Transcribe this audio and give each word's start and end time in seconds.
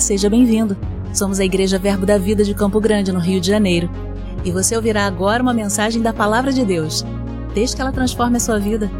Seja 0.00 0.28
bem-vindo. 0.28 0.76
Somos 1.14 1.40
a 1.40 1.44
Igreja 1.44 1.78
Verbo 1.78 2.04
da 2.04 2.18
Vida 2.18 2.44
de 2.44 2.54
Campo 2.54 2.78
Grande, 2.80 3.10
no 3.10 3.18
Rio 3.18 3.40
de 3.40 3.48
Janeiro. 3.48 3.88
E 4.44 4.50
você 4.50 4.76
ouvirá 4.76 5.06
agora 5.06 5.42
uma 5.42 5.54
mensagem 5.54 6.02
da 6.02 6.12
Palavra 6.12 6.52
de 6.52 6.64
Deus. 6.64 7.04
Desde 7.54 7.74
que 7.74 7.80
ela 7.80 7.90
transforme 7.90 8.36
a 8.36 8.40
sua 8.40 8.58
vida. 8.58 8.90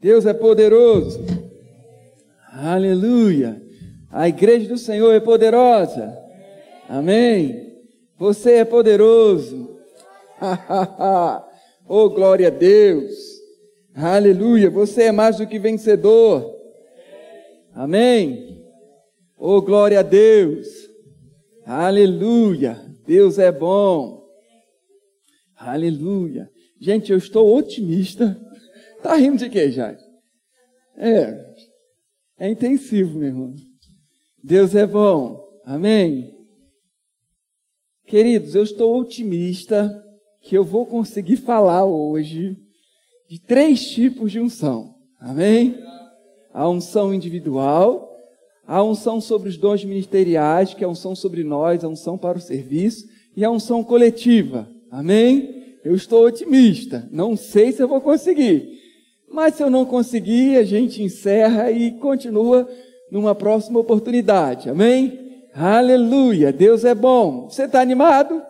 Deus 0.00 0.24
é 0.24 0.32
poderoso. 0.32 1.20
Aleluia. 2.52 3.60
A 4.10 4.26
igreja 4.26 4.68
do 4.68 4.78
Senhor 4.78 5.12
é 5.12 5.20
poderosa. 5.20 6.16
Amém. 6.88 7.76
Você 8.18 8.54
é 8.54 8.64
poderoso. 8.64 9.79
oh, 11.86 12.10
glória 12.10 12.48
a 12.48 12.50
Deus. 12.50 13.14
Aleluia. 13.94 14.70
Você 14.70 15.04
é 15.04 15.12
mais 15.12 15.38
do 15.38 15.46
que 15.46 15.58
vencedor. 15.58 16.54
Amém. 17.72 18.64
Oh, 19.38 19.60
glória 19.60 20.00
a 20.00 20.02
Deus. 20.02 20.66
Aleluia. 21.64 22.78
Deus 23.06 23.38
é 23.38 23.52
bom. 23.52 24.24
Aleluia. 25.56 26.50
Gente, 26.80 27.12
eu 27.12 27.18
estou 27.18 27.56
otimista 27.56 28.38
Tá 29.02 29.16
rindo 29.16 29.38
de 29.38 29.48
quê, 29.48 29.70
Jair? 29.70 29.98
É, 30.96 31.54
é 32.38 32.50
intensivo, 32.50 33.18
meu 33.18 33.28
irmão. 33.28 33.54
Deus 34.42 34.74
é 34.74 34.86
bom. 34.86 35.42
Amém? 35.64 36.34
Queridos, 38.06 38.54
eu 38.54 38.62
estou 38.62 38.98
otimista 38.98 39.90
que 40.40 40.56
eu 40.56 40.64
vou 40.64 40.86
conseguir 40.86 41.36
falar 41.44 41.84
hoje 41.84 42.56
de 43.28 43.40
três 43.40 43.88
tipos 43.88 44.32
de 44.32 44.40
unção. 44.40 44.94
Amém? 45.20 45.78
A 46.52 46.68
unção 46.68 47.14
individual, 47.14 48.10
a 48.66 48.82
unção 48.82 49.20
sobre 49.20 49.48
os 49.48 49.56
dons 49.56 49.84
ministeriais, 49.84 50.74
que 50.74 50.82
é 50.82 50.86
a 50.86 50.90
unção 50.90 51.14
sobre 51.14 51.44
nós, 51.44 51.84
a 51.84 51.88
unção 51.88 52.18
para 52.18 52.38
o 52.38 52.40
serviço, 52.40 53.06
e 53.36 53.44
a 53.44 53.50
unção 53.50 53.84
coletiva. 53.84 54.68
Amém? 54.90 55.76
Eu 55.84 55.94
estou 55.94 56.26
otimista. 56.26 57.08
Não 57.12 57.36
sei 57.36 57.72
se 57.72 57.82
eu 57.82 57.88
vou 57.88 58.00
conseguir, 58.00 58.80
mas 59.30 59.54
se 59.54 59.62
eu 59.62 59.70
não 59.70 59.84
conseguir, 59.84 60.56
a 60.56 60.64
gente 60.64 61.02
encerra 61.02 61.70
e 61.70 61.92
continua 61.92 62.68
numa 63.10 63.34
próxima 63.34 63.78
oportunidade. 63.78 64.68
Amém? 64.68 65.46
Aleluia. 65.54 66.52
Deus 66.52 66.84
é 66.84 66.94
bom. 66.94 67.48
Você 67.48 67.64
está 67.64 67.80
animado? 67.80 68.42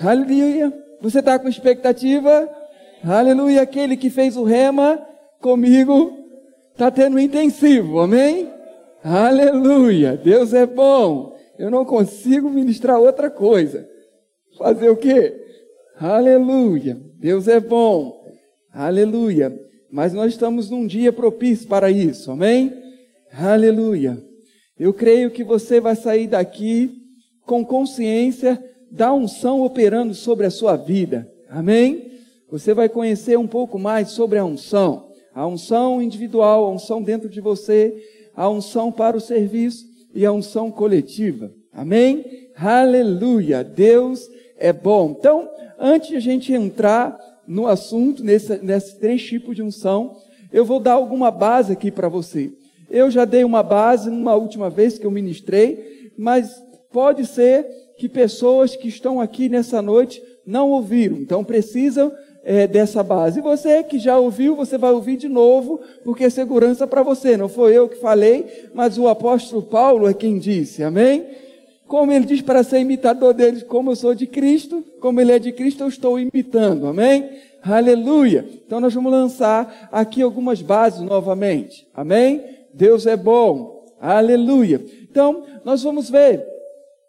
Aleluia. 0.00 0.81
Você 1.02 1.18
está 1.18 1.36
com 1.36 1.48
expectativa? 1.48 2.48
Aleluia. 3.02 3.62
Aquele 3.62 3.96
que 3.96 4.08
fez 4.08 4.36
o 4.36 4.44
rema 4.44 5.04
comigo 5.40 6.16
está 6.70 6.92
tendo 6.92 7.18
intensivo. 7.18 7.98
Amém? 7.98 8.48
Aleluia. 9.02 10.16
Deus 10.16 10.54
é 10.54 10.64
bom. 10.64 11.36
Eu 11.58 11.72
não 11.72 11.84
consigo 11.84 12.48
ministrar 12.48 13.00
outra 13.00 13.28
coisa. 13.28 13.88
Fazer 14.56 14.90
o 14.90 14.96
quê? 14.96 15.34
Aleluia. 15.98 16.96
Deus 17.18 17.48
é 17.48 17.58
bom. 17.58 18.24
Aleluia. 18.72 19.52
Mas 19.90 20.12
nós 20.12 20.32
estamos 20.32 20.70
num 20.70 20.86
dia 20.86 21.12
propício 21.12 21.66
para 21.66 21.90
isso, 21.90 22.30
amém? 22.30 22.72
Aleluia. 23.32 24.22
Eu 24.78 24.94
creio 24.94 25.32
que 25.32 25.42
você 25.42 25.80
vai 25.80 25.96
sair 25.96 26.28
daqui 26.28 26.92
com 27.44 27.64
consciência 27.64 28.62
da 28.92 29.10
unção 29.10 29.62
operando 29.62 30.14
sobre 30.14 30.44
a 30.44 30.50
sua 30.50 30.76
vida, 30.76 31.26
amém? 31.48 32.12
Você 32.50 32.74
vai 32.74 32.90
conhecer 32.90 33.38
um 33.38 33.46
pouco 33.46 33.78
mais 33.78 34.10
sobre 34.10 34.38
a 34.38 34.44
unção, 34.44 35.08
a 35.34 35.46
unção 35.46 36.02
individual, 36.02 36.66
a 36.66 36.70
unção 36.70 37.02
dentro 37.02 37.26
de 37.26 37.40
você, 37.40 37.96
a 38.36 38.50
unção 38.50 38.92
para 38.92 39.16
o 39.16 39.20
serviço 39.20 39.86
e 40.14 40.26
a 40.26 40.32
unção 40.32 40.70
coletiva, 40.70 41.50
amém? 41.72 42.50
Aleluia. 42.54 43.64
Deus 43.64 44.28
é 44.58 44.74
bom. 44.74 45.16
Então, 45.18 45.48
antes 45.78 46.10
de 46.10 46.16
a 46.16 46.20
gente 46.20 46.52
entrar 46.52 47.18
no 47.48 47.66
assunto, 47.66 48.22
nesse, 48.22 48.58
nesses 48.62 48.92
três 48.92 49.22
tipos 49.22 49.56
de 49.56 49.62
unção, 49.62 50.18
eu 50.52 50.66
vou 50.66 50.78
dar 50.78 50.92
alguma 50.92 51.30
base 51.30 51.72
aqui 51.72 51.90
para 51.90 52.10
você. 52.10 52.52
Eu 52.90 53.10
já 53.10 53.24
dei 53.24 53.42
uma 53.42 53.62
base 53.62 54.10
numa 54.10 54.34
última 54.34 54.68
vez 54.68 54.98
que 54.98 55.06
eu 55.06 55.10
ministrei, 55.10 56.12
mas 56.18 56.62
pode 56.92 57.24
ser 57.24 57.66
que 58.02 58.08
pessoas 58.08 58.74
que 58.74 58.88
estão 58.88 59.20
aqui 59.20 59.48
nessa 59.48 59.80
noite 59.80 60.20
não 60.44 60.70
ouviram, 60.70 61.18
então 61.18 61.44
precisam 61.44 62.10
é, 62.42 62.66
dessa 62.66 63.00
base. 63.00 63.38
E 63.38 63.42
você 63.42 63.80
que 63.84 63.96
já 63.96 64.18
ouviu, 64.18 64.56
você 64.56 64.76
vai 64.76 64.90
ouvir 64.90 65.16
de 65.16 65.28
novo, 65.28 65.80
porque 66.02 66.24
é 66.24 66.28
segurança 66.28 66.84
para 66.84 67.04
você. 67.04 67.36
Não 67.36 67.48
foi 67.48 67.78
eu 67.78 67.88
que 67.88 67.94
falei, 68.00 68.70
mas 68.74 68.98
o 68.98 69.06
apóstolo 69.06 69.62
Paulo 69.62 70.08
é 70.08 70.14
quem 70.14 70.36
disse, 70.36 70.82
amém? 70.82 71.26
Como 71.86 72.10
ele 72.10 72.24
diz 72.24 72.42
para 72.42 72.64
ser 72.64 72.80
imitador 72.80 73.34
deles, 73.34 73.62
como 73.62 73.92
eu 73.92 73.94
sou 73.94 74.16
de 74.16 74.26
Cristo, 74.26 74.84
como 74.98 75.20
ele 75.20 75.30
é 75.30 75.38
de 75.38 75.52
Cristo, 75.52 75.84
eu 75.84 75.88
estou 75.88 76.18
imitando. 76.18 76.88
Amém? 76.88 77.30
Aleluia. 77.62 78.44
Então 78.66 78.80
nós 78.80 78.92
vamos 78.92 79.12
lançar 79.12 79.88
aqui 79.92 80.22
algumas 80.22 80.60
bases 80.60 81.02
novamente. 81.02 81.86
Amém? 81.94 82.42
Deus 82.74 83.06
é 83.06 83.16
bom. 83.16 83.86
Aleluia. 84.00 84.84
Então, 85.08 85.44
nós 85.64 85.84
vamos 85.84 86.10
ver 86.10 86.51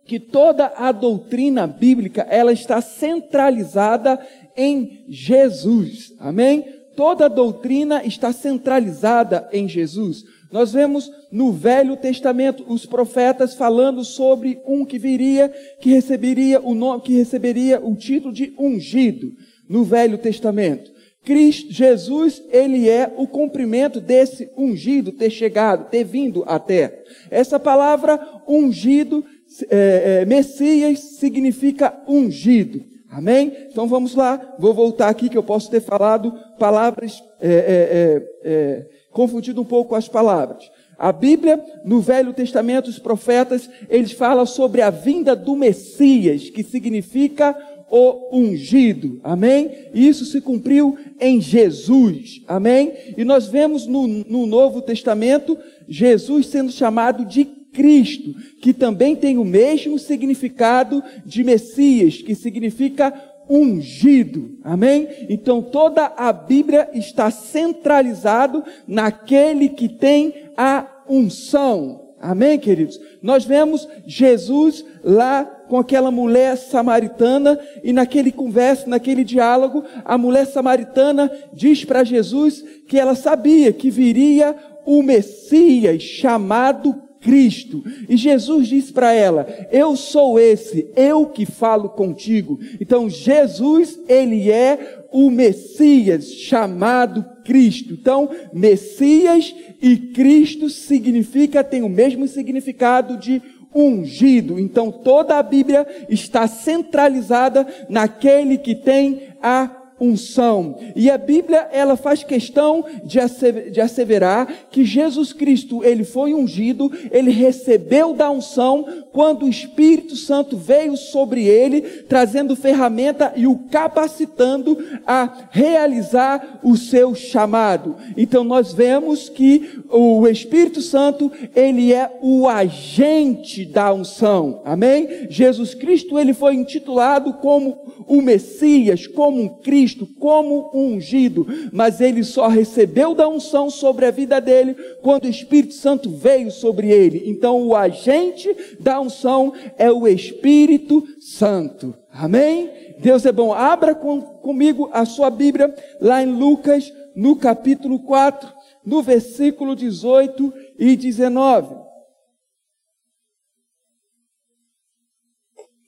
que 0.05 0.19
toda 0.19 0.73
a 0.75 0.91
doutrina 0.91 1.65
bíblica, 1.65 2.27
ela 2.29 2.51
está 2.51 2.81
centralizada 2.81 4.19
em 4.55 5.05
Jesus. 5.07 6.13
Amém? 6.19 6.65
Toda 6.95 7.25
a 7.25 7.29
doutrina 7.29 8.03
está 8.05 8.31
centralizada 8.31 9.47
em 9.51 9.67
Jesus. 9.67 10.23
Nós 10.51 10.71
vemos 10.71 11.11
no 11.31 11.51
Velho 11.51 11.97
Testamento 11.97 12.63
os 12.67 12.85
profetas 12.85 13.55
falando 13.55 14.03
sobre 14.03 14.61
um 14.67 14.85
que 14.85 14.99
viria, 14.99 15.51
que 15.81 15.89
receberia 15.89 16.61
o 16.61 16.75
nome, 16.75 17.01
que 17.01 17.13
receberia 17.13 17.79
o 17.83 17.95
título 17.95 18.31
de 18.31 18.53
ungido 18.59 19.31
no 19.67 19.83
Velho 19.83 20.17
Testamento. 20.19 20.93
Cristo, 21.23 21.71
Jesus, 21.71 22.43
ele 22.51 22.89
é 22.89 23.11
o 23.17 23.25
cumprimento 23.25 24.01
desse 24.01 24.49
ungido 24.57 25.11
ter 25.11 25.29
chegado, 25.29 25.89
ter 25.89 26.03
vindo 26.03 26.43
à 26.45 26.59
terra. 26.59 26.93
Essa 27.31 27.59
palavra 27.59 28.19
ungido, 28.47 29.25
é, 29.69 30.21
é, 30.21 30.25
Messias, 30.25 30.99
significa 31.19 31.93
ungido. 32.07 32.83
Amém? 33.09 33.51
Então 33.69 33.87
vamos 33.87 34.15
lá, 34.15 34.55
vou 34.57 34.73
voltar 34.73 35.07
aqui 35.07 35.29
que 35.29 35.37
eu 35.37 35.43
posso 35.43 35.69
ter 35.69 35.81
falado 35.81 36.33
palavras 36.57 37.23
é, 37.39 37.47
é, 37.47 37.53
é, 37.53 38.27
é 38.43 38.85
confundido 39.11 39.61
um 39.61 39.65
pouco 39.65 39.93
as 39.93 40.07
palavras. 40.07 40.71
A 40.97 41.11
Bíblia, 41.11 41.63
no 41.85 41.99
Velho 41.99 42.33
Testamento, 42.33 42.87
os 42.87 42.97
profetas, 42.97 43.69
eles 43.89 44.11
falam 44.11 44.45
sobre 44.45 44.81
a 44.81 44.89
vinda 44.89 45.35
do 45.35 45.55
Messias, 45.55 46.49
que 46.49 46.63
significa 46.63 47.55
o 47.89 48.35
ungido. 48.35 49.19
Amém? 49.23 49.89
E 49.93 50.07
isso 50.07 50.25
se 50.25 50.41
cumpriu 50.41 50.97
em 51.19 51.39
Jesus. 51.39 52.41
Amém? 52.47 52.93
E 53.15 53.23
nós 53.23 53.47
vemos 53.47 53.85
no, 53.85 54.07
no 54.07 54.47
Novo 54.47 54.81
Testamento 54.81 55.57
Jesus 55.87 56.47
sendo 56.47 56.71
chamado 56.71 57.23
de 57.23 57.62
Cristo, 57.73 58.35
que 58.61 58.71
também 58.73 59.15
tem 59.15 59.37
o 59.37 59.43
mesmo 59.43 59.97
significado 59.99 61.03
de 61.25 61.43
Messias, 61.43 62.21
que 62.21 62.35
significa 62.35 63.13
ungido. 63.49 64.57
Amém? 64.63 65.07
Então 65.29 65.61
toda 65.61 66.05
a 66.15 66.31
Bíblia 66.31 66.89
está 66.93 67.29
centralizado 67.29 68.63
naquele 68.87 69.69
que 69.69 69.89
tem 69.89 70.51
a 70.55 70.87
unção. 71.09 72.01
Amém, 72.21 72.57
queridos? 72.57 73.01
Nós 73.21 73.43
vemos 73.43 73.85
Jesus 74.07 74.85
lá 75.03 75.43
com 75.67 75.77
aquela 75.77 76.09
mulher 76.09 76.55
samaritana 76.55 77.59
e 77.83 77.91
naquele 77.91 78.31
conversa, 78.31 78.87
naquele 78.87 79.25
diálogo, 79.25 79.83
a 80.05 80.17
mulher 80.17 80.45
samaritana 80.45 81.29
diz 81.51 81.83
para 81.83 82.05
Jesus 82.05 82.63
que 82.87 82.97
ela 82.97 83.13
sabia 83.13 83.73
que 83.73 83.89
viria 83.89 84.55
o 84.85 85.03
Messias 85.03 86.01
chamado 86.01 87.02
Cristo. 87.23 87.83
E 88.07 88.17
Jesus 88.17 88.67
disse 88.67 88.91
para 88.91 89.13
ela: 89.13 89.47
Eu 89.71 89.95
sou 89.95 90.37
esse, 90.37 90.91
eu 90.95 91.25
que 91.25 91.45
falo 91.45 91.89
contigo. 91.89 92.59
Então 92.79 93.09
Jesus, 93.09 93.97
ele 94.07 94.51
é 94.51 95.05
o 95.11 95.31
Messias 95.31 96.25
chamado 96.33 97.23
Cristo. 97.45 97.93
Então, 97.93 98.29
Messias 98.51 99.55
e 99.81 99.95
Cristo 99.95 100.69
significa 100.69 101.63
tem 101.63 101.83
o 101.83 101.89
mesmo 101.89 102.27
significado 102.27 103.15
de 103.17 103.41
ungido. 103.75 104.59
Então, 104.59 104.91
toda 104.91 105.37
a 105.37 105.43
Bíblia 105.43 105.85
está 106.09 106.47
centralizada 106.47 107.65
naquele 107.89 108.57
que 108.57 108.75
tem 108.75 109.29
a 109.41 109.82
unção. 110.03 110.77
E 110.95 111.09
a 111.09 111.17
Bíblia, 111.17 111.69
ela 111.71 111.95
faz 111.95 112.23
questão 112.23 112.85
de 113.03 113.81
asseverar 113.81 114.67
que 114.69 114.83
Jesus 114.83 115.31
Cristo, 115.31 115.83
ele 115.83 116.03
foi 116.03 116.33
ungido, 116.33 116.91
ele 117.11 117.31
recebeu 117.31 118.13
da 118.13 118.29
unção 118.29 118.85
quando 119.11 119.45
o 119.45 119.49
Espírito 119.49 120.15
Santo 120.15 120.57
veio 120.57 120.97
sobre 120.97 121.45
ele, 121.45 121.81
trazendo 121.81 122.55
ferramenta 122.55 123.33
e 123.35 123.47
o 123.47 123.59
capacitando 123.69 124.77
a 125.05 125.47
realizar 125.51 126.59
o 126.63 126.75
seu 126.75 127.13
chamado. 127.15 127.95
Então 128.17 128.43
nós 128.43 128.73
vemos 128.73 129.29
que 129.29 129.81
o 129.89 130.27
Espírito 130.27 130.81
Santo, 130.81 131.31
ele 131.55 131.93
é 131.93 132.11
o 132.21 132.47
agente 132.47 133.65
da 133.65 133.93
unção. 133.93 134.61
Amém? 134.65 135.27
Jesus 135.29 135.73
Cristo, 135.73 136.17
ele 136.17 136.33
foi 136.33 136.55
intitulado 136.55 137.33
como 137.33 137.77
o 138.07 138.21
Messias, 138.21 139.07
como 139.07 139.41
um 139.41 139.47
Cristo, 139.47 139.92
como 139.95 140.71
um 140.73 140.95
ungido, 140.95 141.45
mas 141.71 142.01
ele 142.01 142.23
só 142.23 142.47
recebeu 142.47 143.13
da 143.13 143.27
unção 143.27 143.69
sobre 143.69 144.05
a 144.05 144.11
vida 144.11 144.39
dele 144.41 144.73
quando 145.01 145.25
o 145.25 145.29
Espírito 145.29 145.73
Santo 145.73 146.09
veio 146.09 146.51
sobre 146.51 146.91
ele. 146.91 147.23
Então 147.25 147.65
o 147.67 147.75
agente 147.75 148.49
da 148.79 148.99
unção 148.99 149.53
é 149.77 149.91
o 149.91 150.07
Espírito 150.07 151.05
Santo. 151.19 151.95
Amém? 152.11 152.69
Deus 152.99 153.25
é 153.25 153.31
bom. 153.31 153.53
Abra 153.53 153.95
com, 153.95 154.21
comigo 154.21 154.89
a 154.93 155.05
sua 155.05 155.29
Bíblia 155.29 155.73
lá 155.99 156.21
em 156.21 156.31
Lucas, 156.31 156.91
no 157.15 157.35
capítulo 157.35 157.99
4, 157.99 158.51
no 158.85 159.01
versículo 159.01 159.75
18 159.75 160.53
e 160.77 160.95
19. 160.95 161.83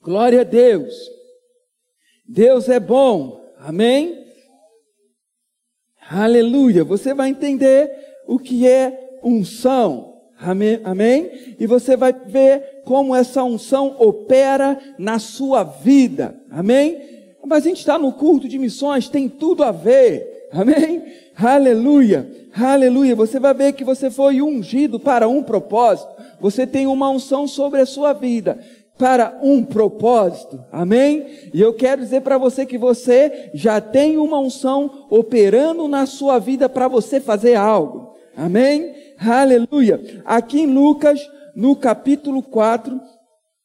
Glória 0.02 0.42
a 0.42 0.44
Deus. 0.44 0.94
Deus 2.24 2.68
é 2.68 2.80
bom. 2.80 3.45
Amém? 3.58 4.24
Aleluia. 6.08 6.84
Você 6.84 7.14
vai 7.14 7.30
entender 7.30 7.90
o 8.26 8.38
que 8.38 8.66
é 8.66 9.18
unção. 9.22 10.14
Amém? 10.38 10.80
Amém? 10.84 11.56
E 11.58 11.66
você 11.66 11.96
vai 11.96 12.12
ver 12.12 12.82
como 12.84 13.14
essa 13.14 13.42
unção 13.42 13.96
opera 13.98 14.78
na 14.98 15.18
sua 15.18 15.64
vida. 15.64 16.38
Amém? 16.50 17.00
Mas 17.44 17.64
a 17.64 17.68
gente 17.68 17.78
está 17.78 17.98
no 17.98 18.12
culto 18.12 18.48
de 18.48 18.58
missões, 18.58 19.08
tem 19.08 19.28
tudo 19.28 19.62
a 19.64 19.72
ver. 19.72 20.48
Amém? 20.52 21.02
Aleluia. 21.36 22.30
Aleluia. 22.54 23.14
Você 23.14 23.38
vai 23.40 23.54
ver 23.54 23.72
que 23.72 23.84
você 23.84 24.10
foi 24.10 24.42
ungido 24.42 25.00
para 25.00 25.28
um 25.28 25.42
propósito. 25.42 26.10
Você 26.40 26.66
tem 26.66 26.86
uma 26.86 27.10
unção 27.10 27.48
sobre 27.48 27.80
a 27.80 27.86
sua 27.86 28.12
vida 28.12 28.58
para 28.98 29.38
um 29.42 29.64
propósito. 29.64 30.64
Amém? 30.72 31.26
E 31.52 31.60
eu 31.60 31.74
quero 31.74 32.02
dizer 32.02 32.22
para 32.22 32.38
você 32.38 32.64
que 32.64 32.78
você 32.78 33.50
já 33.54 33.80
tem 33.80 34.16
uma 34.16 34.38
unção 34.38 35.06
operando 35.10 35.86
na 35.86 36.06
sua 36.06 36.38
vida 36.38 36.68
para 36.68 36.88
você 36.88 37.20
fazer 37.20 37.54
algo. 37.54 38.14
Amém? 38.36 38.94
Aleluia. 39.18 40.22
Aqui 40.24 40.60
em 40.60 40.66
Lucas, 40.66 41.20
no 41.54 41.76
capítulo 41.76 42.42
4, 42.42 43.00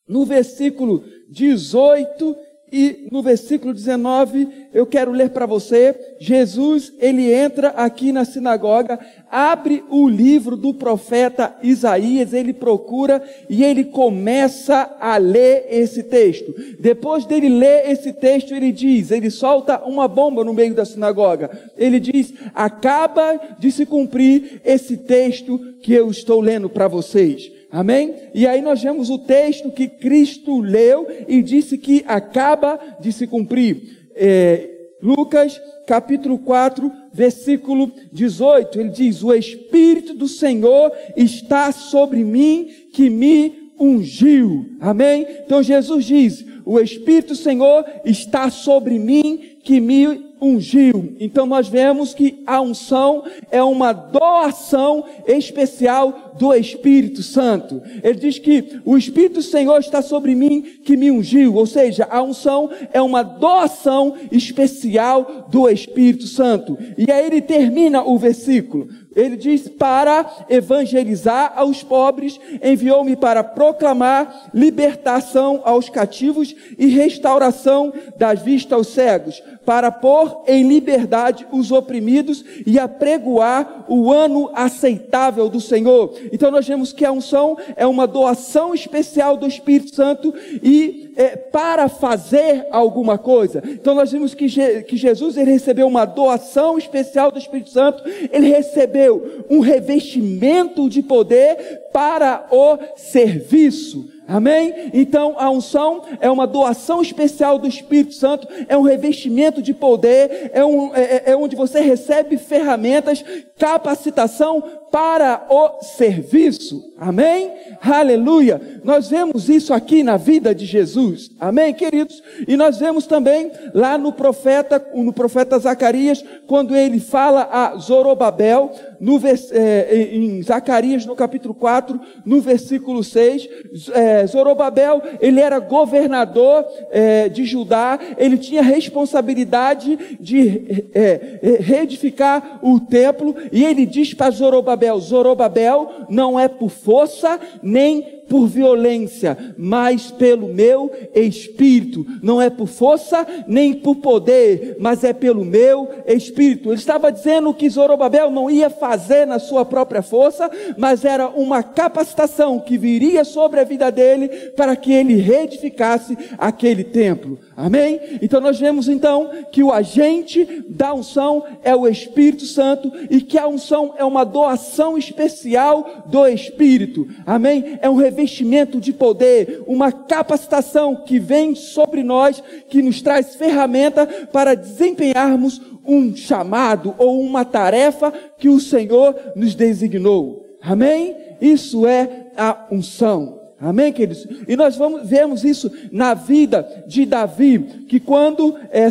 no 0.07 0.25
versículo 0.25 1.03
18 1.29 2.35
e 2.71 3.07
no 3.11 3.21
versículo 3.21 3.73
19, 3.73 4.47
eu 4.73 4.85
quero 4.85 5.11
ler 5.11 5.31
para 5.31 5.45
você. 5.45 5.93
Jesus, 6.19 6.93
ele 6.99 7.29
entra 7.29 7.69
aqui 7.69 8.13
na 8.13 8.23
sinagoga, 8.23 8.97
abre 9.29 9.83
o 9.89 10.07
livro 10.07 10.55
do 10.55 10.73
profeta 10.73 11.53
Isaías, 11.61 12.31
ele 12.31 12.53
procura 12.53 13.21
e 13.49 13.61
ele 13.61 13.83
começa 13.83 14.95
a 15.01 15.17
ler 15.17 15.65
esse 15.69 16.03
texto. 16.03 16.55
Depois 16.79 17.25
dele 17.25 17.49
ler 17.49 17.89
esse 17.91 18.13
texto, 18.13 18.53
ele 18.53 18.71
diz, 18.71 19.11
ele 19.11 19.29
solta 19.29 19.83
uma 19.83 20.07
bomba 20.07 20.43
no 20.45 20.53
meio 20.53 20.73
da 20.73 20.85
sinagoga. 20.85 21.49
Ele 21.77 21.99
diz: 21.99 22.33
"Acaba 22.55 23.37
de 23.59 23.69
se 23.69 23.85
cumprir 23.85 24.61
esse 24.63 24.95
texto 24.95 25.59
que 25.81 25.93
eu 25.93 26.09
estou 26.09 26.39
lendo 26.39 26.69
para 26.69 26.87
vocês." 26.87 27.60
Amém? 27.71 28.13
E 28.33 28.45
aí 28.45 28.61
nós 28.61 28.81
vemos 28.81 29.09
o 29.09 29.17
texto 29.17 29.71
que 29.71 29.87
Cristo 29.87 30.59
leu 30.59 31.07
e 31.27 31.41
disse 31.41 31.77
que 31.77 32.03
acaba 32.05 32.79
de 32.99 33.13
se 33.13 33.25
cumprir. 33.25 34.09
É, 34.13 34.69
Lucas 35.01 35.59
capítulo 35.87 36.37
4, 36.37 36.91
versículo 37.13 37.91
18, 38.11 38.79
ele 38.79 38.89
diz: 38.89 39.23
O 39.23 39.33
Espírito 39.33 40.13
do 40.13 40.27
Senhor 40.27 40.91
está 41.15 41.71
sobre 41.71 42.23
mim 42.23 42.69
que 42.93 43.09
me 43.09 43.71
ungiu. 43.79 44.65
Amém? 44.79 45.25
Então 45.45 45.63
Jesus 45.63 46.05
diz: 46.05 46.45
O 46.65 46.79
Espírito 46.79 47.29
do 47.29 47.35
Senhor 47.35 47.85
está 48.05 48.49
sobre 48.49 48.99
mim 48.99 49.57
que 49.63 49.79
me 49.79 50.30
ungiu. 50.41 51.15
Então 51.19 51.45
nós 51.45 51.67
vemos 51.67 52.13
que 52.13 52.41
a 52.47 52.59
unção 52.59 53.23
é 53.51 53.61
uma 53.61 53.93
doação 53.93 55.05
especial 55.27 56.33
do 56.37 56.53
Espírito 56.53 57.21
Santo. 57.21 57.81
Ele 58.03 58.15
diz 58.15 58.39
que 58.39 58.79
o 58.83 58.97
Espírito 58.97 59.35
do 59.35 59.41
Senhor 59.43 59.79
está 59.79 60.01
sobre 60.01 60.33
mim 60.33 60.61
que 60.83 60.97
me 60.97 61.11
ungiu, 61.11 61.55
ou 61.55 61.65
seja, 61.65 62.07
a 62.09 62.21
unção 62.23 62.69
é 62.91 63.01
uma 63.01 63.21
doação 63.21 64.15
especial 64.31 65.47
do 65.49 65.69
Espírito 65.69 66.25
Santo. 66.25 66.77
E 66.97 67.11
aí 67.11 67.25
ele 67.25 67.41
termina 67.41 68.03
o 68.03 68.17
versículo. 68.17 68.87
Ele 69.15 69.35
diz: 69.35 69.67
Para 69.67 70.45
evangelizar 70.49 71.53
aos 71.55 71.83
pobres, 71.83 72.39
enviou-me 72.63 73.15
para 73.15 73.43
proclamar 73.43 74.49
libertação 74.53 75.61
aos 75.65 75.89
cativos 75.89 76.55
e 76.77 76.87
restauração 76.87 77.93
das 78.17 78.41
vistas 78.41 78.71
aos 78.71 78.87
cegos, 78.87 79.43
para 79.65 79.91
pôr 79.91 80.43
em 80.47 80.67
liberdade 80.67 81.45
os 81.51 81.71
oprimidos 81.71 82.43
e 82.65 82.79
apregoar 82.79 83.85
o 83.89 84.11
ano 84.11 84.49
aceitável 84.53 85.49
do 85.49 85.59
Senhor. 85.59 86.13
Então 86.31 86.49
nós 86.49 86.65
vemos 86.65 86.93
que 86.93 87.03
a 87.03 87.11
unção 87.11 87.57
é 87.75 87.85
uma 87.85 88.07
doação 88.07 88.73
especial 88.73 89.35
do 89.35 89.47
Espírito 89.47 89.93
Santo 89.93 90.33
e 90.63 91.10
é, 91.15 91.35
para 91.35 91.89
fazer 91.89 92.67
alguma 92.71 93.17
coisa. 93.17 93.61
Então 93.65 93.93
nós 93.95 94.11
vimos 94.11 94.33
que, 94.33 94.47
Je 94.47 94.83
que 94.83 94.97
Jesus 94.97 95.37
ele 95.37 95.51
recebeu 95.51 95.87
uma 95.87 96.05
doação 96.05 96.77
especial 96.77 97.31
do 97.31 97.39
Espírito 97.39 97.69
Santo, 97.69 98.03
ele 98.31 98.47
recebeu 98.47 99.45
um 99.49 99.59
revestimento 99.59 100.89
de 100.89 101.01
poder 101.01 101.89
para 101.91 102.47
o 102.51 102.77
serviço. 102.95 104.09
Amém? 104.31 104.89
Então 104.93 105.35
a 105.37 105.49
unção 105.49 106.03
é 106.21 106.31
uma 106.31 106.47
doação 106.47 107.01
especial 107.01 107.59
do 107.59 107.67
Espírito 107.67 108.13
Santo, 108.13 108.47
é 108.69 108.77
um 108.77 108.81
revestimento 108.81 109.61
de 109.61 109.73
poder, 109.73 110.51
é, 110.53 110.63
um, 110.63 110.95
é, 110.95 111.01
é, 111.01 111.23
é 111.31 111.35
onde 111.35 111.53
você 111.53 111.81
recebe 111.81 112.37
ferramentas, 112.37 113.25
capacitação 113.57 114.63
para 114.91 115.45
o 115.49 115.81
serviço. 115.81 116.91
Amém? 116.97 117.51
Aleluia. 117.81 118.61
Nós 118.83 119.09
vemos 119.09 119.49
isso 119.49 119.73
aqui 119.73 120.03
na 120.03 120.17
vida 120.17 120.53
de 120.53 120.65
Jesus. 120.65 121.31
Amém, 121.39 121.73
queridos? 121.73 122.21
E 122.47 122.57
nós 122.57 122.77
vemos 122.77 123.07
também 123.07 123.51
lá 123.73 123.97
no 123.97 124.11
profeta, 124.11 124.85
no 124.93 125.13
profeta 125.13 125.57
Zacarias, 125.57 126.23
quando 126.45 126.75
ele 126.75 126.99
fala 126.99 127.47
a 127.51 127.77
Zorobabel, 127.77 128.71
no, 128.99 129.19
é, 129.51 129.95
em 129.95 130.43
Zacarias, 130.43 131.05
no 131.05 131.15
capítulo 131.15 131.53
4, 131.53 131.99
no 132.25 132.41
versículo 132.41 133.03
6, 133.03 133.49
é, 133.93 134.20
Zorobabel, 134.25 135.01
ele 135.19 135.39
era 135.39 135.59
governador 135.59 136.65
é, 136.91 137.29
de 137.29 137.45
Judá, 137.45 137.99
ele 138.17 138.37
tinha 138.37 138.61
responsabilidade 138.61 140.17
de 140.19 140.89
é, 140.93 141.39
é, 141.41 141.61
reedificar 141.61 142.59
o 142.61 142.79
templo, 142.79 143.35
e 143.51 143.63
ele 143.63 143.85
diz 143.85 144.13
para 144.13 144.31
Zorobabel, 144.31 144.99
Zorobabel 144.99 145.89
não 146.09 146.39
é 146.39 146.47
por 146.47 146.69
força, 146.69 147.39
nem 147.61 148.20
por 148.31 148.47
violência, 148.47 149.37
mas 149.57 150.09
pelo 150.09 150.47
meu 150.47 150.89
espírito. 151.13 152.05
Não 152.23 152.41
é 152.41 152.49
por 152.49 152.67
força 152.67 153.27
nem 153.45 153.73
por 153.73 153.97
poder, 153.97 154.77
mas 154.79 155.03
é 155.03 155.11
pelo 155.11 155.43
meu 155.43 155.89
espírito. 156.07 156.69
Ele 156.69 156.79
estava 156.79 157.11
dizendo 157.11 157.53
que 157.53 157.69
Zorobabel 157.69 158.31
não 158.31 158.49
ia 158.49 158.69
fazer 158.69 159.27
na 159.27 159.37
sua 159.37 159.65
própria 159.65 160.01
força, 160.01 160.49
mas 160.77 161.03
era 161.03 161.27
uma 161.27 161.61
capacitação 161.61 162.57
que 162.57 162.77
viria 162.77 163.25
sobre 163.25 163.59
a 163.59 163.65
vida 163.65 163.91
dele 163.91 164.29
para 164.55 164.77
que 164.77 164.93
ele 164.93 165.15
reedificasse 165.15 166.17
aquele 166.37 166.85
templo. 166.85 167.37
Amém? 167.61 168.17
Então 168.23 168.41
nós 168.41 168.59
vemos 168.59 168.89
então 168.89 169.29
que 169.51 169.61
o 169.61 169.71
agente 169.71 170.63
da 170.67 170.95
unção 170.95 171.43
é 171.61 171.75
o 171.75 171.87
Espírito 171.87 172.43
Santo 172.43 172.91
e 173.07 173.21
que 173.21 173.37
a 173.37 173.47
unção 173.47 173.93
é 173.97 174.03
uma 174.03 174.23
doação 174.23 174.97
especial 174.97 176.05
do 176.07 176.25
Espírito. 176.25 177.07
Amém? 177.23 177.77
É 177.79 177.87
um 177.87 177.95
revestimento 177.95 178.81
de 178.81 178.91
poder, 178.91 179.63
uma 179.67 179.91
capacitação 179.91 181.03
que 181.05 181.19
vem 181.19 181.53
sobre 181.53 182.01
nós, 182.01 182.41
que 182.67 182.81
nos 182.81 182.99
traz 182.99 183.35
ferramenta 183.35 184.07
para 184.31 184.55
desempenharmos 184.55 185.61
um 185.85 186.15
chamado 186.15 186.95
ou 186.97 187.21
uma 187.21 187.45
tarefa 187.45 188.11
que 188.39 188.49
o 188.49 188.59
Senhor 188.59 189.15
nos 189.35 189.53
designou. 189.53 190.57
Amém? 190.59 191.15
Isso 191.39 191.85
é 191.85 192.31
a 192.35 192.65
unção. 192.71 193.40
Amém, 193.61 193.93
queridos? 193.93 194.25
E 194.47 194.55
nós 194.55 194.75
vamos, 194.75 195.07
vemos 195.07 195.43
isso 195.43 195.71
na 195.91 196.15
vida 196.15 196.67
de 196.87 197.05
Davi, 197.05 197.85
que 197.87 197.99
quando 197.99 198.57
é, 198.71 198.89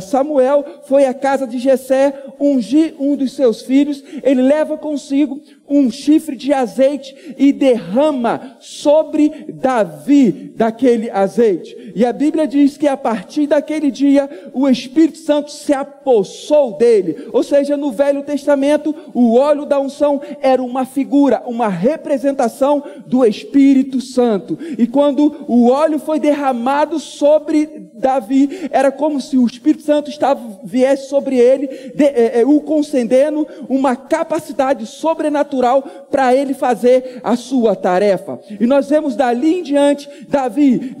Samuel 0.00 0.64
foi 0.82 1.04
à 1.04 1.14
casa 1.14 1.46
de 1.46 1.60
Jessé 1.60 2.12
ungir 2.40 2.96
um 2.98 3.14
dos 3.14 3.32
seus 3.32 3.62
filhos, 3.62 4.02
ele 4.24 4.42
leva 4.42 4.76
consigo 4.76 5.40
um 5.68 5.90
chifre 5.90 6.36
de 6.36 6.52
azeite 6.52 7.34
e 7.36 7.52
derrama 7.52 8.56
sobre 8.60 9.46
Davi 9.52 10.52
daquele 10.56 11.10
azeite. 11.10 11.92
E 11.94 12.04
a 12.04 12.12
Bíblia 12.12 12.46
diz 12.46 12.76
que 12.76 12.86
a 12.86 12.96
partir 12.96 13.46
daquele 13.46 13.90
dia 13.90 14.28
o 14.52 14.68
Espírito 14.68 15.18
Santo 15.18 15.50
se 15.50 15.72
apossou 15.72 16.76
dele. 16.76 17.28
Ou 17.32 17.42
seja, 17.42 17.76
no 17.76 17.90
Velho 17.90 18.22
Testamento, 18.22 18.94
o 19.12 19.34
óleo 19.34 19.64
da 19.64 19.80
unção 19.80 20.20
era 20.40 20.62
uma 20.62 20.84
figura, 20.84 21.42
uma 21.46 21.68
representação 21.68 22.82
do 23.06 23.24
Espírito 23.24 24.00
Santo. 24.00 24.58
E 24.78 24.86
quando 24.86 25.44
o 25.48 25.68
óleo 25.68 25.98
foi 25.98 26.18
derramado 26.18 26.98
sobre 26.98 27.87
Davi, 27.98 28.68
era 28.70 28.90
como 28.90 29.20
se 29.20 29.36
o 29.36 29.46
Espírito 29.46 29.82
Santo 29.82 30.10
estava 30.10 30.40
viesse 30.62 31.08
sobre 31.08 31.36
ele, 31.36 31.66
de, 31.94 32.04
é, 32.04 32.40
é, 32.40 32.46
o 32.46 32.60
concedendo 32.60 33.46
uma 33.68 33.96
capacidade 33.96 34.86
sobrenatural 34.86 35.82
para 36.10 36.34
ele 36.34 36.54
fazer 36.54 37.20
a 37.22 37.36
sua 37.36 37.74
tarefa. 37.74 38.38
E 38.60 38.66
nós 38.66 38.88
vemos 38.88 39.16
dali 39.16 39.60
em 39.60 39.62
diante 39.62 40.08
Davi 40.28 40.96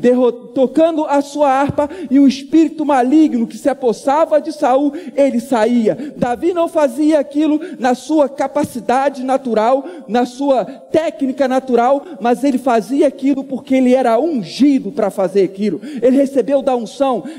tocando 0.54 1.04
a 1.04 1.20
sua 1.20 1.50
harpa 1.50 1.88
e 2.10 2.18
o 2.18 2.26
espírito 2.26 2.84
maligno 2.84 3.46
que 3.46 3.56
se 3.56 3.68
apossava 3.68 4.40
de 4.40 4.52
Saul, 4.52 4.92
ele 5.14 5.40
saía. 5.40 6.14
Davi 6.16 6.52
não 6.52 6.68
fazia 6.68 7.20
aquilo 7.20 7.60
na 7.78 7.94
sua 7.94 8.28
capacidade 8.28 9.24
natural, 9.24 9.84
na 10.08 10.26
sua 10.26 10.64
técnica 10.64 11.46
natural, 11.46 12.04
mas 12.20 12.44
ele 12.44 12.58
fazia 12.58 13.06
aquilo 13.06 13.44
porque 13.44 13.74
ele 13.74 13.94
era 13.94 14.18
ungido 14.18 14.90
para 14.90 15.10
fazer 15.10 15.44
aquilo. 15.44 15.80
Ele 16.02 16.16
recebeu 16.16 16.62
da 16.62 16.74
unção, 16.76 16.87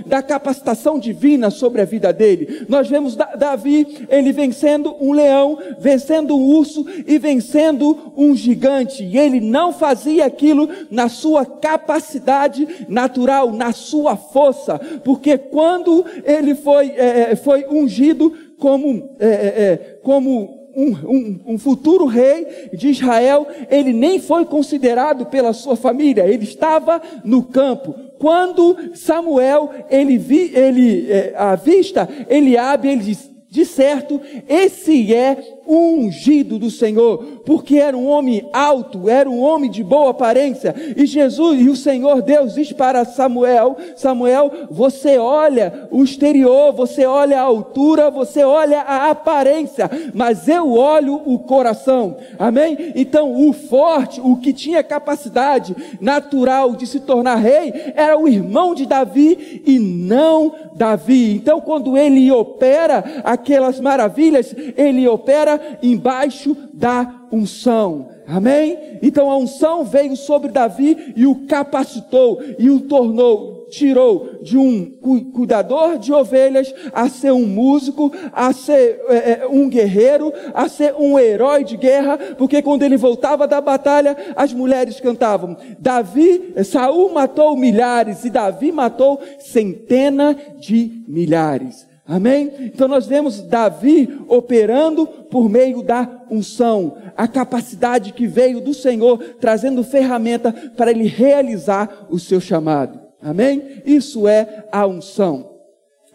da 0.06 0.22
capacitação 0.22 1.00
divina 1.00 1.50
sobre 1.50 1.82
a 1.82 1.86
vida 1.86 2.14
dele. 2.14 2.66
Nós 2.68 2.88
vemos 2.88 3.16
Davi, 3.16 4.06
ele 4.10 4.32
vencendo 4.32 4.96
um 5.00 5.12
leão, 5.12 5.58
vencendo 5.80 6.36
um 6.36 6.46
urso 6.46 6.86
e 7.06 7.18
vencendo 7.18 8.14
um 8.16 8.36
gigante. 8.36 9.04
E 9.04 9.18
ele 9.18 9.40
não 9.40 9.74
fazia 9.74 10.26
aquilo 10.26 10.70
na 10.90 11.10
sua 11.10 11.46
capacidade 11.46 12.68
natural, 12.88 13.52
na 13.52 13.72
sua 13.72 14.16
força, 14.16 14.80
porque 15.04 15.38
quando 15.38 16.06
ele 16.24 16.56
foi, 16.56 16.90
é, 16.90 17.32
é 17.32 17.36
foi 17.36 17.66
ungido 17.70 18.34
como, 18.60 19.16
é, 19.20 19.28
é, 19.28 19.32
é, 19.32 20.00
como 20.04 20.60
um, 20.76 20.92
um, 20.92 21.40
um, 21.54 21.58
futuro 21.58 22.06
rei 22.06 22.70
de 22.74 22.90
Israel, 22.90 23.48
ele 23.70 23.94
nem 23.94 24.20
foi 24.20 24.46
considerado 24.46 25.26
pela 25.26 25.54
sua 25.54 25.76
família, 25.76 26.28
ele 26.28 26.44
estava 26.44 27.02
no 27.24 27.44
campo. 27.44 27.96
Quando 28.20 28.96
Samuel, 28.96 29.72
ele, 29.90 30.18
vi, 30.18 30.52
ele 30.54 31.10
é, 31.12 31.34
avista 31.38 32.08
Eliabe, 32.30 32.90
ele 32.90 33.02
diz, 33.02 33.32
de 33.50 33.66
certo, 33.66 34.22
esse 34.48 35.14
é 35.14 35.59
ungido 35.70 36.58
do 36.58 36.72
Senhor, 36.72 37.42
porque 37.46 37.78
era 37.78 37.96
um 37.96 38.08
homem 38.08 38.50
alto, 38.52 39.08
era 39.08 39.30
um 39.30 39.40
homem 39.40 39.70
de 39.70 39.84
boa 39.84 40.10
aparência. 40.10 40.74
E 40.98 41.06
Jesus 41.06 41.62
e 41.62 41.70
o 41.70 41.76
Senhor 41.76 42.22
Deus 42.24 42.56
diz 42.56 42.72
para 42.72 43.06
Samuel: 43.06 43.78
Samuel, 43.96 44.52
você 44.72 45.18
olha 45.18 45.88
o 45.92 46.04
exterior, 46.04 46.74
você 46.74 47.06
olha 47.06 47.40
a 47.40 47.44
altura, 47.44 48.10
você 48.10 48.44
olha 48.44 48.82
a 48.82 49.12
aparência, 49.12 49.90
mas 50.14 50.48
eu 50.48 50.72
olho 50.72 51.22
o 51.26 51.38
coração. 51.38 52.18
Amém? 52.38 52.94
Então, 52.96 53.48
o 53.48 53.54
forte, 53.54 54.20
o 54.22 54.38
que 54.38 54.52
tinha 54.52 54.84
capacidade 54.84 55.76
natural 56.02 56.76
de 56.76 56.88
se 56.88 57.00
tornar 57.00 57.36
rei, 57.36 57.74
era 57.96 58.18
o 58.18 58.28
irmão 58.28 58.74
de 58.74 58.86
Davi 58.86 59.62
e 59.66 59.78
não 59.78 60.54
Davi. 60.76 61.36
Então, 61.36 61.62
quando 61.62 61.98
ele 61.98 62.32
opera 62.32 63.22
aquelas 63.24 63.80
maravilhas, 63.80 64.56
ele 64.76 65.08
opera 65.08 65.59
embaixo 65.82 66.56
da 66.74 67.28
unção. 67.32 68.10
Amém? 68.28 69.00
Então 69.02 69.32
a 69.32 69.38
unção 69.38 69.84
veio 69.84 70.16
sobre 70.16 70.52
Davi 70.52 71.14
e 71.16 71.26
o 71.26 71.48
capacitou 71.48 72.40
e 72.60 72.70
o 72.70 72.82
tornou, 72.82 73.66
tirou 73.70 74.40
de 74.44 74.58
um 74.58 74.86
cuidador 75.34 75.98
de 75.98 76.14
ovelhas 76.14 76.74
a 76.94 77.10
ser 77.10 77.32
um 77.32 77.48
músico, 77.48 78.12
a 78.32 78.54
ser 78.54 79.02
é, 79.08 79.16
é, 79.16 79.48
um 79.50 79.68
guerreiro, 79.68 80.32
a 80.54 80.70
ser 80.70 80.94
um 80.96 81.18
herói 81.18 81.64
de 81.64 81.76
guerra, 81.76 82.18
porque 82.38 82.62
quando 82.62 82.84
ele 82.84 82.98
voltava 82.98 83.48
da 83.48 83.60
batalha, 83.60 84.16
as 84.36 84.54
mulheres 84.54 85.00
cantavam: 85.00 85.58
Davi, 85.80 86.54
Saul 86.66 87.12
matou 87.12 87.56
milhares 87.56 88.26
e 88.26 88.30
Davi 88.30 88.72
matou 88.72 89.20
centenas 89.40 90.36
de 90.60 91.04
milhares. 91.08 91.89
Amém? 92.10 92.52
Então 92.62 92.88
nós 92.88 93.06
vemos 93.06 93.40
Davi 93.40 94.20
operando 94.28 95.06
por 95.06 95.48
meio 95.48 95.84
da 95.84 96.26
unção, 96.32 96.98
a 97.16 97.28
capacidade 97.28 98.14
que 98.14 98.26
veio 98.26 98.60
do 98.60 98.74
Senhor, 98.74 99.20
trazendo 99.40 99.84
ferramenta 99.84 100.52
para 100.76 100.90
ele 100.90 101.04
realizar 101.04 102.08
o 102.10 102.18
seu 102.18 102.42
chamado. 102.42 103.00
Amém? 103.22 103.84
Isso 103.86 104.28
é 104.28 104.66
a 104.72 104.88
unção. 104.88 105.52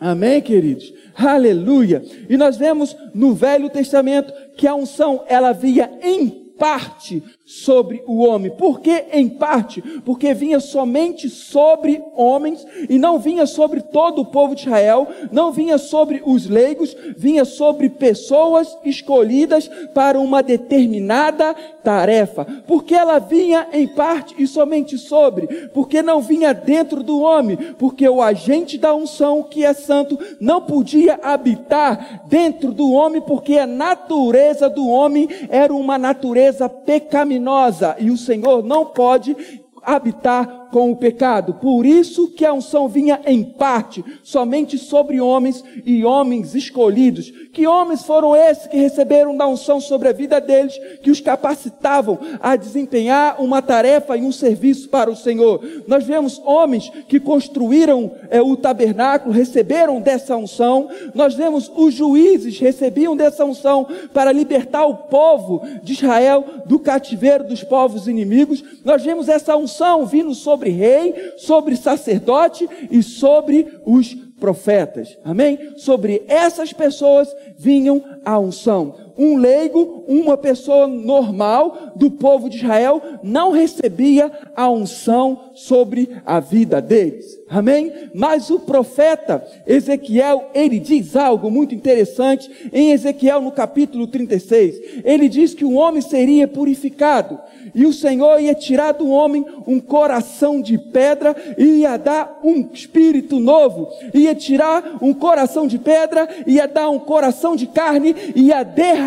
Amém, 0.00 0.42
queridos? 0.42 0.92
Aleluia! 1.14 2.02
E 2.28 2.36
nós 2.36 2.56
vemos 2.56 2.96
no 3.14 3.32
Velho 3.32 3.70
Testamento 3.70 4.32
que 4.56 4.66
a 4.66 4.74
unção 4.74 5.22
ela 5.28 5.52
via 5.52 5.88
em 6.02 6.28
parte 6.58 7.22
sobre 7.46 8.02
o 8.06 8.24
homem. 8.24 8.50
Por 8.50 8.80
que 8.80 9.04
em 9.12 9.28
parte? 9.28 9.82
Porque 10.00 10.32
vinha 10.32 10.58
somente 10.60 11.28
sobre 11.28 12.02
homens 12.16 12.66
e 12.88 12.98
não 12.98 13.18
vinha 13.18 13.44
sobre 13.44 13.82
todo 13.82 14.22
o 14.22 14.26
povo 14.26 14.54
de 14.54 14.62
Israel, 14.62 15.06
não 15.30 15.52
vinha 15.52 15.76
sobre 15.76 16.22
os 16.24 16.46
leigos, 16.46 16.96
vinha 17.16 17.44
sobre 17.44 17.90
pessoas 17.90 18.74
escolhidas 18.82 19.68
para 19.92 20.18
uma 20.18 20.42
determinada 20.42 21.54
tarefa. 21.82 22.46
Porque 22.66 22.94
ela 22.94 23.18
vinha 23.18 23.68
em 23.74 23.86
parte 23.86 24.34
e 24.38 24.46
somente 24.46 24.96
sobre? 24.96 25.46
Porque 25.68 26.00
não 26.02 26.22
vinha 26.22 26.54
dentro 26.54 27.02
do 27.02 27.20
homem, 27.20 27.58
porque 27.78 28.08
o 28.08 28.22
agente 28.22 28.78
da 28.78 28.94
unção, 28.94 29.42
que 29.42 29.66
é 29.66 29.74
santo, 29.74 30.18
não 30.40 30.62
podia 30.62 31.20
habitar 31.22 32.22
dentro 32.26 32.72
do 32.72 32.90
homem, 32.90 33.20
porque 33.20 33.58
a 33.58 33.66
natureza 33.66 34.70
do 34.70 34.88
homem 34.88 35.28
era 35.50 35.74
uma 35.74 35.98
natureza 35.98 36.70
pecaminosa 36.70 37.33
pecaminosa 37.34 37.96
e 37.98 38.10
o 38.10 38.16
Senhor 38.16 38.62
não 38.62 38.86
pode 38.86 39.36
habitar 39.82 40.63
com 40.74 40.90
o 40.90 40.96
pecado. 40.96 41.54
Por 41.54 41.86
isso 41.86 42.26
que 42.26 42.44
a 42.44 42.52
unção 42.52 42.88
vinha 42.88 43.20
em 43.26 43.44
parte, 43.44 44.04
somente 44.24 44.76
sobre 44.76 45.20
homens 45.20 45.62
e 45.86 46.04
homens 46.04 46.56
escolhidos. 46.56 47.32
Que 47.52 47.64
homens 47.64 48.02
foram 48.02 48.34
esses 48.34 48.66
que 48.66 48.76
receberam 48.76 49.36
da 49.36 49.46
unção 49.46 49.80
sobre 49.80 50.08
a 50.08 50.12
vida 50.12 50.40
deles, 50.40 50.76
que 51.00 51.12
os 51.12 51.20
capacitavam 51.20 52.18
a 52.42 52.56
desempenhar 52.56 53.40
uma 53.40 53.62
tarefa 53.62 54.16
e 54.16 54.22
um 54.22 54.32
serviço 54.32 54.88
para 54.88 55.08
o 55.08 55.14
Senhor? 55.14 55.64
Nós 55.86 56.02
vemos 56.02 56.42
homens 56.44 56.90
que 57.06 57.20
construíram 57.20 58.10
é, 58.28 58.42
o 58.42 58.56
tabernáculo, 58.56 59.32
receberam 59.32 60.00
dessa 60.00 60.36
unção. 60.36 60.88
Nós 61.14 61.34
vemos 61.34 61.70
os 61.76 61.94
juízes 61.94 62.58
recebiam 62.58 63.16
dessa 63.16 63.44
unção 63.44 63.86
para 64.12 64.32
libertar 64.32 64.86
o 64.86 64.96
povo 64.96 65.62
de 65.84 65.92
Israel 65.92 66.44
do 66.66 66.80
cativeiro 66.80 67.44
dos 67.44 67.62
povos 67.62 68.08
inimigos. 68.08 68.64
Nós 68.84 69.04
vemos 69.04 69.28
essa 69.28 69.56
unção 69.56 70.04
vindo 70.04 70.34
sobre 70.34 70.63
sobre 70.64 70.70
rei, 70.70 71.32
sobre 71.36 71.76
sacerdote 71.76 72.68
e 72.90 73.02
sobre 73.02 73.80
os 73.84 74.14
profetas. 74.38 75.16
Amém? 75.24 75.74
Sobre 75.76 76.22
essas 76.26 76.72
pessoas 76.72 77.28
vinham 77.58 78.02
a 78.24 78.38
unção. 78.38 79.03
Um 79.16 79.36
leigo, 79.36 80.04
uma 80.08 80.36
pessoa 80.36 80.86
normal 80.86 81.92
do 81.94 82.10
povo 82.10 82.50
de 82.50 82.56
Israel, 82.56 83.00
não 83.22 83.52
recebia 83.52 84.30
a 84.56 84.68
unção 84.68 85.50
sobre 85.54 86.16
a 86.26 86.40
vida 86.40 86.82
deles. 86.82 87.38
Amém? 87.48 87.92
Mas 88.12 88.50
o 88.50 88.58
profeta 88.58 89.44
Ezequiel, 89.66 90.50
ele 90.52 90.80
diz 90.80 91.14
algo 91.14 91.50
muito 91.50 91.74
interessante 91.74 92.50
em 92.72 92.90
Ezequiel 92.90 93.40
no 93.40 93.52
capítulo 93.52 94.08
36. 94.08 95.02
Ele 95.04 95.28
diz 95.28 95.54
que 95.54 95.64
o 95.64 95.74
homem 95.74 96.02
seria 96.02 96.48
purificado 96.48 97.38
e 97.74 97.86
o 97.86 97.92
Senhor 97.92 98.40
ia 98.40 98.54
tirar 98.54 98.92
do 98.92 99.08
homem 99.08 99.44
um 99.66 99.78
coração 99.78 100.60
de 100.60 100.76
pedra 100.76 101.36
e 101.56 101.80
ia 101.80 101.96
dar 101.96 102.40
um 102.42 102.68
espírito 102.72 103.38
novo, 103.38 103.88
ia 104.12 104.34
tirar 104.34 104.98
um 105.00 105.14
coração 105.14 105.66
de 105.66 105.78
pedra, 105.78 106.28
ia 106.46 106.66
dar 106.66 106.88
um 106.88 106.98
coração 106.98 107.54
de 107.54 107.66
carne, 107.66 108.14
ia 108.34 108.62
derramar 108.62 109.03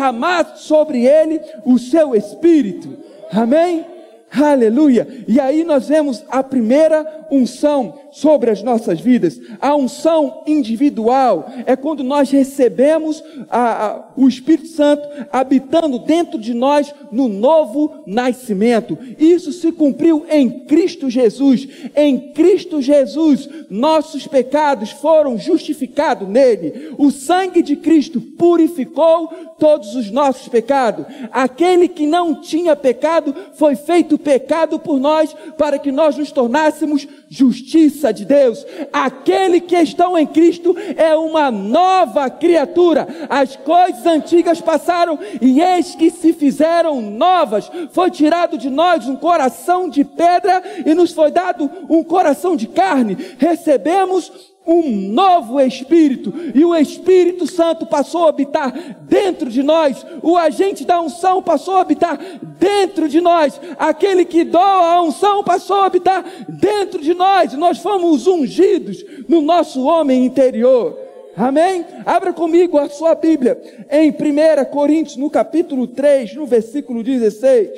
sobre 0.58 1.06
ele 1.06 1.40
o 1.64 1.78
seu 1.78 2.14
espírito. 2.14 2.96
Amém? 3.32 3.84
Aleluia! 4.30 5.06
E 5.26 5.40
aí 5.40 5.64
nós 5.64 5.88
vemos 5.88 6.22
a 6.28 6.42
primeira 6.42 7.26
unção 7.30 7.94
sobre 8.10 8.50
as 8.50 8.62
nossas 8.62 9.00
vidas. 9.00 9.40
A 9.60 9.74
unção 9.74 10.42
individual 10.46 11.50
é 11.66 11.76
quando 11.76 12.02
nós 12.02 12.30
recebemos 12.30 13.22
a, 13.50 13.86
a, 13.86 14.08
o 14.16 14.28
Espírito 14.28 14.68
Santo 14.68 15.06
habitando 15.32 15.98
dentro 15.98 16.38
de 16.38 16.54
nós 16.54 16.94
no 17.10 17.28
novo 17.28 18.02
nascimento. 18.06 18.98
Isso 19.18 19.52
se 19.52 19.72
cumpriu 19.72 20.24
em 20.30 20.64
Cristo 20.66 21.10
Jesus. 21.10 21.68
Em 21.94 22.32
Cristo 22.32 22.80
Jesus, 22.80 23.48
nossos 23.68 24.26
pecados 24.26 24.90
foram 24.90 25.38
justificados 25.38 26.28
nele. 26.28 26.94
O 26.98 27.10
sangue 27.10 27.62
de 27.62 27.76
Cristo 27.76 28.20
purificou 28.20 29.28
todos 29.58 29.94
os 29.94 30.10
nossos 30.10 30.48
pecados. 30.48 31.04
Aquele 31.32 31.88
que 31.88 32.06
não 32.06 32.40
tinha 32.40 32.76
pecado 32.76 33.34
foi 33.54 33.74
feito 33.74 34.16
pecado 34.16 34.78
por 34.78 34.98
nós 34.98 35.34
para 35.56 35.78
que 35.78 35.90
nós 35.90 36.16
nos 36.16 36.30
tornássemos 36.30 37.06
justiça 37.28 37.97
de 38.12 38.24
Deus. 38.24 38.64
Aquele 38.92 39.60
que 39.60 39.76
estão 39.76 40.16
em 40.16 40.26
Cristo 40.26 40.76
é 40.96 41.16
uma 41.16 41.50
nova 41.50 42.30
criatura. 42.30 43.06
As 43.28 43.56
coisas 43.56 44.06
antigas 44.06 44.60
passaram 44.60 45.18
e 45.40 45.60
eis 45.60 45.94
que 45.94 46.10
se 46.10 46.32
fizeram 46.32 47.00
novas. 47.00 47.70
Foi 47.90 48.10
tirado 48.10 48.56
de 48.56 48.70
nós 48.70 49.08
um 49.08 49.16
coração 49.16 49.88
de 49.88 50.04
pedra 50.04 50.62
e 50.86 50.94
nos 50.94 51.12
foi 51.12 51.30
dado 51.30 51.70
um 51.88 52.04
coração 52.04 52.54
de 52.54 52.68
carne. 52.68 53.16
Recebemos 53.38 54.30
um 54.68 54.90
novo 55.10 55.58
Espírito, 55.60 56.32
e 56.54 56.62
o 56.62 56.76
Espírito 56.76 57.46
Santo 57.46 57.86
passou 57.86 58.26
a 58.26 58.28
habitar 58.28 58.98
dentro 59.00 59.48
de 59.48 59.62
nós, 59.62 60.04
o 60.22 60.36
agente 60.36 60.84
da 60.84 61.00
unção 61.00 61.42
passou 61.42 61.76
a 61.76 61.80
habitar 61.80 62.20
dentro 62.58 63.08
de 63.08 63.18
nós, 63.18 63.58
aquele 63.78 64.26
que 64.26 64.44
doa 64.44 64.92
a 64.92 65.02
unção 65.02 65.42
passou 65.42 65.76
a 65.76 65.86
habitar 65.86 66.22
dentro 66.48 67.00
de 67.00 67.14
nós, 67.14 67.54
nós 67.54 67.78
fomos 67.78 68.26
ungidos 68.26 69.02
no 69.26 69.40
nosso 69.40 69.82
homem 69.84 70.26
interior. 70.26 70.98
Amém? 71.34 71.86
Abra 72.04 72.32
comigo 72.32 72.76
a 72.78 72.88
sua 72.90 73.14
Bíblia 73.14 73.58
em 73.90 74.10
1 74.10 74.64
Coríntios, 74.70 75.16
no 75.16 75.30
capítulo 75.30 75.86
3, 75.86 76.34
no 76.34 76.44
versículo 76.44 77.02
16. 77.02 77.70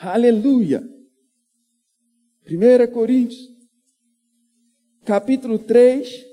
Aleluia. 0.00 0.82
1 2.56 2.92
Coríntios, 2.92 3.48
capítulo 5.06 5.58
3, 5.58 6.26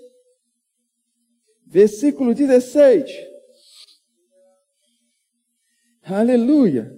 versículo 1.66 2.34
16. 2.34 3.10
Aleluia. 6.04 6.94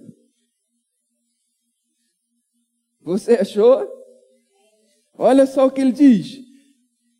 Você 3.00 3.34
achou? 3.34 3.88
Olha 5.14 5.46
só 5.46 5.66
o 5.66 5.70
que 5.70 5.80
ele 5.80 5.92
diz. 5.92 6.40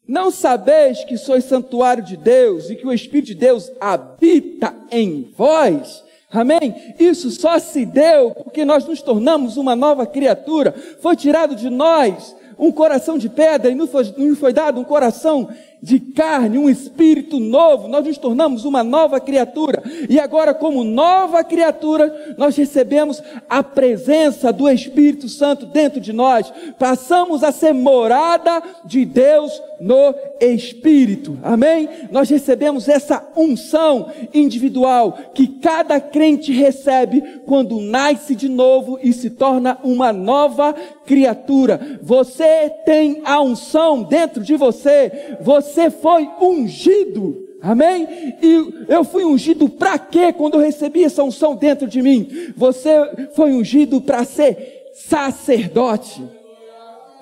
Não 0.08 0.32
sabeis 0.32 1.04
que 1.04 1.16
sois 1.16 1.44
santuário 1.44 2.02
de 2.02 2.16
Deus 2.16 2.68
e 2.68 2.74
que 2.74 2.86
o 2.86 2.92
Espírito 2.92 3.26
de 3.26 3.34
Deus 3.36 3.70
habita 3.80 4.74
em 4.90 5.30
vós? 5.36 6.02
Amém? 6.32 6.94
Isso 6.98 7.30
só 7.30 7.58
se 7.58 7.84
deu 7.84 8.30
porque 8.30 8.64
nós 8.64 8.86
nos 8.86 9.02
tornamos 9.02 9.56
uma 9.56 9.76
nova 9.76 10.06
criatura. 10.06 10.74
Foi 11.00 11.14
tirado 11.14 11.54
de 11.54 11.68
nós 11.68 12.34
um 12.58 12.72
coração 12.72 13.18
de 13.18 13.28
pedra 13.28 13.70
e 13.70 13.74
nos 13.74 13.90
foi, 13.90 14.14
nos 14.16 14.38
foi 14.38 14.52
dado 14.52 14.80
um 14.80 14.84
coração 14.84 15.48
de 15.82 15.98
carne, 15.98 16.58
um 16.58 16.70
espírito 16.70 17.40
novo, 17.40 17.88
nós 17.88 18.06
nos 18.06 18.16
tornamos 18.16 18.64
uma 18.64 18.84
nova 18.84 19.18
criatura. 19.18 19.82
E 20.08 20.20
agora, 20.20 20.54
como 20.54 20.84
nova 20.84 21.42
criatura, 21.42 22.34
nós 22.38 22.54
recebemos 22.54 23.20
a 23.48 23.64
presença 23.64 24.52
do 24.52 24.68
Espírito 24.68 25.28
Santo 25.28 25.66
dentro 25.66 26.00
de 26.00 26.12
nós. 26.12 26.52
Passamos 26.78 27.42
a 27.42 27.50
ser 27.50 27.74
morada 27.74 28.62
de 28.84 29.04
Deus 29.04 29.60
no 29.80 30.14
Espírito. 30.40 31.36
Amém? 31.42 31.88
Nós 32.12 32.30
recebemos 32.30 32.88
essa 32.88 33.26
unção 33.36 34.08
individual 34.32 35.18
que 35.34 35.48
cada 35.48 36.00
crente 36.00 36.52
recebe 36.52 37.40
quando 37.44 37.80
nasce 37.80 38.36
de 38.36 38.48
novo 38.48 39.00
e 39.02 39.12
se 39.12 39.30
torna 39.30 39.76
uma 39.82 40.12
nova 40.12 40.72
criatura. 41.04 41.98
Você 42.02 42.70
tem 42.86 43.20
a 43.24 43.40
unção 43.40 44.04
dentro 44.04 44.44
de 44.44 44.56
você. 44.56 45.36
Você 45.40 45.71
foi 45.90 46.28
ungido. 46.40 47.48
Amém? 47.60 48.08
E 48.42 48.86
eu 48.88 49.04
fui 49.04 49.24
ungido 49.24 49.68
para 49.68 49.98
quê 49.98 50.32
quando 50.32 50.54
eu 50.54 50.60
recebi 50.60 51.04
essa 51.04 51.22
unção 51.22 51.54
dentro 51.54 51.86
de 51.86 52.02
mim? 52.02 52.52
Você 52.56 52.90
foi 53.34 53.52
ungido 53.52 54.00
para 54.00 54.24
ser 54.24 54.90
sacerdote. 54.94 56.22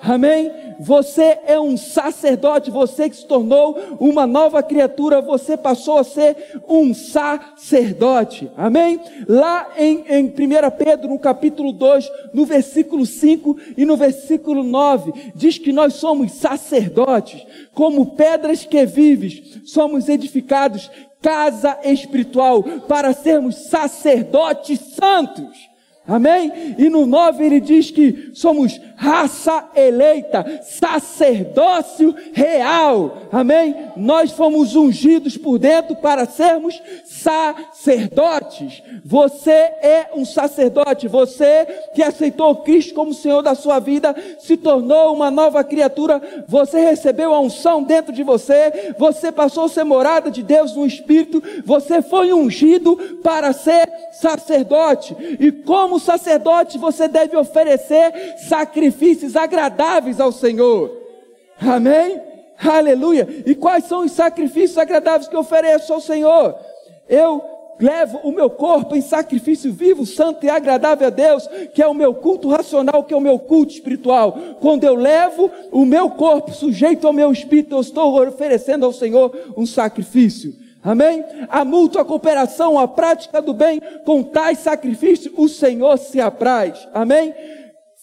Amém? 0.01 0.51
Você 0.79 1.37
é 1.45 1.59
um 1.59 1.77
sacerdote, 1.77 2.71
você 2.71 3.07
que 3.07 3.15
se 3.15 3.25
tornou 3.25 3.77
uma 3.99 4.25
nova 4.25 4.63
criatura, 4.63 5.21
você 5.21 5.55
passou 5.55 5.99
a 5.99 6.03
ser 6.03 6.35
um 6.67 6.91
sacerdote. 6.91 8.51
Amém? 8.57 8.99
Lá 9.27 9.69
em, 9.77 10.03
em 10.09 10.25
1 10.25 10.31
Pedro, 10.75 11.07
no 11.07 11.19
capítulo 11.19 11.71
2, 11.71 12.09
no 12.33 12.45
versículo 12.45 13.05
5 13.05 13.57
e 13.77 13.85
no 13.85 13.95
versículo 13.95 14.63
9, 14.63 15.31
diz 15.35 15.59
que 15.59 15.71
nós 15.71 15.93
somos 15.93 16.31
sacerdotes, 16.31 17.45
como 17.75 18.15
pedras 18.15 18.65
que 18.65 18.83
vives, 18.87 19.61
somos 19.65 20.09
edificados 20.09 20.89
casa 21.21 21.77
espiritual 21.83 22.63
para 22.87 23.13
sermos 23.13 23.55
sacerdotes 23.69 24.79
santos. 24.95 25.70
Amém? 26.07 26.75
E 26.79 26.89
no 26.89 27.05
9 27.05 27.45
ele 27.45 27.59
diz 27.59 27.91
que 27.91 28.31
somos 28.33 28.79
raça 28.95 29.69
eleita, 29.75 30.61
sacerdócio 30.63 32.15
real. 32.33 33.17
Amém? 33.31 33.75
Nós 33.95 34.31
fomos 34.31 34.75
ungidos 34.75 35.37
por 35.37 35.59
dentro 35.59 35.95
para 35.95 36.25
sermos 36.25 36.81
sacerdotes. 37.05 38.81
Você 39.05 39.51
é 39.51 40.09
um 40.15 40.25
sacerdote. 40.25 41.07
Você 41.07 41.67
que 41.93 42.01
aceitou 42.01 42.55
Cristo 42.57 42.95
como 42.95 43.13
Senhor 43.13 43.41
da 43.41 43.55
sua 43.55 43.79
vida, 43.79 44.15
se 44.39 44.57
tornou 44.57 45.13
uma 45.13 45.29
nova 45.29 45.63
criatura. 45.63 46.21
Você 46.47 46.79
recebeu 46.79 47.33
a 47.33 47.39
unção 47.39 47.83
dentro 47.83 48.11
de 48.11 48.23
você. 48.23 48.93
Você 48.97 49.31
passou 49.31 49.65
a 49.65 49.69
ser 49.69 49.83
morada 49.83 50.31
de 50.31 50.41
Deus 50.41 50.75
no 50.75 50.85
Espírito. 50.85 51.41
Você 51.63 52.01
foi 52.01 52.33
ungido 52.33 52.97
para 53.23 53.53
ser 53.53 53.87
sacerdote. 54.11 55.15
E 55.39 55.51
como 55.51 55.90
como 55.91 55.99
sacerdote, 55.99 56.77
você 56.77 57.05
deve 57.09 57.35
oferecer 57.35 58.37
sacrifícios 58.47 59.35
agradáveis 59.35 60.21
ao 60.21 60.31
Senhor. 60.31 60.89
Amém? 61.59 62.17
Aleluia. 62.57 63.27
E 63.45 63.53
quais 63.53 63.85
são 63.85 64.05
os 64.05 64.13
sacrifícios 64.13 64.77
agradáveis 64.77 65.27
que 65.27 65.35
eu 65.35 65.41
ofereço 65.41 65.91
ao 65.91 65.99
Senhor? 65.99 66.55
Eu 67.09 67.43
levo 67.77 68.19
o 68.23 68.31
meu 68.31 68.49
corpo 68.49 68.95
em 68.95 69.01
sacrifício 69.01 69.73
vivo, 69.73 70.05
santo 70.05 70.45
e 70.45 70.49
agradável 70.49 71.07
a 71.07 71.09
Deus, 71.09 71.45
que 71.73 71.83
é 71.83 71.87
o 71.87 71.93
meu 71.93 72.13
culto 72.13 72.47
racional, 72.47 73.03
que 73.03 73.13
é 73.13 73.17
o 73.17 73.21
meu 73.21 73.37
culto 73.37 73.73
espiritual. 73.73 74.37
Quando 74.61 74.85
eu 74.85 74.95
levo 74.95 75.51
o 75.73 75.85
meu 75.85 76.11
corpo 76.11 76.53
sujeito 76.53 77.05
ao 77.05 77.11
meu 77.11 77.33
espírito, 77.33 77.75
eu 77.75 77.81
estou 77.81 78.25
oferecendo 78.25 78.85
ao 78.85 78.93
Senhor 78.93 79.35
um 79.57 79.65
sacrifício. 79.65 80.53
Amém? 80.83 81.23
A 81.49 81.63
mútua 81.63 82.03
cooperação, 82.03 82.79
a 82.79 82.87
prática 82.87 83.41
do 83.41 83.53
bem, 83.53 83.81
com 84.05 84.23
tais 84.23 84.59
sacrifícios, 84.59 85.33
o 85.37 85.47
Senhor 85.47 85.97
se 85.97 86.19
apraz. 86.19 86.87
Amém? 86.93 87.33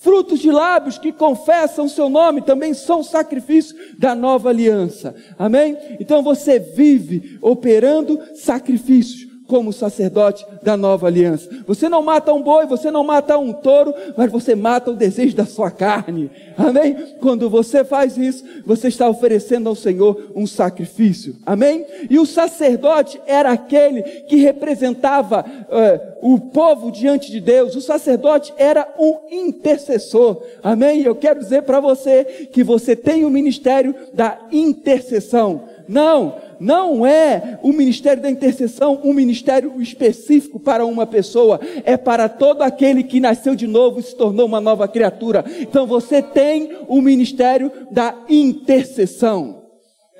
Frutos 0.00 0.38
de 0.38 0.50
lábios 0.50 0.96
que 0.96 1.12
confessam 1.12 1.88
seu 1.88 2.08
nome 2.08 2.42
também 2.42 2.72
são 2.72 3.02
sacrifícios 3.02 3.98
da 3.98 4.14
nova 4.14 4.48
aliança. 4.48 5.14
Amém? 5.36 5.76
Então 5.98 6.22
você 6.22 6.60
vive 6.60 7.36
operando 7.42 8.20
sacrifícios 8.36 9.27
como 9.48 9.72
sacerdote 9.72 10.46
da 10.62 10.76
nova 10.76 11.06
aliança. 11.06 11.48
Você 11.66 11.88
não 11.88 12.02
mata 12.02 12.32
um 12.34 12.42
boi, 12.42 12.66
você 12.66 12.90
não 12.90 13.02
mata 13.02 13.38
um 13.38 13.52
touro, 13.52 13.94
mas 14.16 14.30
você 14.30 14.54
mata 14.54 14.90
o 14.90 14.94
desejo 14.94 15.34
da 15.34 15.46
sua 15.46 15.70
carne. 15.70 16.30
Amém? 16.56 16.94
Quando 17.18 17.48
você 17.48 17.82
faz 17.82 18.18
isso, 18.18 18.44
você 18.66 18.88
está 18.88 19.08
oferecendo 19.08 19.68
ao 19.68 19.74
Senhor 19.74 20.32
um 20.36 20.46
sacrifício. 20.46 21.34
Amém? 21.46 21.86
E 22.10 22.18
o 22.18 22.26
sacerdote 22.26 23.18
era 23.26 23.50
aquele 23.50 24.02
que 24.02 24.36
representava 24.36 25.40
uh, 25.40 26.34
o 26.34 26.38
povo 26.38 26.92
diante 26.92 27.30
de 27.30 27.40
Deus. 27.40 27.74
O 27.74 27.80
sacerdote 27.80 28.52
era 28.58 28.86
um 28.98 29.18
intercessor. 29.30 30.42
Amém? 30.62 31.00
Eu 31.00 31.14
quero 31.14 31.40
dizer 31.40 31.62
para 31.62 31.80
você 31.80 32.48
que 32.52 32.62
você 32.62 32.94
tem 32.94 33.24
o 33.24 33.30
ministério 33.30 33.94
da 34.12 34.38
intercessão. 34.52 35.62
Não, 35.88 36.36
não 36.60 37.06
é 37.06 37.58
o 37.62 37.72
ministério 37.72 38.22
da 38.22 38.30
intercessão 38.30 39.00
um 39.04 39.12
ministério 39.12 39.80
específico 39.80 40.58
para 40.58 40.84
uma 40.84 41.06
pessoa, 41.06 41.60
é 41.84 41.96
para 41.96 42.28
todo 42.28 42.62
aquele 42.62 43.02
que 43.02 43.20
nasceu 43.20 43.54
de 43.54 43.66
novo 43.66 44.00
e 44.00 44.02
se 44.02 44.16
tornou 44.16 44.46
uma 44.46 44.60
nova 44.60 44.88
criatura. 44.88 45.44
Então 45.60 45.86
você 45.86 46.22
tem 46.22 46.70
o 46.88 47.00
ministério 47.00 47.70
da 47.90 48.14
intercessão. 48.28 49.62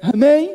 Amém? 0.03 0.51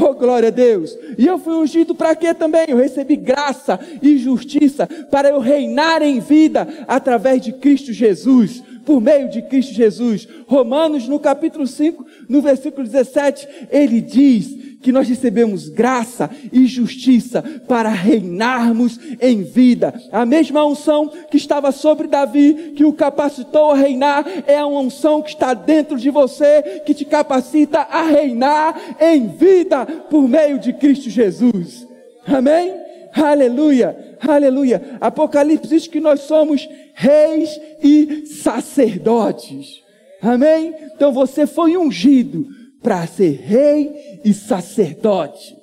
Oh, 0.00 0.14
glória 0.14 0.48
a 0.48 0.52
Deus. 0.52 0.96
E 1.18 1.26
eu 1.26 1.38
fui 1.38 1.54
ungido 1.54 1.92
para 1.94 2.14
quê 2.14 2.32
também? 2.32 2.66
Eu 2.68 2.76
recebi 2.76 3.16
graça 3.16 3.80
e 4.00 4.16
justiça 4.16 4.86
para 5.10 5.28
eu 5.28 5.40
reinar 5.40 6.02
em 6.02 6.20
vida 6.20 6.68
através 6.86 7.42
de 7.42 7.52
Cristo 7.52 7.92
Jesus 7.92 8.62
por 8.88 9.02
meio 9.02 9.28
de 9.28 9.42
Cristo 9.42 9.74
Jesus. 9.74 10.26
Romanos, 10.46 11.06
no 11.06 11.20
capítulo 11.20 11.66
5, 11.66 12.06
no 12.26 12.40
versículo 12.40 12.86
17, 12.86 13.46
ele 13.70 14.00
diz 14.00 14.56
que 14.80 14.92
nós 14.92 15.08
recebemos 15.08 15.68
graça 15.68 16.30
e 16.52 16.66
justiça 16.66 17.42
para 17.66 17.88
reinarmos 17.88 18.98
em 19.20 19.42
vida. 19.42 19.94
A 20.12 20.24
mesma 20.24 20.64
unção 20.64 21.08
que 21.30 21.36
estava 21.36 21.72
sobre 21.72 22.06
Davi, 22.06 22.72
que 22.76 22.84
o 22.84 22.92
capacitou 22.92 23.72
a 23.72 23.76
reinar, 23.76 24.24
é 24.46 24.58
a 24.58 24.66
unção 24.66 25.22
que 25.22 25.30
está 25.30 25.54
dentro 25.54 25.98
de 25.98 26.10
você, 26.10 26.82
que 26.84 26.94
te 26.94 27.04
capacita 27.04 27.80
a 27.80 28.02
reinar 28.02 28.96
em 29.00 29.28
vida 29.28 29.84
por 29.86 30.28
meio 30.28 30.58
de 30.58 30.72
Cristo 30.72 31.10
Jesus. 31.10 31.86
Amém? 32.26 32.74
Aleluia, 33.12 34.16
aleluia. 34.20 34.98
Apocalipse 35.00 35.68
diz 35.68 35.86
que 35.86 35.98
nós 35.98 36.20
somos 36.20 36.68
reis 36.94 37.58
e 37.82 38.26
sacerdotes. 38.26 39.82
Amém? 40.20 40.74
Então 40.94 41.12
você 41.12 41.46
foi 41.46 41.76
ungido 41.76 42.57
para 42.82 43.06
ser 43.06 43.40
rei 43.42 44.20
e 44.24 44.32
sacerdote. 44.32 45.58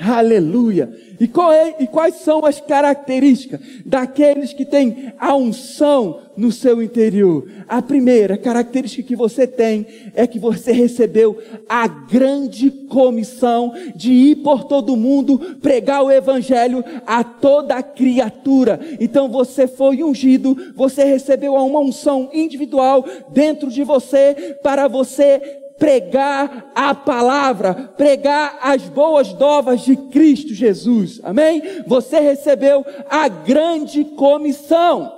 Aleluia. 0.00 0.90
E, 1.20 1.24
é, 1.52 1.82
e, 1.82 1.86
quais 1.86 2.14
são 2.14 2.42
as 2.46 2.58
características 2.58 3.60
daqueles 3.84 4.54
que 4.54 4.64
têm 4.64 5.12
a 5.18 5.36
unção 5.36 6.22
no 6.38 6.50
seu 6.50 6.82
interior? 6.82 7.46
A 7.68 7.82
primeira 7.82 8.38
característica 8.38 9.06
que 9.06 9.14
você 9.14 9.46
tem 9.46 9.86
é 10.14 10.26
que 10.26 10.38
você 10.38 10.72
recebeu 10.72 11.36
a 11.68 11.86
grande 11.86 12.70
comissão 12.70 13.74
de 13.94 14.10
ir 14.10 14.36
por 14.36 14.64
todo 14.64 14.96
mundo 14.96 15.58
pregar 15.60 16.02
o 16.02 16.10
evangelho 16.10 16.82
a 17.06 17.22
toda 17.22 17.82
criatura. 17.82 18.80
Então 18.98 19.28
você 19.28 19.66
foi 19.66 20.02
ungido, 20.02 20.56
você 20.74 21.04
recebeu 21.04 21.52
uma 21.52 21.80
unção 21.80 22.30
individual 22.32 23.04
dentro 23.34 23.70
de 23.70 23.84
você 23.84 24.56
para 24.62 24.88
você 24.88 25.60
pregar 25.80 26.70
a 26.74 26.94
palavra, 26.94 27.72
pregar 27.96 28.58
as 28.60 28.82
boas 28.82 29.32
novas 29.32 29.80
de 29.80 29.96
Cristo 29.96 30.52
Jesus. 30.52 31.18
Amém? 31.24 31.62
Você 31.86 32.20
recebeu 32.20 32.84
a 33.08 33.26
grande 33.28 34.04
comissão. 34.04 35.10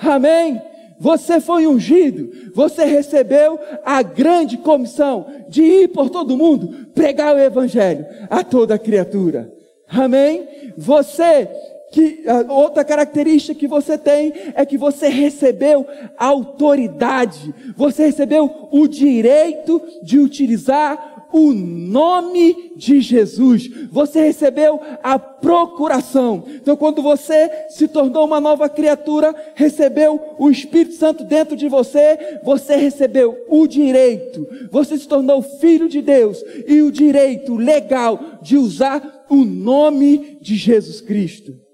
Amém? 0.00 0.60
Você 0.98 1.40
foi 1.40 1.66
ungido, 1.66 2.52
você 2.54 2.84
recebeu 2.84 3.58
a 3.84 4.02
grande 4.02 4.56
comissão 4.56 5.26
de 5.48 5.62
ir 5.62 5.88
por 5.88 6.08
todo 6.08 6.36
mundo, 6.36 6.88
pregar 6.94 7.34
o 7.34 7.38
evangelho 7.38 8.06
a 8.28 8.42
toda 8.42 8.78
criatura. 8.78 9.52
Amém? 9.88 10.72
Você 10.76 11.48
que 11.90 12.24
outra 12.48 12.84
característica 12.84 13.58
que 13.58 13.66
você 13.66 13.98
tem 13.98 14.32
é 14.54 14.64
que 14.64 14.78
você 14.78 15.08
recebeu 15.08 15.86
autoridade, 16.16 17.54
você 17.76 18.06
recebeu 18.06 18.68
o 18.70 18.86
direito 18.86 19.82
de 20.02 20.18
utilizar 20.18 21.10
o 21.32 21.52
nome 21.52 22.72
de 22.76 23.00
Jesus. 23.00 23.68
Você 23.90 24.20
recebeu 24.20 24.80
a 25.02 25.18
procuração. 25.18 26.44
Então, 26.48 26.76
quando 26.76 27.02
você 27.02 27.66
se 27.70 27.88
tornou 27.88 28.24
uma 28.24 28.40
nova 28.40 28.68
criatura, 28.68 29.34
recebeu 29.54 30.20
o 30.38 30.50
Espírito 30.50 30.94
Santo 30.94 31.24
dentro 31.24 31.56
de 31.56 31.68
você, 31.68 32.40
você 32.42 32.76
recebeu 32.76 33.44
o 33.48 33.66
direito. 33.66 34.46
Você 34.70 34.98
se 34.98 35.06
tornou 35.06 35.42
filho 35.42 35.88
de 35.88 36.02
Deus 36.02 36.42
e 36.66 36.82
o 36.82 36.90
direito 36.90 37.54
legal 37.56 38.38
de 38.42 38.56
usar 38.56 39.24
o 39.28 39.44
nome 39.44 40.38
de 40.40 40.56
Jesus 40.56 41.00
Cristo. 41.00 41.69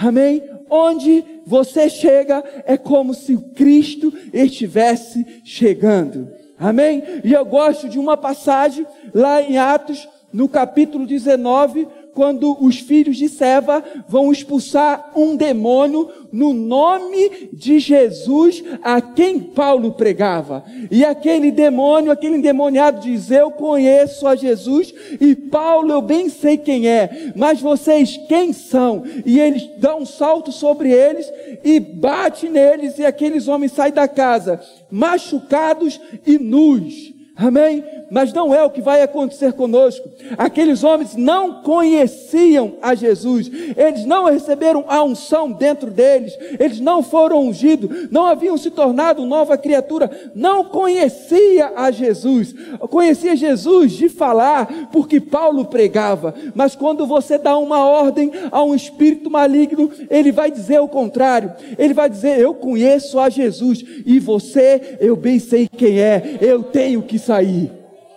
Amém? 0.00 0.42
Onde 0.70 1.22
você 1.46 1.90
chega 1.90 2.42
é 2.64 2.76
como 2.76 3.12
se 3.12 3.36
Cristo 3.54 4.12
estivesse 4.32 5.42
chegando. 5.44 6.28
Amém? 6.58 7.02
E 7.22 7.32
eu 7.32 7.44
gosto 7.44 7.88
de 7.88 7.98
uma 7.98 8.16
passagem 8.16 8.86
lá 9.12 9.42
em 9.42 9.58
Atos, 9.58 10.08
no 10.32 10.48
capítulo 10.48 11.06
19, 11.06 11.86
quando 12.14 12.56
os 12.62 12.78
filhos 12.78 13.16
de 13.16 13.28
Seva 13.28 13.82
vão 14.08 14.32
expulsar 14.32 15.12
um 15.16 15.36
demônio 15.36 16.08
no 16.32 16.52
nome 16.52 17.50
de 17.52 17.78
Jesus 17.78 18.62
a 18.82 19.00
quem 19.00 19.40
Paulo 19.40 19.92
pregava. 19.92 20.64
E 20.90 21.04
aquele 21.04 21.50
demônio, 21.50 22.12
aquele 22.12 22.36
endemoniado 22.36 23.00
diz: 23.00 23.30
Eu 23.30 23.50
conheço 23.50 24.26
a 24.26 24.36
Jesus 24.36 24.94
e 25.20 25.34
Paulo 25.34 25.92
eu 25.92 26.02
bem 26.02 26.28
sei 26.28 26.56
quem 26.56 26.88
é, 26.88 27.32
mas 27.34 27.60
vocês 27.60 28.18
quem 28.28 28.52
são? 28.52 29.02
E 29.24 29.38
eles 29.40 29.68
dão 29.78 30.00
um 30.00 30.06
salto 30.06 30.52
sobre 30.52 30.90
eles 30.90 31.30
e 31.64 31.80
bate 31.80 32.48
neles 32.48 32.98
e 32.98 33.04
aqueles 33.04 33.48
homens 33.48 33.72
saem 33.72 33.92
da 33.92 34.08
casa 34.08 34.60
machucados 34.90 36.00
e 36.26 36.38
nus. 36.38 37.19
Amém? 37.40 37.82
Mas 38.10 38.34
não 38.34 38.52
é 38.52 38.62
o 38.62 38.68
que 38.68 38.82
vai 38.82 39.00
acontecer 39.02 39.54
conosco. 39.54 40.06
Aqueles 40.36 40.84
homens 40.84 41.16
não 41.16 41.62
conheciam 41.62 42.74
a 42.82 42.94
Jesus, 42.94 43.50
eles 43.76 44.04
não 44.04 44.24
receberam 44.26 44.84
a 44.88 45.02
unção 45.02 45.50
dentro 45.50 45.90
deles, 45.90 46.36
eles 46.58 46.80
não 46.80 47.02
foram 47.02 47.40
ungidos, 47.40 48.10
não 48.10 48.26
haviam 48.26 48.58
se 48.58 48.70
tornado 48.70 49.24
nova 49.24 49.56
criatura, 49.56 50.10
não 50.34 50.64
conhecia 50.64 51.72
a 51.76 51.90
Jesus. 51.90 52.54
Conhecia 52.90 53.34
Jesus 53.34 53.92
de 53.92 54.08
falar, 54.10 54.90
porque 54.92 55.20
Paulo 55.20 55.64
pregava, 55.64 56.34
mas 56.54 56.76
quando 56.76 57.06
você 57.06 57.38
dá 57.38 57.56
uma 57.56 57.86
ordem 57.86 58.32
a 58.50 58.62
um 58.62 58.74
espírito 58.74 59.30
maligno, 59.30 59.90
ele 60.10 60.30
vai 60.30 60.50
dizer 60.50 60.80
o 60.80 60.88
contrário. 60.88 61.52
Ele 61.78 61.94
vai 61.94 62.10
dizer: 62.10 62.38
"Eu 62.38 62.52
conheço 62.52 63.18
a 63.18 63.30
Jesus 63.30 63.82
e 64.04 64.18
você, 64.18 64.98
eu 65.00 65.16
bem 65.16 65.38
sei 65.38 65.69
quem 65.80 66.00
é. 66.00 66.38
Eu 66.40 66.62
tenho 66.62 67.02
que 67.02 67.18
sair." 67.18 67.72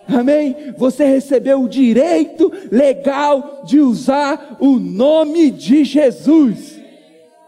Amém? 0.06 0.74
Você 0.76 1.04
recebeu 1.04 1.62
o 1.62 1.68
direito 1.68 2.52
legal 2.70 3.62
de 3.64 3.80
usar 3.80 4.58
o 4.60 4.76
nome 4.78 5.50
de 5.50 5.82
Jesus. 5.82 6.78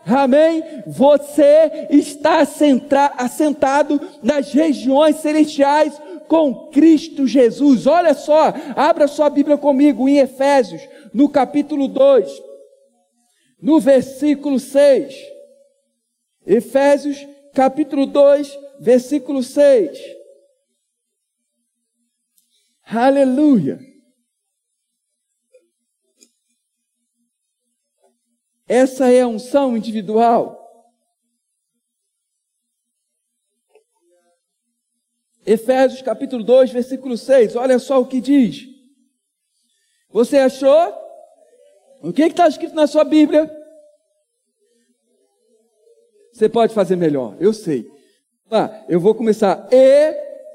Amém? 0.07 0.63
Você 0.87 1.89
está 1.91 2.39
assentado 3.19 4.01
nas 4.23 4.53
regiões 4.53 5.17
celestiais 5.17 6.01
com 6.29 6.71
Cristo 6.71 7.27
Jesus. 7.27 7.87
Olha 7.87 8.15
só, 8.15 8.55
abra 8.75 9.07
sua 9.07 9.29
Bíblia 9.29 9.59
comigo 9.59 10.09
em 10.09 10.19
Efésios, 10.19 10.81
no 11.13 11.29
capítulo 11.29 11.89
2, 11.89 12.43
no 13.61 13.81
versículo 13.81 14.59
6. 14.59 15.15
Efésios, 16.47 17.27
capítulo 17.53 18.07
2, 18.07 18.66
versículo 18.81 19.43
6. 19.43 19.99
Aleluia! 22.85 23.79
Essa 28.69 29.11
é 29.13 29.23
a 29.23 29.29
unção 29.29 29.77
individual. 29.77 30.65
Efésios 35.45 36.03
capítulo 36.03 36.43
2, 36.43 36.73
versículo 36.73 37.17
6, 37.17 37.55
olha 37.55 37.79
só 37.79 38.01
o 38.01 38.07
que 38.07 38.21
diz. 38.21 38.67
Você 40.11 40.39
achou? 40.39 40.93
O 42.03 42.13
que 42.13 42.23
está 42.23 42.49
escrito 42.49 42.75
na 42.75 42.89
sua 42.89 43.05
Bíblia? 43.05 43.49
Você 46.33 46.49
pode 46.49 46.75
fazer 46.75 46.97
melhor, 46.97 47.37
eu 47.41 47.53
sei. 47.53 47.96
Eu 48.89 49.01
vou 49.01 49.15
começar. 49.15 49.69
E, 49.73 50.15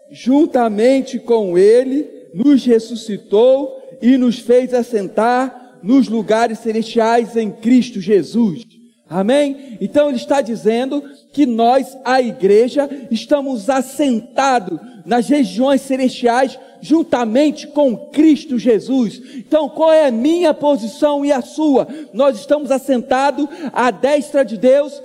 juntamente 0.10 1.20
com 1.20 1.58
ele, 1.58 2.08
nos 2.34 2.66
ressuscitou 2.66 3.82
e 4.02 4.18
nos 4.18 4.40
fez 4.40 4.74
assentar 4.74 5.80
nos 5.84 6.08
lugares 6.08 6.60
celestiais 6.60 7.36
em 7.36 7.52
Cristo 7.52 8.00
Jesus. 8.00 8.64
Amém? 9.10 9.78
Então 9.82 10.08
ele 10.08 10.18
está 10.18 10.40
dizendo 10.40 11.04
que 11.34 11.46
nós, 11.46 11.98
a 12.06 12.22
igreja, 12.22 12.90
estamos 13.12 13.70
assentados 13.70 14.80
nas 15.06 15.28
regiões 15.28 15.82
celestiais 15.82 16.58
juntamente 16.80 17.68
com 17.68 18.10
Cristo 18.10 18.58
Jesus. 18.58 19.22
Então, 19.36 19.68
qual 19.68 19.92
é 19.92 20.08
a 20.08 20.12
minha 20.12 20.54
posição 20.54 21.26
e 21.26 21.32
a 21.32 21.42
sua? 21.42 21.88
Nós 22.14 22.40
estamos 22.40 22.72
assentados 22.72 23.48
à 23.74 23.92
destra 23.92 24.46
de 24.46 24.58
Deus, 24.58 25.02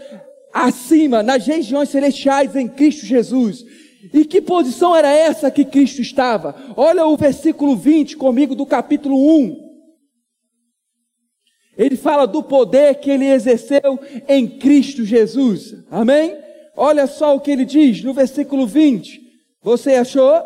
acima, 0.64 1.22
nas 1.22 1.46
regiões 1.46 1.90
celestiais 1.90 2.56
em 2.56 2.66
Cristo 2.66 3.04
Jesus. 3.04 3.64
E 4.12 4.24
que 4.24 4.40
posição 4.40 4.96
era 4.96 5.10
essa 5.10 5.50
que 5.50 5.64
Cristo 5.64 6.00
estava? 6.00 6.54
Olha 6.76 7.04
o 7.06 7.16
versículo 7.16 7.76
20 7.76 8.16
comigo 8.16 8.54
do 8.54 8.64
capítulo 8.64 9.16
1. 9.38 9.66
Ele 11.76 11.96
fala 11.96 12.26
do 12.26 12.42
poder 12.42 12.94
que 12.94 13.10
ele 13.10 13.26
exerceu 13.26 14.00
em 14.26 14.46
Cristo 14.58 15.04
Jesus. 15.04 15.74
Amém? 15.90 16.34
Olha 16.74 17.06
só 17.06 17.36
o 17.36 17.40
que 17.40 17.50
ele 17.50 17.66
diz 17.66 18.02
no 18.02 18.14
versículo 18.14 18.66
20. 18.66 19.20
Você 19.62 19.94
achou? 19.94 20.42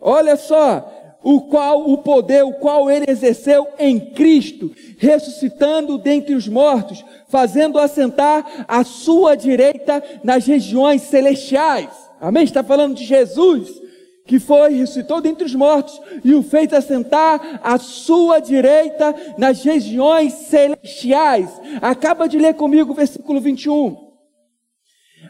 Olha 0.00 0.36
só. 0.36 1.01
O 1.22 1.42
qual 1.42 1.90
o 1.90 1.98
poder, 1.98 2.44
o 2.44 2.52
qual 2.54 2.90
ele 2.90 3.06
exerceu 3.08 3.66
em 3.78 3.98
Cristo, 3.98 4.70
ressuscitando 4.98 5.98
dentre 5.98 6.34
os 6.34 6.48
mortos, 6.48 7.04
fazendo 7.28 7.78
assentar 7.78 8.64
à 8.66 8.84
sua 8.84 9.36
direita 9.36 10.02
nas 10.22 10.46
regiões 10.46 11.02
celestiais. 11.02 11.90
Amém? 12.20 12.44
Está 12.44 12.62
falando 12.62 12.94
de 12.94 13.04
Jesus, 13.04 13.80
que 14.26 14.38
foi, 14.38 14.74
ressuscitou 14.74 15.20
dentre 15.20 15.44
os 15.44 15.54
mortos 15.54 16.00
e 16.24 16.34
o 16.34 16.42
fez 16.42 16.72
assentar 16.72 17.60
à 17.62 17.78
sua 17.78 18.38
direita 18.40 19.14
nas 19.38 19.62
regiões 19.62 20.32
celestiais. 20.32 21.50
Acaba 21.80 22.28
de 22.28 22.38
ler 22.38 22.54
comigo 22.54 22.92
o 22.92 22.96
versículo 22.96 23.40
21. 23.40 24.11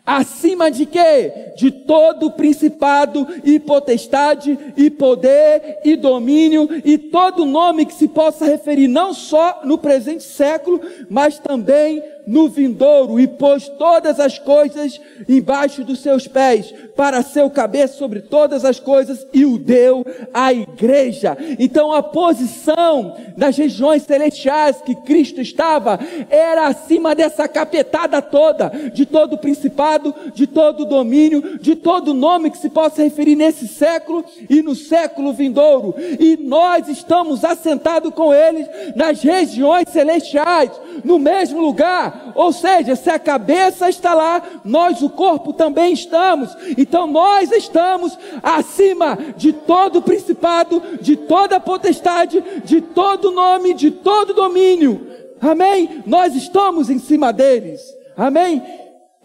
Acima 0.04 0.68
de 0.68 0.84
quê? 0.84 1.52
De 1.56 1.70
todo 1.70 2.32
principado 2.32 3.24
e 3.44 3.60
potestade 3.60 4.58
e 4.76 4.90
poder 4.90 5.78
e 5.84 5.94
domínio 5.94 6.68
e 6.84 6.98
todo 6.98 7.44
nome 7.44 7.86
que 7.86 7.94
se 7.94 8.08
possa 8.08 8.44
referir 8.44 8.88
não 8.88 9.14
só 9.14 9.60
no 9.64 9.78
presente 9.78 10.24
século, 10.24 10.80
mas 11.08 11.38
também 11.38 12.02
no 12.26 12.48
vindouro 12.48 13.18
e 13.18 13.26
pôs 13.26 13.68
todas 13.68 14.20
as 14.20 14.38
coisas 14.38 15.00
embaixo 15.28 15.84
dos 15.84 16.00
seus 16.00 16.26
pés, 16.26 16.72
para 16.96 17.22
ser 17.22 17.42
o 17.42 17.50
cabeça 17.50 17.94
sobre 17.94 18.20
todas 18.20 18.64
as 18.64 18.78
coisas 18.78 19.26
e 19.32 19.44
o 19.44 19.58
deu 19.58 20.04
à 20.32 20.52
igreja. 20.52 21.36
Então 21.58 21.92
a 21.92 22.02
posição 22.02 23.16
das 23.36 23.56
regiões 23.56 24.02
celestiais 24.02 24.80
que 24.82 24.94
Cristo 24.94 25.40
estava 25.40 25.98
era 26.28 26.66
acima 26.66 27.14
dessa 27.14 27.48
capetada 27.48 28.20
toda, 28.20 28.70
de 28.92 29.06
todo 29.06 29.38
principado, 29.38 30.14
de 30.34 30.46
todo 30.46 30.84
domínio, 30.84 31.58
de 31.58 31.74
todo 31.74 32.14
nome 32.14 32.50
que 32.50 32.58
se 32.58 32.70
possa 32.70 33.02
referir 33.02 33.36
nesse 33.36 33.66
século 33.66 34.24
e 34.48 34.62
no 34.62 34.74
século 34.74 35.32
vindouro. 35.32 35.94
E 35.98 36.36
nós 36.36 36.88
estamos 36.88 37.44
assentados 37.44 38.12
com 38.14 38.32
eles 38.32 38.68
nas 38.94 39.22
regiões 39.22 39.88
celestiais, 39.88 40.70
no 41.04 41.18
mesmo 41.18 41.60
lugar 41.60 42.11
ou 42.34 42.52
seja, 42.52 42.96
se 42.96 43.10
a 43.10 43.18
cabeça 43.18 43.88
está 43.88 44.14
lá, 44.14 44.42
nós, 44.64 45.02
o 45.02 45.10
corpo, 45.10 45.52
também 45.52 45.92
estamos. 45.92 46.50
Então 46.76 47.06
nós 47.06 47.50
estamos 47.52 48.18
acima 48.42 49.18
de 49.36 49.52
todo 49.52 50.02
principado, 50.02 50.82
de 51.00 51.16
toda 51.16 51.60
potestade, 51.60 52.42
de 52.64 52.80
todo 52.80 53.30
nome, 53.30 53.74
de 53.74 53.90
todo 53.90 54.34
domínio. 54.34 55.06
Amém? 55.40 56.02
Nós 56.06 56.34
estamos 56.34 56.88
em 56.88 56.98
cima 56.98 57.32
deles. 57.32 57.80
Amém? 58.16 58.62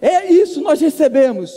É 0.02 0.32
isso 0.32 0.62
nós 0.62 0.82
recebemos. 0.82 1.52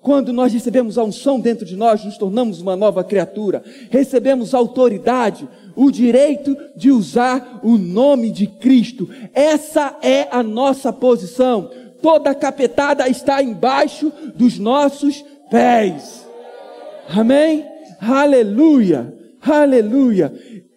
Quando 0.00 0.32
nós 0.32 0.52
recebemos 0.52 0.96
a 0.98 1.02
unção 1.02 1.40
dentro 1.40 1.66
de 1.66 1.74
nós, 1.74 2.04
nos 2.04 2.16
tornamos 2.16 2.60
uma 2.60 2.76
nova 2.76 3.02
criatura, 3.02 3.60
recebemos 3.90 4.54
autoridade, 4.54 5.48
o 5.76 5.90
direito 5.90 6.56
de 6.74 6.90
usar 6.90 7.60
o 7.62 7.76
nome 7.76 8.30
de 8.30 8.46
Cristo. 8.46 9.08
Essa 9.32 9.96
é 10.02 10.26
a 10.30 10.42
nossa 10.42 10.92
posição. 10.92 11.70
Toda 12.00 12.34
capetada 12.34 13.08
está 13.08 13.42
embaixo 13.42 14.10
dos 14.34 14.58
nossos 14.58 15.24
pés. 15.50 16.26
Amém? 17.08 17.64
Aleluia! 18.00 19.14
Aleluia! 19.40 20.32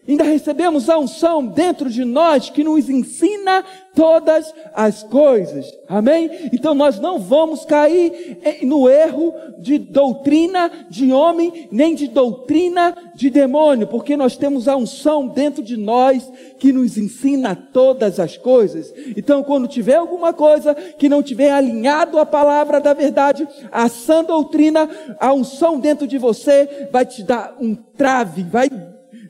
Ainda 0.08 0.24
recebemos 0.24 0.90
a 0.90 0.98
unção 0.98 1.46
dentro 1.46 1.90
de 1.90 2.04
nós 2.04 2.50
que 2.50 2.64
nos 2.64 2.90
ensina 2.90 3.64
todas 4.00 4.54
as 4.74 5.04
coisas. 5.04 5.70
Amém? 5.86 6.50
Então 6.54 6.74
nós 6.74 7.02
não 7.02 7.20
vamos 7.20 7.66
cair 7.66 8.38
no 8.62 8.88
erro 8.88 9.34
de 9.58 9.78
doutrina 9.78 10.72
de 10.90 11.12
homem, 11.12 11.68
nem 11.70 11.94
de 11.94 12.08
doutrina 12.08 12.96
de 13.14 13.30
demônio, 13.30 13.88
porque 13.88 14.16
nós 14.16 14.38
temos 14.38 14.70
a 14.70 14.78
unção 14.78 15.28
dentro 15.28 15.62
de 15.62 15.76
nós 15.76 16.32
que 16.58 16.72
nos 16.72 16.98
ensina 16.98 17.54
todas 17.54 18.22
as 18.22 18.38
coisas. 18.38 18.94
Então 19.18 19.44
quando 19.44 19.68
tiver 19.68 19.96
alguma 19.96 20.32
coisa 20.32 20.74
que 20.74 21.10
não 21.10 21.22
tiver 21.22 21.52
alinhado 21.52 22.20
à 22.20 22.26
palavra 22.26 22.80
da 22.80 22.94
verdade, 22.94 23.46
a 23.70 23.90
sã 23.90 24.24
doutrina, 24.24 24.90
a 25.20 25.34
unção 25.34 25.78
dentro 25.78 26.08
de 26.08 26.18
você 26.18 26.88
vai 26.90 27.06
te 27.06 27.22
dar 27.22 27.54
um 27.60 27.76
trave, 27.76 28.44
vai 28.44 28.70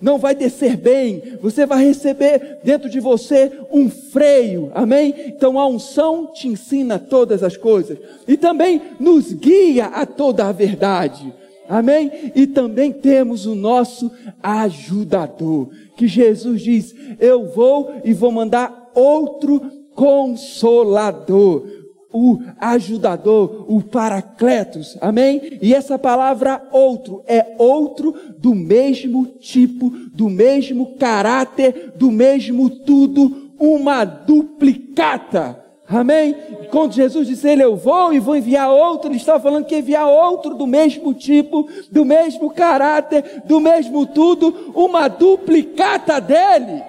não 0.01 0.17
vai 0.17 0.33
descer 0.33 0.77
bem, 0.77 1.21
você 1.41 1.65
vai 1.65 1.85
receber 1.85 2.59
dentro 2.63 2.89
de 2.89 2.99
você 2.99 3.51
um 3.71 3.89
freio, 3.89 4.71
amém? 4.73 5.13
Então 5.27 5.59
a 5.59 5.67
unção 5.67 6.27
te 6.27 6.47
ensina 6.47 6.97
todas 6.97 7.43
as 7.43 7.57
coisas. 7.57 7.97
E 8.27 8.38
também 8.38 8.81
nos 8.99 9.33
guia 9.33 9.88
a 9.88 10.05
toda 10.05 10.47
a 10.47 10.51
verdade, 10.51 11.33
amém? 11.67 12.31
E 12.33 12.47
também 12.47 12.91
temos 12.91 13.45
o 13.45 13.55
nosso 13.55 14.09
ajudador, 14.41 15.69
que 15.97 16.07
Jesus 16.07 16.62
diz: 16.62 16.95
Eu 17.19 17.47
vou 17.47 17.91
e 18.05 18.13
vou 18.13 18.31
mandar 18.31 18.91
outro 18.95 19.62
consolador 19.93 21.78
o 22.11 22.39
ajudador, 22.59 23.65
o 23.67 23.81
paracletos, 23.81 24.97
amém? 24.99 25.59
E 25.61 25.73
essa 25.73 25.97
palavra 25.97 26.61
outro 26.71 27.23
é 27.27 27.55
outro 27.57 28.15
do 28.37 28.55
mesmo 28.55 29.25
tipo, 29.39 29.89
do 30.13 30.29
mesmo 30.29 30.95
caráter, 30.97 31.93
do 31.95 32.11
mesmo 32.11 32.69
tudo, 32.69 33.51
uma 33.59 34.03
duplicata. 34.03 35.63
Amém? 35.87 36.35
Quando 36.69 36.93
Jesus 36.93 37.27
disse 37.27 37.49
ele, 37.49 37.63
eu 37.63 37.75
vou 37.75 38.13
e 38.13 38.19
vou 38.19 38.35
enviar 38.35 38.69
outro, 38.69 39.09
ele 39.09 39.17
estava 39.17 39.39
falando 39.39 39.65
que 39.65 39.75
enviar 39.75 40.07
outro 40.07 40.53
do 40.53 40.67
mesmo 40.67 41.15
tipo, 41.15 41.67
do 41.91 42.05
mesmo 42.05 42.51
caráter, 42.51 43.41
do 43.45 43.59
mesmo 43.59 44.05
tudo, 44.05 44.71
uma 44.75 45.07
duplicata 45.07 46.21
dele. 46.21 46.83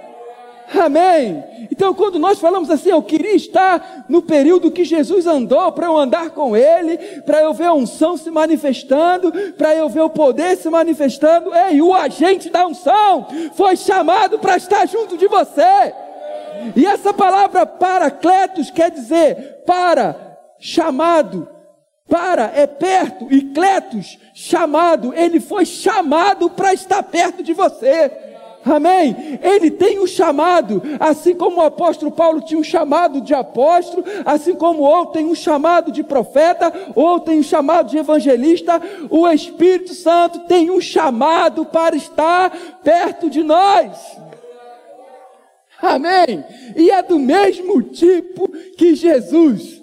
Amém. 0.78 1.42
Então, 1.70 1.92
quando 1.92 2.18
nós 2.18 2.38
falamos 2.38 2.70
assim, 2.70 2.90
eu 2.90 3.02
queria 3.02 3.34
estar 3.34 4.04
no 4.08 4.22
período 4.22 4.70
que 4.70 4.84
Jesus 4.84 5.26
andou, 5.26 5.72
para 5.72 5.86
eu 5.86 5.96
andar 5.96 6.30
com 6.30 6.56
Ele, 6.56 6.96
para 7.22 7.40
eu 7.42 7.52
ver 7.52 7.66
a 7.66 7.74
unção 7.74 8.16
se 8.16 8.30
manifestando, 8.30 9.32
para 9.56 9.74
eu 9.74 9.88
ver 9.88 10.02
o 10.02 10.10
poder 10.10 10.56
se 10.56 10.70
manifestando. 10.70 11.52
Ei, 11.54 11.82
o 11.82 11.94
agente 11.94 12.50
da 12.50 12.66
unção 12.66 13.26
foi 13.54 13.76
chamado 13.76 14.38
para 14.38 14.56
estar 14.56 14.86
junto 14.86 15.16
de 15.16 15.26
você. 15.26 15.92
E 16.76 16.86
essa 16.86 17.12
palavra 17.12 17.66
paracletos 17.66 18.70
quer 18.70 18.90
dizer 18.90 19.62
para, 19.66 20.38
chamado, 20.58 21.48
para 22.08 22.52
é 22.54 22.66
perto, 22.66 23.26
e 23.30 23.42
cletos, 23.42 24.18
chamado, 24.34 25.14
ele 25.14 25.40
foi 25.40 25.64
chamado 25.64 26.50
para 26.50 26.72
estar 26.72 27.02
perto 27.02 27.42
de 27.42 27.52
você. 27.52 28.29
Amém? 28.64 29.38
Ele 29.42 29.70
tem 29.70 29.98
um 29.98 30.06
chamado, 30.06 30.82
assim 30.98 31.34
como 31.34 31.58
o 31.58 31.64
apóstolo 31.64 32.10
Paulo 32.12 32.42
tinha 32.42 32.60
um 32.60 32.64
chamado 32.64 33.20
de 33.20 33.32
apóstolo, 33.32 34.04
assim 34.24 34.54
como 34.54 34.82
outro 34.82 35.14
tem 35.14 35.24
um 35.24 35.34
chamado 35.34 35.90
de 35.90 36.02
profeta, 36.02 36.72
outro 36.94 37.30
tem 37.30 37.38
um 37.38 37.42
chamado 37.42 37.88
de 37.88 37.96
evangelista, 37.96 38.80
o 39.08 39.26
Espírito 39.28 39.94
Santo 39.94 40.40
tem 40.40 40.70
um 40.70 40.80
chamado 40.80 41.64
para 41.64 41.96
estar 41.96 42.50
perto 42.84 43.30
de 43.30 43.42
nós. 43.42 44.18
Amém? 45.80 46.44
E 46.76 46.90
é 46.90 47.02
do 47.02 47.18
mesmo 47.18 47.82
tipo 47.82 48.46
que 48.76 48.94
Jesus, 48.94 49.82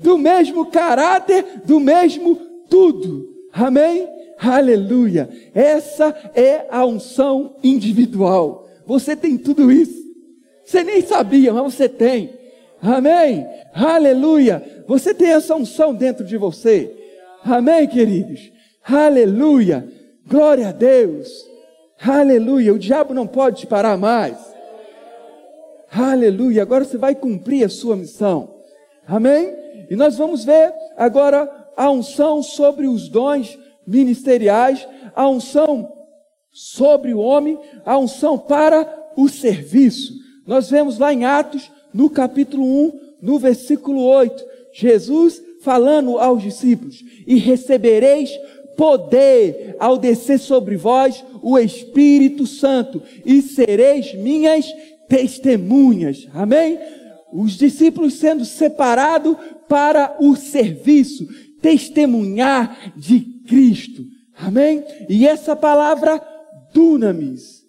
do 0.00 0.18
mesmo 0.18 0.66
caráter, 0.66 1.62
do 1.64 1.78
mesmo 1.78 2.34
tudo. 2.68 3.28
Amém? 3.52 4.15
Aleluia! 4.38 5.28
Essa 5.54 6.14
é 6.34 6.66
a 6.70 6.84
unção 6.84 7.56
individual. 7.62 8.68
Você 8.86 9.16
tem 9.16 9.38
tudo 9.38 9.72
isso. 9.72 10.04
Você 10.64 10.82
nem 10.82 11.00
sabia, 11.00 11.52
mas 11.52 11.74
você 11.74 11.88
tem. 11.88 12.30
Amém? 12.82 13.46
Aleluia! 13.72 14.84
Você 14.86 15.14
tem 15.14 15.28
essa 15.28 15.54
unção 15.54 15.94
dentro 15.94 16.24
de 16.24 16.36
você. 16.36 16.94
Amém, 17.44 17.86
queridos? 17.86 18.52
Aleluia! 18.84 19.88
Glória 20.28 20.68
a 20.68 20.72
Deus! 20.72 21.28
Aleluia! 22.00 22.74
O 22.74 22.78
diabo 22.78 23.14
não 23.14 23.26
pode 23.26 23.60
te 23.60 23.66
parar 23.66 23.96
mais. 23.96 24.36
Aleluia! 25.90 26.62
Agora 26.62 26.84
você 26.84 26.98
vai 26.98 27.14
cumprir 27.14 27.64
a 27.64 27.68
sua 27.68 27.96
missão. 27.96 28.56
Amém? 29.06 29.54
E 29.88 29.96
nós 29.96 30.16
vamos 30.16 30.44
ver 30.44 30.72
agora 30.96 31.48
a 31.76 31.90
unção 31.90 32.42
sobre 32.42 32.86
os 32.86 33.08
dons 33.08 33.58
ministeriais, 33.86 34.86
a 35.14 35.28
unção 35.28 35.92
sobre 36.52 37.12
o 37.12 37.18
homem, 37.18 37.58
a 37.84 37.98
unção 37.98 38.38
para 38.38 39.10
o 39.16 39.28
serviço. 39.28 40.14
Nós 40.46 40.70
vemos 40.70 40.98
lá 40.98 41.12
em 41.12 41.24
Atos, 41.24 41.70
no 41.92 42.08
capítulo 42.08 42.64
1, 42.64 43.00
no 43.22 43.38
versículo 43.38 44.02
8, 44.02 44.44
Jesus 44.72 45.42
falando 45.60 46.18
aos 46.18 46.42
discípulos: 46.42 47.02
E 47.26 47.36
recebereis 47.36 48.30
poder 48.76 49.74
ao 49.78 49.96
descer 49.96 50.38
sobre 50.38 50.76
vós 50.76 51.24
o 51.42 51.58
Espírito 51.58 52.46
Santo, 52.46 53.02
e 53.24 53.40
sereis 53.42 54.14
minhas 54.14 54.66
testemunhas. 55.08 56.28
Amém? 56.34 56.78
Os 57.32 57.52
discípulos 57.52 58.14
sendo 58.14 58.44
separados 58.44 59.36
para 59.68 60.16
o 60.20 60.36
serviço, 60.36 61.26
testemunhar 61.60 62.94
de 62.96 63.35
Cristo. 63.46 64.04
Amém? 64.36 64.84
E 65.08 65.26
essa 65.26 65.56
palavra 65.56 66.20
dunamis. 66.72 67.62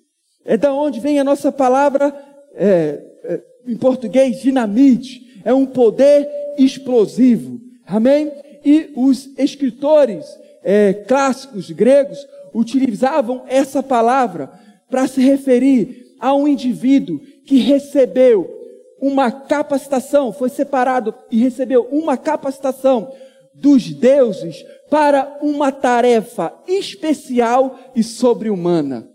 É 0.43 0.57
da 0.57 0.73
onde 0.73 0.99
vem 0.99 1.19
a 1.19 1.23
nossa 1.23 1.51
palavra, 1.51 2.13
é, 2.55 3.01
é, 3.23 3.41
em 3.67 3.77
português, 3.77 4.41
dinamite. 4.41 5.41
É 5.43 5.53
um 5.53 5.65
poder 5.65 6.27
explosivo. 6.57 7.59
Amém? 7.85 8.31
E 8.65 8.91
os 8.95 9.29
escritores 9.37 10.25
é, 10.63 10.93
clássicos 10.93 11.71
gregos 11.71 12.19
utilizavam 12.53 13.43
essa 13.47 13.81
palavra 13.83 14.51
para 14.89 15.07
se 15.07 15.21
referir 15.21 16.15
a 16.19 16.33
um 16.33 16.47
indivíduo 16.47 17.19
que 17.45 17.57
recebeu 17.57 18.57
uma 18.99 19.31
capacitação, 19.31 20.33
foi 20.33 20.49
separado 20.49 21.13
e 21.29 21.37
recebeu 21.39 21.87
uma 21.91 22.17
capacitação 22.17 23.11
dos 23.53 23.91
deuses 23.91 24.63
para 24.89 25.37
uma 25.41 25.71
tarefa 25.71 26.53
especial 26.67 27.77
e 27.95 28.03
sobre-humana. 28.03 29.09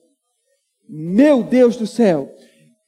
Meu 0.89 1.43
Deus 1.43 1.77
do 1.77 1.87
céu! 1.87 2.31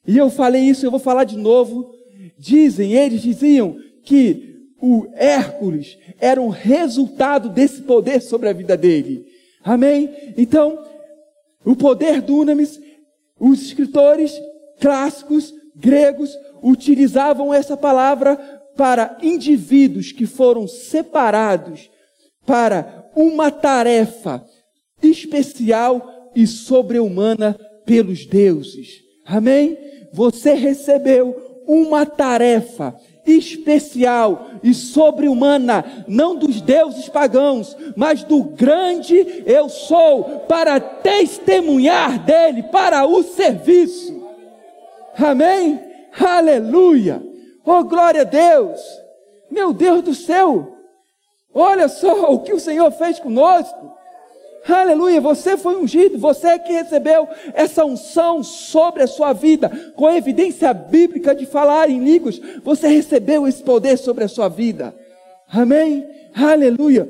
E 0.07 0.19
eu 0.19 0.29
falei 0.29 0.63
isso, 0.63 0.85
eu 0.85 0.91
vou 0.91 1.01
falar 1.01 1.25
de 1.25 1.37
novo. 1.37 1.91
Dizem, 2.39 2.93
eles 2.93 3.23
diziam 3.23 3.77
que 4.05 4.55
o 4.81 5.07
Hércules 5.15 5.97
era 6.19 6.41
um 6.41 6.49
resultado 6.49 7.49
desse 7.49 7.83
poder 7.83 8.21
sobre 8.21 8.49
a 8.49 8.53
vida 8.53 8.77
dele. 8.77 9.25
Amém? 9.63 10.35
Então, 10.37 10.79
o 11.65 11.75
poder 11.75 12.21
do 12.21 12.37
Unamis, 12.37 12.79
os 13.41 13.63
escritores 13.63 14.39
clássicos 14.79 15.55
gregos 15.75 16.37
utilizavam 16.63 17.53
essa 17.53 17.77
palavra 17.77 18.37
para 18.77 19.17
indivíduos 19.23 20.13
que 20.13 20.27
foram 20.27 20.69
separados 20.69 21.89
para 22.47 23.11
uma 23.15 23.51
tarefa 23.51 24.45
especial 25.03 26.31
e 26.35 26.47
sobre-humana 26.47 27.57
pelos 27.85 28.27
deuses. 28.27 29.03
Amém? 29.25 29.79
Você 30.13 30.55
recebeu 30.55 31.63
uma 31.67 32.05
tarefa 32.05 32.95
especial 33.27 34.51
e 34.63 34.75
sobre-humana, 34.75 36.05
não 36.07 36.37
dos 36.37 36.61
deuses 36.61 37.09
pagãos, 37.09 37.77
mas 37.97 38.23
do 38.23 38.43
grande 38.43 39.45
eu 39.47 39.69
sou, 39.69 40.41
para 40.41 40.79
testemunhar 40.79 42.19
dele, 42.25 42.65
para 42.65 43.07
o 43.07 43.23
serviço. 43.23 44.23
Amém? 45.17 45.81
Aleluia! 46.19 47.23
Oh, 47.65 47.83
glória 47.85 48.23
a 48.23 48.25
Deus! 48.25 48.81
Meu 49.51 49.73
Deus 49.73 50.03
do 50.03 50.15
céu! 50.15 50.74
Olha 51.55 51.89
só 51.89 52.33
o 52.35 52.41
que 52.41 52.53
o 52.53 52.61
Senhor 52.61 52.91
fez 52.91 53.19
conosco. 53.19 53.95
Aleluia, 54.67 55.21
você 55.21 55.59
foi 55.59 55.77
ungido, 55.77 56.19
você 56.19 56.49
é 56.49 56.59
que 56.59 56.73
recebeu 56.73 57.29
essa 57.53 57.85
unção 57.85 58.43
sobre 58.43 59.03
a 59.03 59.07
sua 59.07 59.35
vida, 59.35 59.69
com 59.95 60.11
evidência 60.11 60.73
bíblica 60.73 61.35
de 61.35 61.45
falar 61.45 61.91
em 61.91 62.03
línguas, 62.03 62.41
você 62.63 62.89
recebeu 62.89 63.47
esse 63.47 63.63
poder 63.63 63.99
sobre 63.99 64.25
a 64.25 64.29
sua 64.29 64.49
vida. 64.49 64.95
Amém? 65.51 66.07
Aleluia. 66.35 67.07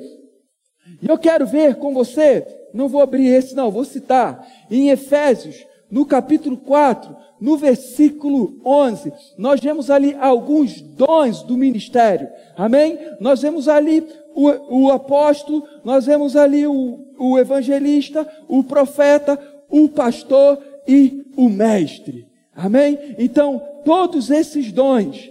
E 1.00 1.08
eu 1.08 1.16
quero 1.16 1.46
ver 1.46 1.76
com 1.76 1.94
você, 1.94 2.44
não 2.74 2.88
vou 2.88 3.00
abrir 3.00 3.28
esse 3.28 3.54
não, 3.54 3.70
vou 3.70 3.84
citar, 3.84 4.44
em 4.68 4.90
Efésios, 4.90 5.64
no 5.88 6.04
capítulo 6.04 6.56
4, 6.56 7.16
no 7.40 7.56
versículo 7.56 8.60
11, 8.64 9.12
nós 9.38 9.60
vemos 9.60 9.90
ali 9.90 10.16
alguns 10.18 10.80
dons 10.80 11.42
do 11.42 11.56
ministério. 11.56 12.28
Amém? 12.56 12.98
Nós 13.20 13.42
vemos 13.42 13.68
ali 13.68 14.04
o, 14.34 14.86
o 14.86 14.90
apóstolo, 14.90 15.62
nós 15.84 16.06
vemos 16.06 16.36
ali 16.36 16.66
o, 16.66 16.98
o 17.18 17.38
evangelista, 17.38 18.28
o 18.48 18.62
profeta, 18.62 19.38
o 19.70 19.88
pastor 19.88 20.58
e 20.86 21.24
o 21.36 21.48
mestre. 21.48 22.26
Amém? 22.54 22.98
Então, 23.18 23.62
todos 23.84 24.30
esses 24.30 24.70
dons 24.72 25.30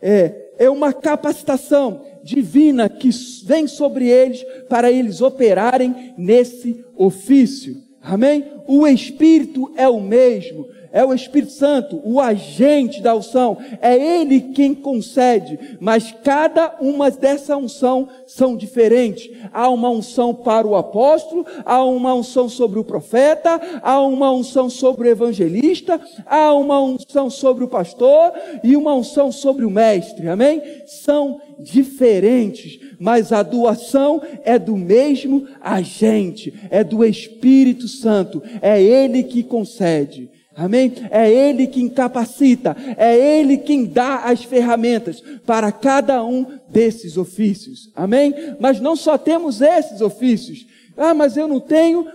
é, 0.00 0.52
é 0.58 0.70
uma 0.70 0.92
capacitação 0.92 2.02
divina 2.22 2.88
que 2.88 3.10
vem 3.44 3.66
sobre 3.66 4.08
eles 4.08 4.44
para 4.68 4.90
eles 4.90 5.20
operarem 5.20 6.14
nesse 6.18 6.84
ofício. 6.96 7.76
Amém? 8.02 8.44
O 8.66 8.86
Espírito 8.86 9.72
é 9.76 9.88
o 9.88 10.00
mesmo, 10.00 10.66
é 10.96 11.04
o 11.04 11.12
Espírito 11.12 11.52
Santo, 11.52 12.00
o 12.02 12.18
agente 12.18 13.02
da 13.02 13.14
unção, 13.14 13.58
é 13.82 13.94
Ele 13.94 14.40
quem 14.40 14.74
concede, 14.74 15.76
mas 15.78 16.10
cada 16.24 16.74
uma 16.80 17.10
dessa 17.10 17.54
unção 17.54 18.08
são 18.26 18.56
diferentes. 18.56 19.30
Há 19.52 19.68
uma 19.68 19.90
unção 19.90 20.34
para 20.34 20.66
o 20.66 20.74
apóstolo, 20.74 21.44
há 21.66 21.84
uma 21.84 22.14
unção 22.14 22.48
sobre 22.48 22.78
o 22.78 22.84
profeta, 22.84 23.60
há 23.82 24.00
uma 24.00 24.32
unção 24.32 24.70
sobre 24.70 25.06
o 25.06 25.10
evangelista, 25.10 26.00
há 26.24 26.54
uma 26.54 26.80
unção 26.80 27.28
sobre 27.28 27.62
o 27.62 27.68
pastor 27.68 28.32
e 28.64 28.74
uma 28.74 28.94
unção 28.94 29.30
sobre 29.30 29.66
o 29.66 29.70
mestre, 29.70 30.26
amém? 30.28 30.62
São 30.86 31.38
diferentes, 31.58 32.80
mas 32.98 33.34
a 33.34 33.42
doação 33.42 34.22
é 34.42 34.58
do 34.58 34.78
mesmo 34.78 35.46
agente, 35.60 36.54
é 36.70 36.82
do 36.82 37.04
Espírito 37.04 37.86
Santo, 37.86 38.42
é 38.62 38.82
Ele 38.82 39.22
que 39.22 39.42
concede. 39.42 40.34
Amém? 40.56 40.94
É 41.10 41.30
Ele 41.30 41.66
quem 41.66 41.86
capacita, 41.86 42.74
é 42.96 43.14
Ele 43.14 43.58
quem 43.58 43.84
dá 43.84 44.20
as 44.20 44.42
ferramentas 44.42 45.22
para 45.44 45.70
cada 45.70 46.24
um 46.24 46.46
desses 46.66 47.18
ofícios. 47.18 47.90
Amém? 47.94 48.34
Mas 48.58 48.80
não 48.80 48.96
só 48.96 49.18
temos 49.18 49.60
esses 49.60 50.00
ofícios, 50.00 50.66
ah, 50.96 51.12
mas 51.12 51.36
eu 51.36 51.46
não 51.46 51.60
tenho, 51.60 52.06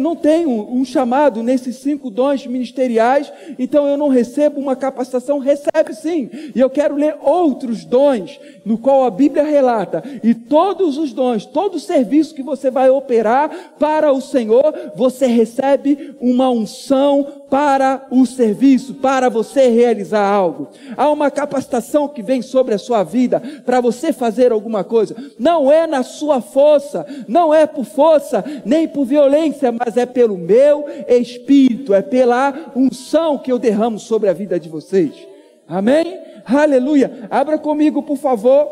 não 0.00 0.14
tenho 0.14 0.50
um 0.50 0.84
chamado 0.84 1.42
nesses 1.42 1.76
cinco 1.76 2.08
dons 2.08 2.46
ministeriais, 2.46 3.32
então 3.58 3.86
eu 3.88 3.96
não 3.96 4.08
recebo 4.08 4.60
uma 4.60 4.76
capacitação. 4.76 5.40
Recebe 5.40 5.92
sim. 5.92 6.30
E 6.54 6.60
eu 6.60 6.70
quero 6.70 6.94
ler 6.94 7.16
outros 7.20 7.84
dons, 7.84 8.38
no 8.64 8.78
qual 8.78 9.04
a 9.04 9.10
Bíblia 9.10 9.42
relata. 9.42 10.04
E 10.22 10.34
todos 10.34 10.96
os 10.98 11.12
dons, 11.12 11.46
todo 11.46 11.74
o 11.74 11.80
serviço 11.80 12.34
que 12.34 12.42
você 12.42 12.70
vai 12.70 12.88
operar 12.88 13.50
para 13.78 14.12
o 14.12 14.20
Senhor, 14.20 14.72
você 14.94 15.26
recebe 15.26 16.14
uma 16.20 16.48
unção 16.48 17.26
para 17.50 18.06
o 18.10 18.26
serviço, 18.26 18.94
para 18.94 19.28
você 19.28 19.68
realizar 19.68 20.24
algo. 20.24 20.68
Há 20.96 21.08
uma 21.08 21.30
capacitação 21.30 22.06
que 22.06 22.22
vem 22.22 22.42
sobre 22.42 22.74
a 22.74 22.78
sua 22.78 23.02
vida 23.02 23.40
para 23.64 23.80
você 23.80 24.12
fazer 24.12 24.52
alguma 24.52 24.84
coisa. 24.84 25.16
Não 25.38 25.72
é 25.72 25.86
na 25.86 26.02
sua 26.02 26.40
força, 26.42 27.06
não 27.26 27.52
é 27.52 27.66
por 27.66 27.84
força 27.84 28.27
força, 28.28 28.44
nem 28.64 28.86
por 28.86 29.04
violência, 29.04 29.72
mas 29.72 29.96
é 29.96 30.04
pelo 30.04 30.36
meu 30.36 30.84
espírito, 31.08 31.94
é 31.94 32.02
pela 32.02 32.72
unção 32.76 33.38
que 33.38 33.50
eu 33.50 33.58
derramo 33.58 33.98
sobre 33.98 34.28
a 34.28 34.32
vida 34.32 34.60
de 34.60 34.68
vocês. 34.68 35.26
Amém? 35.66 36.20
Aleluia. 36.44 37.26
Abra 37.30 37.58
comigo, 37.58 38.02
por 38.02 38.16
favor, 38.16 38.70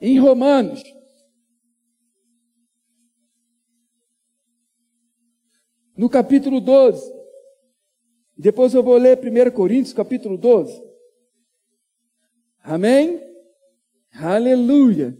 em 0.00 0.18
Romanos. 0.18 0.82
No 5.96 6.08
capítulo 6.08 6.60
12. 6.60 7.18
Depois 8.36 8.72
eu 8.72 8.82
vou 8.84 8.96
ler 8.96 9.18
1 9.18 9.50
Coríntios, 9.50 9.92
capítulo 9.92 10.38
12. 10.38 10.80
Amém? 12.62 13.20
Aleluia. 14.14 15.16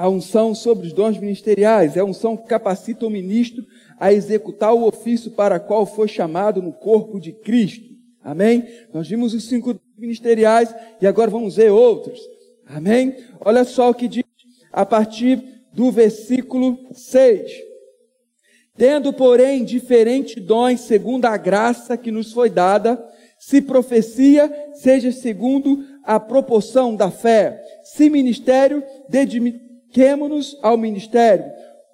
A 0.00 0.08
unção 0.08 0.54
sobre 0.54 0.86
os 0.86 0.94
dons 0.94 1.18
ministeriais 1.18 1.94
é 1.94 2.00
a 2.00 2.04
unção 2.06 2.34
que 2.34 2.48
capacita 2.48 3.04
o 3.04 3.10
ministro 3.10 3.66
a 3.98 4.10
executar 4.10 4.72
o 4.72 4.88
ofício 4.88 5.30
para 5.32 5.60
qual 5.60 5.84
foi 5.84 6.08
chamado 6.08 6.62
no 6.62 6.72
corpo 6.72 7.20
de 7.20 7.32
Cristo. 7.32 7.84
Amém? 8.24 8.66
Nós 8.94 9.06
vimos 9.06 9.34
os 9.34 9.46
cinco 9.46 9.78
ministeriais 9.98 10.74
e 11.02 11.06
agora 11.06 11.30
vamos 11.30 11.56
ver 11.56 11.70
outros. 11.70 12.18
Amém? 12.66 13.14
Olha 13.44 13.62
só 13.62 13.90
o 13.90 13.94
que 13.94 14.08
diz 14.08 14.24
a 14.72 14.86
partir 14.86 15.44
do 15.70 15.90
versículo 15.90 16.78
6. 16.94 17.52
Tendo, 18.78 19.12
porém, 19.12 19.66
diferentes 19.66 20.42
dons 20.42 20.80
segundo 20.80 21.26
a 21.26 21.36
graça 21.36 21.94
que 21.98 22.10
nos 22.10 22.32
foi 22.32 22.48
dada, 22.48 23.06
se 23.38 23.60
profecia, 23.60 24.50
seja 24.72 25.12
segundo 25.12 25.84
a 26.02 26.18
proporção 26.18 26.96
da 26.96 27.10
fé, 27.10 27.62
se 27.84 28.08
ministério, 28.08 28.82
dediquemo-nos 29.90 30.56
ao 30.62 30.76
ministério, 30.76 31.44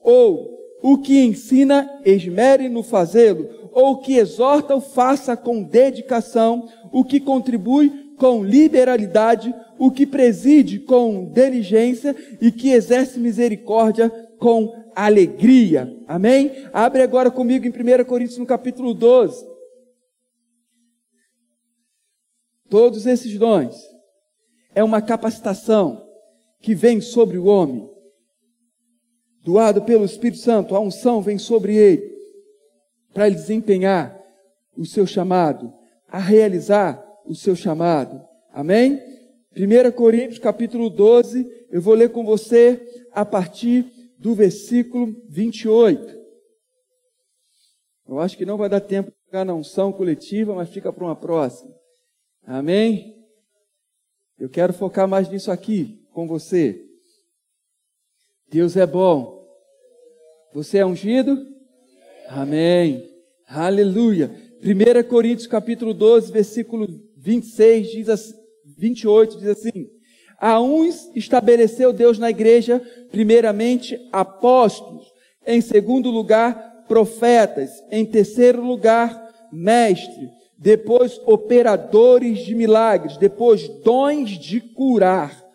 ou 0.02 0.54
o 0.82 0.98
que 0.98 1.24
ensina, 1.24 2.00
esmere 2.04 2.68
no 2.68 2.82
fazê-lo, 2.82 3.70
ou 3.72 3.92
o 3.92 3.98
que 3.98 4.16
exorta, 4.16 4.76
o 4.76 4.80
faça 4.80 5.36
com 5.36 5.62
dedicação, 5.62 6.68
o 6.92 7.04
que 7.04 7.18
contribui 7.18 8.14
com 8.16 8.44
liberalidade, 8.44 9.54
o 9.78 9.90
que 9.90 10.06
preside 10.06 10.78
com 10.80 11.30
diligência 11.32 12.14
e 12.40 12.52
que 12.52 12.70
exerce 12.70 13.18
misericórdia 13.18 14.08
com 14.38 14.72
alegria. 14.94 15.94
Amém? 16.06 16.52
Abre 16.72 17.02
agora 17.02 17.30
comigo 17.30 17.66
em 17.66 17.70
1 17.70 18.04
Coríntios 18.04 18.38
no 18.38 18.46
capítulo 18.46 18.94
12. 18.94 19.44
Todos 22.68 23.06
esses 23.06 23.38
dons 23.38 23.76
é 24.74 24.82
uma 24.82 25.00
capacitação 25.00 26.05
que 26.60 26.74
vem 26.74 27.00
sobre 27.00 27.38
o 27.38 27.44
homem, 27.44 27.88
doado 29.42 29.82
pelo 29.82 30.04
Espírito 30.04 30.38
Santo, 30.38 30.74
a 30.74 30.80
unção 30.80 31.22
vem 31.22 31.38
sobre 31.38 31.76
ele, 31.76 32.16
para 33.12 33.26
ele 33.26 33.36
desempenhar 33.36 34.20
o 34.76 34.84
seu 34.84 35.06
chamado, 35.06 35.72
a 36.08 36.18
realizar 36.18 37.02
o 37.24 37.34
seu 37.34 37.54
chamado. 37.54 38.20
Amém? 38.52 39.00
1 39.56 39.92
Coríntios 39.92 40.38
capítulo 40.38 40.90
12, 40.90 41.46
eu 41.70 41.80
vou 41.80 41.94
ler 41.94 42.10
com 42.10 42.24
você 42.24 43.06
a 43.12 43.24
partir 43.24 43.90
do 44.18 44.34
versículo 44.34 45.14
28. 45.28 46.16
Eu 48.08 48.20
acho 48.20 48.36
que 48.36 48.44
não 48.44 48.56
vai 48.56 48.68
dar 48.68 48.80
tempo 48.80 49.10
de 49.10 49.16
ficar 49.24 49.44
na 49.44 49.54
unção 49.54 49.92
coletiva, 49.92 50.54
mas 50.54 50.68
fica 50.68 50.92
para 50.92 51.04
uma 51.04 51.16
próxima. 51.16 51.74
Amém? 52.44 53.14
Eu 54.38 54.48
quero 54.48 54.72
focar 54.72 55.08
mais 55.08 55.28
nisso 55.28 55.50
aqui 55.50 56.05
com 56.16 56.26
você. 56.26 56.82
Deus 58.50 58.74
é 58.74 58.86
bom. 58.86 59.46
Você 60.54 60.78
é 60.78 60.86
ungido? 60.86 61.36
Amém. 62.26 63.06
Aleluia. 63.46 64.34
1 64.62 65.06
Coríntios 65.10 65.46
capítulo 65.46 65.92
12, 65.92 66.32
versículo 66.32 66.88
26 67.18 67.88
diz 67.88 68.08
assim, 68.08 68.34
28 68.78 69.36
diz 69.36 69.48
assim: 69.48 69.90
A 70.38 70.58
uns 70.58 71.14
estabeleceu 71.14 71.92
Deus 71.92 72.18
na 72.18 72.30
igreja, 72.30 72.80
primeiramente 73.10 74.00
apóstolos, 74.10 75.12
em 75.46 75.60
segundo 75.60 76.10
lugar 76.10 76.86
profetas, 76.88 77.70
em 77.90 78.06
terceiro 78.06 78.64
lugar 78.64 79.50
mestres, 79.52 80.30
depois 80.56 81.20
operadores 81.26 82.38
de 82.38 82.54
milagres, 82.54 83.18
depois 83.18 83.68
dons 83.84 84.30
de 84.30 84.62
curar, 84.62 85.45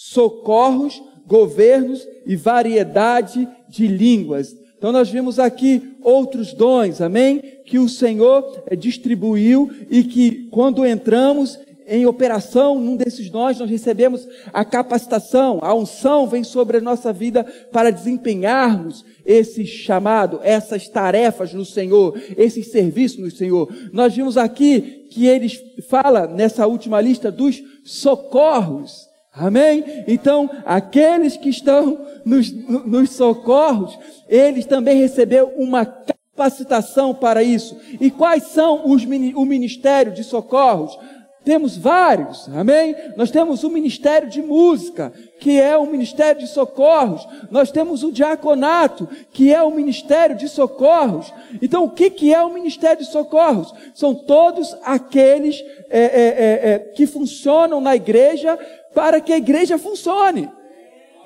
socorros, 0.00 1.02
governos 1.26 2.06
e 2.24 2.36
variedade 2.36 3.48
de 3.68 3.88
línguas. 3.88 4.56
Então 4.76 4.92
nós 4.92 5.10
vimos 5.10 5.40
aqui 5.40 5.96
outros 6.04 6.52
dons, 6.52 7.00
amém? 7.00 7.42
Que 7.66 7.80
o 7.80 7.88
Senhor 7.88 8.62
eh, 8.68 8.76
distribuiu 8.76 9.68
e 9.90 10.04
que 10.04 10.48
quando 10.52 10.86
entramos 10.86 11.58
em 11.84 12.06
operação 12.06 12.78
num 12.78 12.94
desses 12.94 13.28
dons, 13.28 13.58
nós 13.58 13.68
recebemos 13.68 14.28
a 14.52 14.64
capacitação, 14.64 15.58
a 15.62 15.74
unção 15.74 16.28
vem 16.28 16.44
sobre 16.44 16.76
a 16.76 16.80
nossa 16.80 17.12
vida 17.12 17.42
para 17.72 17.90
desempenharmos 17.90 19.04
esse 19.26 19.66
chamado, 19.66 20.38
essas 20.44 20.88
tarefas 20.88 21.52
no 21.52 21.64
Senhor, 21.64 22.16
esses 22.36 22.70
serviços 22.70 23.18
no 23.18 23.30
Senhor. 23.32 23.68
Nós 23.92 24.14
vimos 24.14 24.36
aqui 24.36 25.08
que 25.10 25.26
eles 25.26 25.60
fala 25.88 26.28
nessa 26.28 26.68
última 26.68 27.00
lista 27.00 27.32
dos 27.32 27.60
socorros. 27.82 29.07
Amém? 29.38 30.04
Então, 30.06 30.50
aqueles 30.64 31.36
que 31.36 31.48
estão 31.48 32.06
nos, 32.24 32.50
nos 32.52 33.10
socorros, 33.10 33.98
eles 34.28 34.66
também 34.66 34.98
receberam 34.98 35.52
uma 35.56 35.86
capacitação 35.86 37.14
para 37.14 37.42
isso. 37.42 37.76
E 38.00 38.10
quais 38.10 38.44
são 38.44 38.90
os, 38.90 39.04
o 39.04 39.44
ministério 39.44 40.12
de 40.12 40.24
socorros? 40.24 40.98
Temos 41.44 41.78
vários, 41.78 42.46
amém? 42.50 42.94
Nós 43.16 43.30
temos 43.30 43.64
o 43.64 43.70
ministério 43.70 44.28
de 44.28 44.42
música, 44.42 45.10
que 45.40 45.58
é 45.58 45.78
o 45.78 45.86
ministério 45.86 46.42
de 46.42 46.46
socorros. 46.46 47.26
Nós 47.50 47.70
temos 47.70 48.02
o 48.02 48.12
diaconato, 48.12 49.08
que 49.32 49.50
é 49.54 49.62
o 49.62 49.70
ministério 49.70 50.36
de 50.36 50.46
socorros. 50.46 51.32
Então, 51.62 51.84
o 51.84 51.90
que, 51.90 52.10
que 52.10 52.34
é 52.34 52.42
o 52.42 52.52
ministério 52.52 53.02
de 53.02 53.10
socorros? 53.10 53.72
São 53.94 54.14
todos 54.14 54.76
aqueles 54.82 55.64
é, 55.88 56.00
é, 56.00 56.02
é, 56.02 56.70
é 56.74 56.78
que 56.78 57.06
funcionam 57.06 57.80
na 57.80 57.96
igreja 57.96 58.58
para 58.94 59.20
que 59.20 59.32
a 59.32 59.36
igreja 59.38 59.78
funcione 59.78 60.50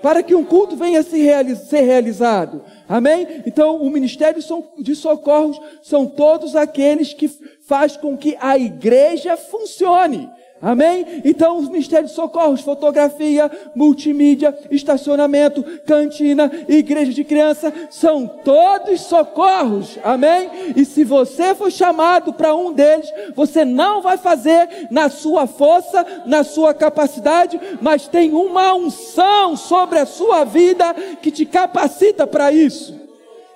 para 0.03 0.21
que 0.21 0.35
um 0.35 0.45
culto 0.45 0.75
venha 0.75 0.99
a 0.99 1.05
ser 1.05 1.83
realizado. 1.83 2.65
Amém? 2.89 3.45
Então, 3.47 3.77
o 3.77 3.89
ministério 3.89 4.43
de 4.79 4.97
socorros 4.97 5.59
são 5.81 6.07
todos 6.07 6.57
aqueles 6.57 7.15
que 7.15 7.29
faz 7.29 7.97
com 7.97 8.17
que 8.17 8.37
a 8.41 8.59
igreja 8.59 9.37
funcione. 9.37 10.29
Amém? 10.63 11.23
Então, 11.25 11.59
os 11.59 11.69
ministérios 11.69 12.11
de 12.11 12.15
socorros, 12.15 12.61
fotografia, 12.61 13.51
multimídia, 13.75 14.57
estacionamento, 14.71 15.65
cantina, 15.85 16.49
igreja 16.69 17.13
de 17.13 17.25
criança, 17.25 17.75
são 17.91 18.29
todos 18.29 19.01
socorros. 19.01 19.99
Amém? 20.05 20.49
E 20.77 20.85
se 20.85 21.03
você 21.03 21.53
for 21.53 21.69
chamado 21.69 22.33
para 22.33 22.55
um 22.55 22.73
deles, 22.73 23.13
você 23.35 23.65
não 23.65 24.01
vai 24.01 24.17
fazer 24.17 24.87
na 24.89 25.11
sua 25.11 25.49
força, 25.49 26.07
na 26.27 26.45
sua 26.45 26.73
capacidade, 26.73 27.61
mas 27.81 28.07
tem 28.07 28.33
uma 28.33 28.73
unção 28.73 29.57
sobre 29.57 29.99
a 29.99 30.07
sua 30.07 30.45
vida 30.45 30.95
que 31.21 31.33
te 31.33 31.45
capacita 31.45 32.25
para 32.25 32.53
isso. 32.53 32.95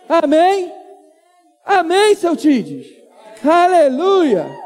Amém? 0.09 0.73
Amém, 1.65 2.17
seu 2.17 2.35
Tides? 2.35 2.89
Aleluia! 3.45 4.66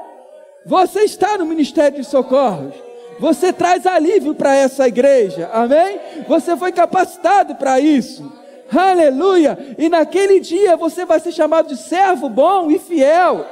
Você 0.64 1.00
está 1.00 1.38
no 1.38 1.46
ministério 1.46 1.98
de 1.98 2.04
socorros. 2.04 2.74
Você 3.18 3.52
traz 3.52 3.86
alívio 3.86 4.34
para 4.34 4.56
essa 4.56 4.88
igreja. 4.88 5.50
Amém? 5.52 6.00
Você 6.26 6.56
foi 6.56 6.72
capacitado 6.72 7.54
para 7.54 7.78
isso. 7.78 8.40
Aleluia! 8.72 9.58
E 9.76 9.88
naquele 9.88 10.38
dia 10.38 10.76
você 10.76 11.04
vai 11.04 11.18
ser 11.18 11.32
chamado 11.32 11.68
de 11.68 11.76
servo 11.76 12.28
bom 12.28 12.70
e 12.70 12.78
fiel. 12.78 13.44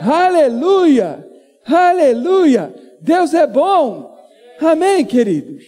Aleluia! 0.00 1.26
Aleluia! 1.66 2.72
Deus 3.00 3.32
é 3.32 3.46
bom. 3.46 4.14
Amém, 4.60 5.04
queridos. 5.04 5.64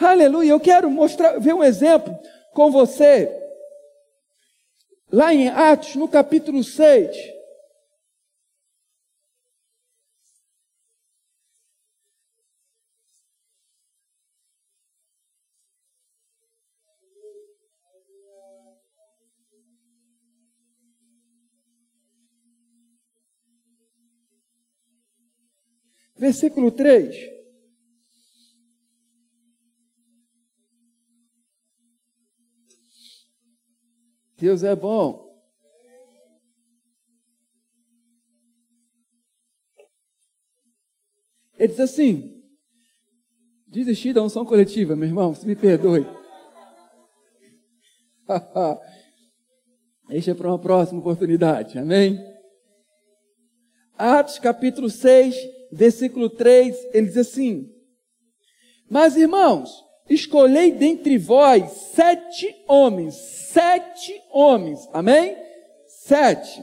Aleluia! 0.00 0.50
Eu 0.50 0.60
quero 0.60 0.88
mostrar, 0.88 1.38
ver 1.40 1.52
um 1.52 1.64
exemplo 1.64 2.16
com 2.54 2.70
você. 2.70 3.30
Lá 5.12 5.34
em 5.34 5.48
Atos, 5.48 5.96
no 5.96 6.08
capítulo 6.08 6.62
6. 6.62 7.14
Versículo 26.22 26.70
3. 26.70 27.16
Deus 34.38 34.62
é 34.62 34.76
bom. 34.76 35.36
Ele 41.58 41.66
diz 41.66 41.80
assim: 41.80 42.40
desistir 43.66 44.12
da 44.12 44.22
unção 44.22 44.46
coletiva, 44.46 44.94
meu 44.94 45.08
irmão, 45.08 45.34
se 45.34 45.44
me 45.44 45.56
perdoe. 45.56 46.06
Deixa 50.06 50.36
para 50.36 50.46
uma 50.46 50.60
próxima 50.60 51.00
oportunidade, 51.00 51.80
amém? 51.80 52.16
Atos 53.98 54.38
capítulo 54.38 54.88
6, 54.88 55.34
versículo 55.72 56.28
3, 56.28 56.76
ele 56.92 57.06
diz 57.06 57.16
assim: 57.16 57.68
Mas 58.90 59.16
irmãos, 59.16 59.82
escolhei 60.08 60.70
dentre 60.70 61.16
vós 61.16 61.70
sete 61.94 62.54
homens, 62.68 63.14
sete 63.14 64.20
homens, 64.30 64.88
amém? 64.92 65.36
Sete, 65.86 66.62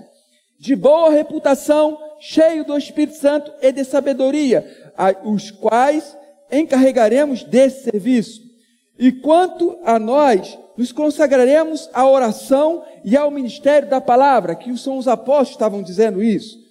de 0.60 0.76
boa 0.76 1.10
reputação, 1.10 1.98
cheio 2.20 2.64
do 2.64 2.78
Espírito 2.78 3.18
Santo 3.18 3.52
e 3.62 3.72
de 3.72 3.84
sabedoria, 3.84 4.66
os 5.24 5.50
quais 5.50 6.16
encarregaremos 6.52 7.44
desse 7.44 7.86
serviço. 7.86 8.42
E 8.98 9.14
quanto 9.14 9.80
a 9.86 9.98
nós, 9.98 10.58
nos 10.76 10.92
consagraremos 10.92 11.90
à 11.94 12.08
oração 12.08 12.84
e 13.04 13.16
ao 13.16 13.32
ministério 13.32 13.90
da 13.90 14.02
palavra, 14.02 14.56
que 14.56 14.76
são 14.78 14.98
os 14.98 15.08
apóstolos 15.08 15.50
que 15.50 15.56
estavam 15.56 15.82
dizendo 15.82 16.22
isso. 16.22 16.69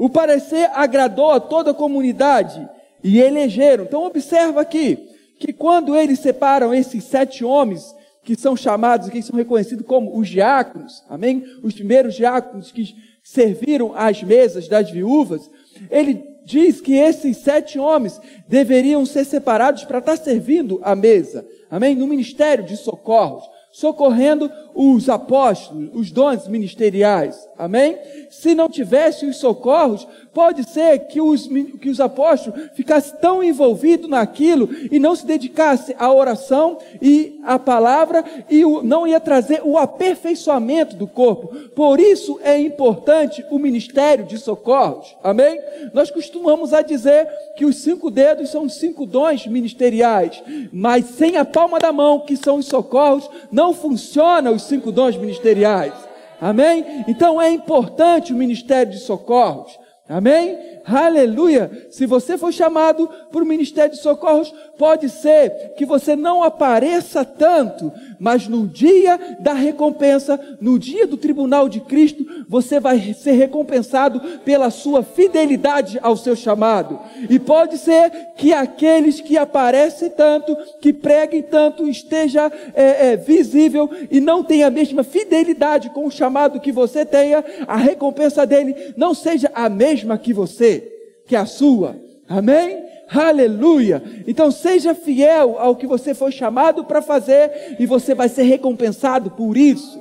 O 0.00 0.08
parecer 0.08 0.70
agradou 0.72 1.30
a 1.30 1.38
toda 1.38 1.72
a 1.72 1.74
comunidade 1.74 2.66
e 3.04 3.20
elegeram. 3.20 3.84
Então 3.84 4.06
observa 4.06 4.62
aqui 4.62 4.98
que 5.38 5.52
quando 5.52 5.94
eles 5.94 6.20
separam 6.20 6.72
esses 6.72 7.04
sete 7.04 7.44
homens 7.44 7.94
que 8.24 8.34
são 8.34 8.56
chamados, 8.56 9.10
que 9.10 9.20
são 9.20 9.36
reconhecidos 9.36 9.84
como 9.84 10.18
os 10.18 10.26
diáconos, 10.26 11.04
amém? 11.06 11.44
Os 11.62 11.74
primeiros 11.74 12.14
diáconos 12.14 12.72
que 12.72 12.94
serviram 13.22 13.92
às 13.94 14.22
mesas 14.22 14.68
das 14.68 14.90
viúvas, 14.90 15.50
ele 15.90 16.24
diz 16.46 16.80
que 16.80 16.94
esses 16.94 17.36
sete 17.36 17.78
homens 17.78 18.18
deveriam 18.48 19.04
ser 19.04 19.26
separados 19.26 19.84
para 19.84 19.98
estar 19.98 20.16
servindo 20.16 20.80
à 20.82 20.94
mesa, 20.94 21.46
amém? 21.70 21.94
No 21.94 22.06
ministério 22.06 22.64
de 22.64 22.74
socorros. 22.74 23.44
Socorrendo 23.70 24.50
os 24.74 25.08
apóstolos, 25.08 25.90
os 25.92 26.10
dons 26.10 26.48
ministeriais. 26.48 27.48
Amém? 27.56 27.98
Se 28.30 28.54
não 28.54 28.68
tivesse 28.68 29.26
os 29.26 29.36
socorros, 29.36 30.06
pode 30.32 30.68
ser 30.68 31.06
que 31.06 31.20
os, 31.20 31.46
que 31.46 31.88
os 31.88 32.00
apóstolos 32.00 32.70
ficassem 32.74 33.18
tão 33.20 33.42
envolvidos 33.42 34.08
naquilo 34.08 34.68
e 34.90 34.98
não 34.98 35.14
se 35.14 35.26
dedicassem 35.26 35.94
à 35.98 36.12
oração 36.12 36.78
e 37.00 37.40
à 37.44 37.58
palavra 37.58 38.24
e 38.48 38.62
não 38.82 39.06
ia 39.06 39.20
trazer 39.20 39.60
o 39.64 39.76
aperfeiçoamento 39.76 40.96
do 40.96 41.06
corpo. 41.06 41.48
Por 41.74 41.98
isso 41.98 42.38
é 42.42 42.58
importante 42.58 43.44
o 43.50 43.58
ministério 43.58 44.24
de 44.24 44.38
socorros. 44.38 45.16
Amém? 45.22 45.60
Nós 45.92 46.10
costumamos 46.10 46.72
a 46.72 46.82
dizer 46.82 47.26
que 47.56 47.64
os 47.64 47.76
cinco 47.76 48.10
dedos 48.10 48.50
são 48.50 48.64
os 48.64 48.74
cinco 48.74 49.06
dons 49.06 49.46
ministeriais, 49.46 50.42
mas 50.72 51.06
sem 51.06 51.36
a 51.36 51.44
palma 51.44 51.78
da 51.78 51.92
mão, 51.92 52.20
que 52.20 52.36
são 52.36 52.56
os 52.56 52.66
socorros, 52.66 53.28
não 53.50 53.72
funciona 53.72 54.50
os 54.50 54.62
cinco 54.62 54.92
dons 54.92 55.16
ministeriais. 55.16 55.92
Amém? 56.40 57.04
Então 57.06 57.40
é 57.40 57.50
importante 57.50 58.32
o 58.32 58.36
ministério 58.36 58.92
de 58.92 58.98
socorros. 58.98 59.78
Amém? 60.10 60.58
Aleluia! 60.84 61.86
Se 61.88 62.04
você 62.04 62.36
for 62.36 62.52
chamado 62.52 63.08
para 63.30 63.42
o 63.42 63.46
ministério 63.46 63.92
de 63.92 64.02
socorros, 64.02 64.52
pode 64.76 65.08
ser 65.08 65.74
que 65.76 65.84
você 65.84 66.16
não 66.16 66.42
apareça 66.42 67.24
tanto, 67.24 67.92
mas 68.18 68.48
no 68.48 68.66
dia 68.66 69.36
da 69.38 69.52
recompensa, 69.52 70.40
no 70.60 70.78
dia 70.78 71.06
do 71.06 71.16
tribunal 71.16 71.68
de 71.68 71.80
Cristo, 71.80 72.24
você 72.48 72.80
vai 72.80 73.14
ser 73.14 73.32
recompensado 73.32 74.20
pela 74.44 74.70
sua 74.70 75.04
fidelidade 75.04 75.98
ao 76.02 76.16
seu 76.16 76.34
chamado. 76.34 76.98
E 77.28 77.38
pode 77.38 77.78
ser 77.78 78.10
que 78.36 78.52
aqueles 78.52 79.20
que 79.20 79.36
aparecem 79.38 80.10
tanto, 80.10 80.56
que 80.80 80.92
preguem 80.92 81.42
tanto, 81.42 81.86
esteja 81.86 82.50
é, 82.74 83.12
é, 83.12 83.16
visível 83.16 83.88
e 84.10 84.20
não 84.20 84.42
tenha 84.42 84.66
a 84.66 84.70
mesma 84.70 85.04
fidelidade 85.04 85.90
com 85.90 86.06
o 86.06 86.10
chamado 86.10 86.58
que 86.58 86.72
você 86.72 87.04
tenha, 87.04 87.44
a 87.68 87.76
recompensa 87.76 88.44
dele 88.46 88.94
não 88.96 89.14
seja 89.14 89.50
a 89.54 89.68
mesma 89.68 89.99
que 90.18 90.32
você 90.32 90.90
que 91.26 91.36
a 91.36 91.46
sua. 91.46 91.96
Amém? 92.28 92.84
Aleluia! 93.08 94.02
Então 94.26 94.50
seja 94.50 94.94
fiel 94.94 95.58
ao 95.58 95.74
que 95.74 95.86
você 95.86 96.14
foi 96.14 96.30
chamado 96.30 96.84
para 96.84 97.02
fazer 97.02 97.76
e 97.78 97.86
você 97.86 98.14
vai 98.14 98.28
ser 98.28 98.44
recompensado 98.44 99.32
por 99.32 99.56
isso. 99.56 100.00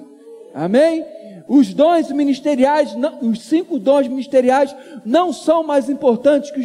Amém? 0.54 1.04
Os 1.47 1.74
dons 1.74 2.12
ministeriais, 2.12 2.95
os 3.22 3.41
cinco 3.41 3.80
dons 3.80 4.08
ministeriais, 4.08 4.76
não 5.04 5.34
são 5.34 5.64
mais 5.64 5.89
importantes 5.89 6.52
que, 6.52 6.62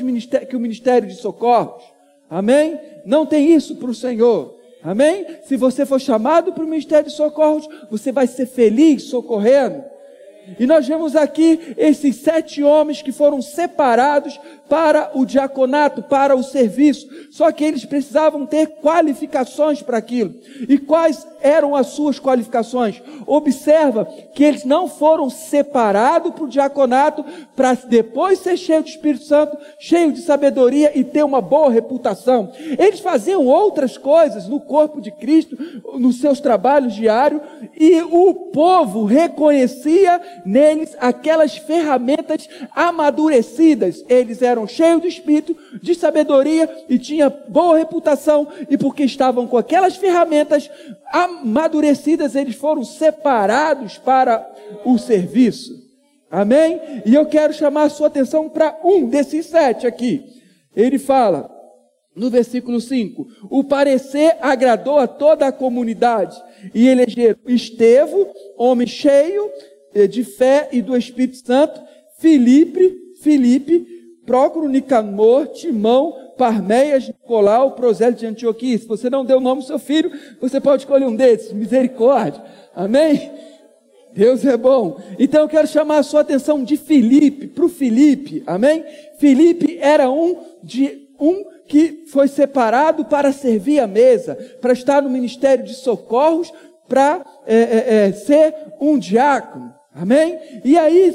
que 0.46 0.56
o 0.56 0.60
ministério 0.60 1.08
de 1.08 1.14
socorros. 1.14 1.82
Amém? 2.28 2.78
Não 3.06 3.24
tem 3.24 3.52
isso 3.54 3.76
para 3.76 3.90
o 3.90 3.94
Senhor. 3.94 4.54
Amém? 4.82 5.24
Se 5.44 5.56
você 5.56 5.86
for 5.86 5.98
chamado 5.98 6.52
para 6.52 6.62
o 6.62 6.68
ministério 6.68 7.08
de 7.08 7.16
socorros, 7.16 7.66
você 7.90 8.12
vai 8.12 8.26
ser 8.26 8.44
feliz 8.44 9.04
socorrendo. 9.04 9.82
E 10.58 10.66
nós 10.66 10.86
vemos 10.86 11.16
aqui 11.16 11.74
esses 11.76 12.16
sete 12.16 12.62
homens 12.62 13.02
que 13.02 13.12
foram 13.12 13.40
separados 13.40 14.38
para 14.68 15.10
o 15.14 15.24
diaconato, 15.24 16.02
para 16.02 16.34
o 16.34 16.42
serviço. 16.42 17.08
Só 17.30 17.50
que 17.52 17.64
eles 17.64 17.84
precisavam 17.84 18.46
ter 18.46 18.66
qualificações 18.80 19.82
para 19.82 19.98
aquilo. 19.98 20.34
E 20.68 20.78
quais 20.78 21.26
eram 21.40 21.76
as 21.76 21.88
suas 21.88 22.18
qualificações? 22.18 23.02
Observa 23.26 24.06
que 24.34 24.42
eles 24.42 24.64
não 24.64 24.88
foram 24.88 25.28
separados 25.28 26.32
para 26.32 26.44
o 26.44 26.48
diaconato 26.48 27.24
para 27.54 27.74
depois 27.74 28.38
ser 28.38 28.56
cheio 28.56 28.82
de 28.82 28.90
Espírito 28.90 29.24
Santo, 29.24 29.56
cheio 29.78 30.12
de 30.12 30.22
sabedoria 30.22 30.92
e 30.98 31.04
ter 31.04 31.22
uma 31.22 31.40
boa 31.40 31.70
reputação. 31.70 32.50
Eles 32.78 33.00
faziam 33.00 33.46
outras 33.46 33.98
coisas 33.98 34.48
no 34.48 34.60
corpo 34.60 35.00
de 35.00 35.10
Cristo, 35.10 35.56
nos 35.98 36.20
seus 36.20 36.40
trabalhos 36.40 36.94
diários, 36.94 37.42
e 37.78 38.00
o 38.02 38.34
povo 38.52 39.04
reconhecia 39.04 40.20
neles 40.44 40.96
aquelas 40.98 41.56
ferramentas 41.56 42.48
amadurecidas. 42.74 44.04
Eles 44.08 44.40
eram 44.40 44.53
eram 44.54 44.66
cheios 44.66 45.02
do 45.02 45.08
Espírito, 45.08 45.56
de 45.82 45.94
sabedoria 45.94 46.68
e 46.88 46.98
tinha 46.98 47.28
boa 47.28 47.76
reputação, 47.76 48.48
e 48.70 48.78
porque 48.78 49.04
estavam 49.04 49.46
com 49.46 49.58
aquelas 49.58 49.96
ferramentas 49.96 50.70
amadurecidas, 51.12 52.34
eles 52.34 52.54
foram 52.54 52.84
separados 52.84 53.98
para 53.98 54.48
o 54.84 54.98
serviço. 54.98 55.84
Amém? 56.30 56.80
E 57.04 57.14
eu 57.14 57.26
quero 57.26 57.52
chamar 57.52 57.84
a 57.84 57.90
sua 57.90 58.08
atenção 58.08 58.48
para 58.48 58.78
um 58.82 59.08
desses 59.08 59.46
sete 59.46 59.86
aqui. 59.86 60.24
Ele 60.74 60.98
fala, 60.98 61.50
no 62.14 62.30
versículo 62.30 62.80
5: 62.80 63.26
O 63.50 63.62
parecer 63.62 64.36
agradou 64.40 64.98
a 64.98 65.06
toda 65.06 65.46
a 65.46 65.52
comunidade, 65.52 66.36
e 66.74 66.88
elegeram 66.88 67.38
Estevão, 67.46 68.32
homem 68.56 68.86
cheio 68.86 69.50
eh, 69.94 70.06
de 70.06 70.24
fé 70.24 70.68
e 70.72 70.82
do 70.82 70.96
Espírito 70.96 71.44
Santo, 71.46 71.80
Filipe, 72.18 73.14
Filipe, 73.22 73.93
Prócoro, 74.26 74.68
Nicanor, 74.68 75.48
Timão, 75.48 76.16
Parmeias, 76.36 77.08
Nicolau, 77.08 77.72
Prosélio 77.72 78.16
de 78.16 78.26
Antioquia. 78.26 78.78
Se 78.78 78.86
você 78.86 79.08
não 79.08 79.24
deu 79.24 79.38
o 79.38 79.40
nome 79.40 79.62
do 79.62 79.66
seu 79.66 79.78
filho, 79.78 80.10
você 80.40 80.60
pode 80.60 80.82
escolher 80.82 81.06
um 81.06 81.14
desses. 81.14 81.52
Misericórdia. 81.52 82.42
Amém? 82.74 83.30
Deus 84.12 84.44
é 84.44 84.56
bom. 84.56 84.98
Então 85.18 85.42
eu 85.42 85.48
quero 85.48 85.66
chamar 85.66 85.98
a 85.98 86.02
sua 86.02 86.20
atenção 86.20 86.62
de 86.62 86.76
Filipe, 86.76 87.48
para 87.48 87.64
o 87.64 87.68
Filipe. 87.68 88.42
Amém? 88.46 88.84
Filipe 89.18 89.78
era 89.80 90.08
um 90.08 90.38
de 90.62 91.08
um 91.18 91.44
que 91.66 92.04
foi 92.08 92.28
separado 92.28 93.04
para 93.06 93.32
servir 93.32 93.80
a 93.80 93.86
mesa, 93.86 94.36
para 94.60 94.72
estar 94.72 95.02
no 95.02 95.10
ministério 95.10 95.64
de 95.64 95.74
socorros, 95.74 96.52
para 96.88 97.24
é, 97.46 97.56
é, 97.56 98.06
é, 98.06 98.12
ser 98.12 98.54
um 98.80 98.98
diácono. 98.98 99.74
Amém? 99.94 100.40
E 100.64 100.76
aí, 100.76 101.14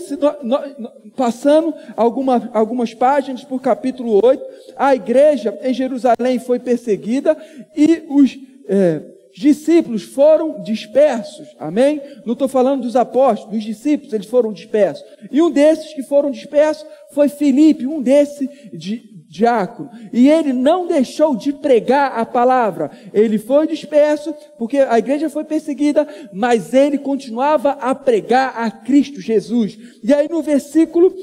passando 1.17 1.73
alguma, 1.97 2.49
algumas 2.53 2.93
páginas 2.93 3.43
por 3.43 3.61
capítulo 3.61 4.21
8, 4.23 4.41
a 4.77 4.95
igreja 4.95 5.59
em 5.61 5.73
Jerusalém 5.73 6.39
foi 6.39 6.59
perseguida 6.59 7.37
e 7.75 8.05
os 8.07 8.39
é, 8.69 9.01
discípulos 9.35 10.03
foram 10.03 10.61
dispersos. 10.61 11.47
Amém? 11.59 12.01
Não 12.25 12.33
estou 12.33 12.47
falando 12.47 12.83
dos 12.83 12.95
apóstolos, 12.95 13.53
dos 13.53 13.63
discípulos, 13.65 14.13
eles 14.13 14.27
foram 14.27 14.53
dispersos. 14.53 15.03
E 15.29 15.41
um 15.41 15.51
desses 15.51 15.93
que 15.93 16.03
foram 16.03 16.31
dispersos 16.31 16.85
foi 17.11 17.27
Filipe, 17.27 17.85
um 17.85 18.01
desses 18.01 18.47
de, 18.71 19.18
diácono. 19.29 19.91
E 20.11 20.27
ele 20.27 20.51
não 20.51 20.87
deixou 20.87 21.35
de 21.35 21.53
pregar 21.53 22.17
a 22.17 22.25
palavra. 22.25 22.89
Ele 23.13 23.37
foi 23.37 23.67
disperso, 23.67 24.33
porque 24.57 24.79
a 24.79 24.97
igreja 24.97 25.29
foi 25.29 25.43
perseguida, 25.43 26.07
mas 26.33 26.73
ele 26.73 26.97
continuava 26.97 27.73
a 27.73 27.93
pregar 27.93 28.57
a 28.57 28.71
Cristo 28.71 29.21
Jesus. 29.21 29.77
E 30.03 30.11
aí 30.11 30.27
no 30.27 30.41
versículo, 30.41 31.13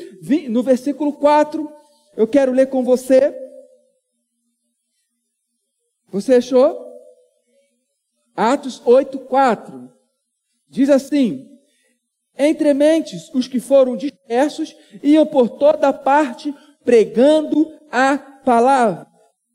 no 0.49 0.63
versículo 0.63 1.15
4, 1.15 1.69
eu 2.17 2.29
quero 2.29 2.53
ler 2.53 2.69
com 2.69 2.85
você. 2.85 3.35
Você 6.13 6.35
achou? 6.35 6.87
Atos 8.37 8.81
8, 8.85 9.19
4. 9.19 9.93
Diz 10.69 10.89
assim: 10.89 11.49
Entre 12.39 12.73
mentes, 12.73 13.29
os 13.35 13.49
que 13.49 13.59
foram 13.59 13.97
dispersos 13.97 14.77
iam 15.03 15.27
por 15.27 15.49
toda 15.49 15.93
parte 15.93 16.55
pregando 16.87 17.71
a 17.91 18.17
palavra. 18.17 19.07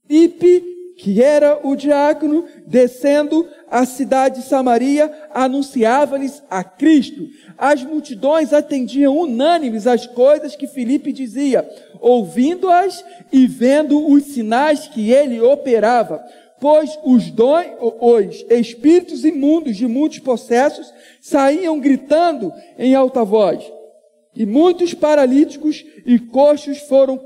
Filipe, 0.06 0.64
que 0.98 1.24
era 1.24 1.66
o 1.66 1.76
diácono, 1.76 2.46
descendo 2.68 3.48
a 3.70 3.86
cidade 3.86 4.42
de 4.42 4.48
Samaria, 4.48 5.12
anunciava-lhes 5.34 6.44
a 6.50 6.64
Cristo. 6.64 7.28
As 7.58 7.84
multidões 7.84 8.52
atendiam 8.52 9.18
unânimes 9.18 9.88
às 9.88 10.06
coisas 10.06 10.56
que 10.56 10.68
Filipe 10.68 11.14
dizia, 11.14 11.68
ouvindo-as 12.02 13.04
e 13.32 13.48
vendo 13.48 14.06
os 14.06 14.26
sinais 14.26 14.88
que 14.90 15.12
ele 15.12 15.40
operava. 15.40 16.22
Pois 16.60 17.00
os 17.04 17.32
dons, 17.32 17.66
os 18.00 18.46
espíritos 18.52 19.26
imundos 19.26 19.78
de 19.78 19.88
muitos 19.88 20.20
processos 20.20 20.94
saíam 21.20 21.80
gritando 21.80 22.54
em 22.78 22.94
alta 22.94 23.24
voz. 23.24 23.64
E 24.36 24.46
muitos 24.46 24.94
paralíticos 24.94 25.86
e 26.06 26.18
coxos 26.18 26.80
foram 26.80 27.20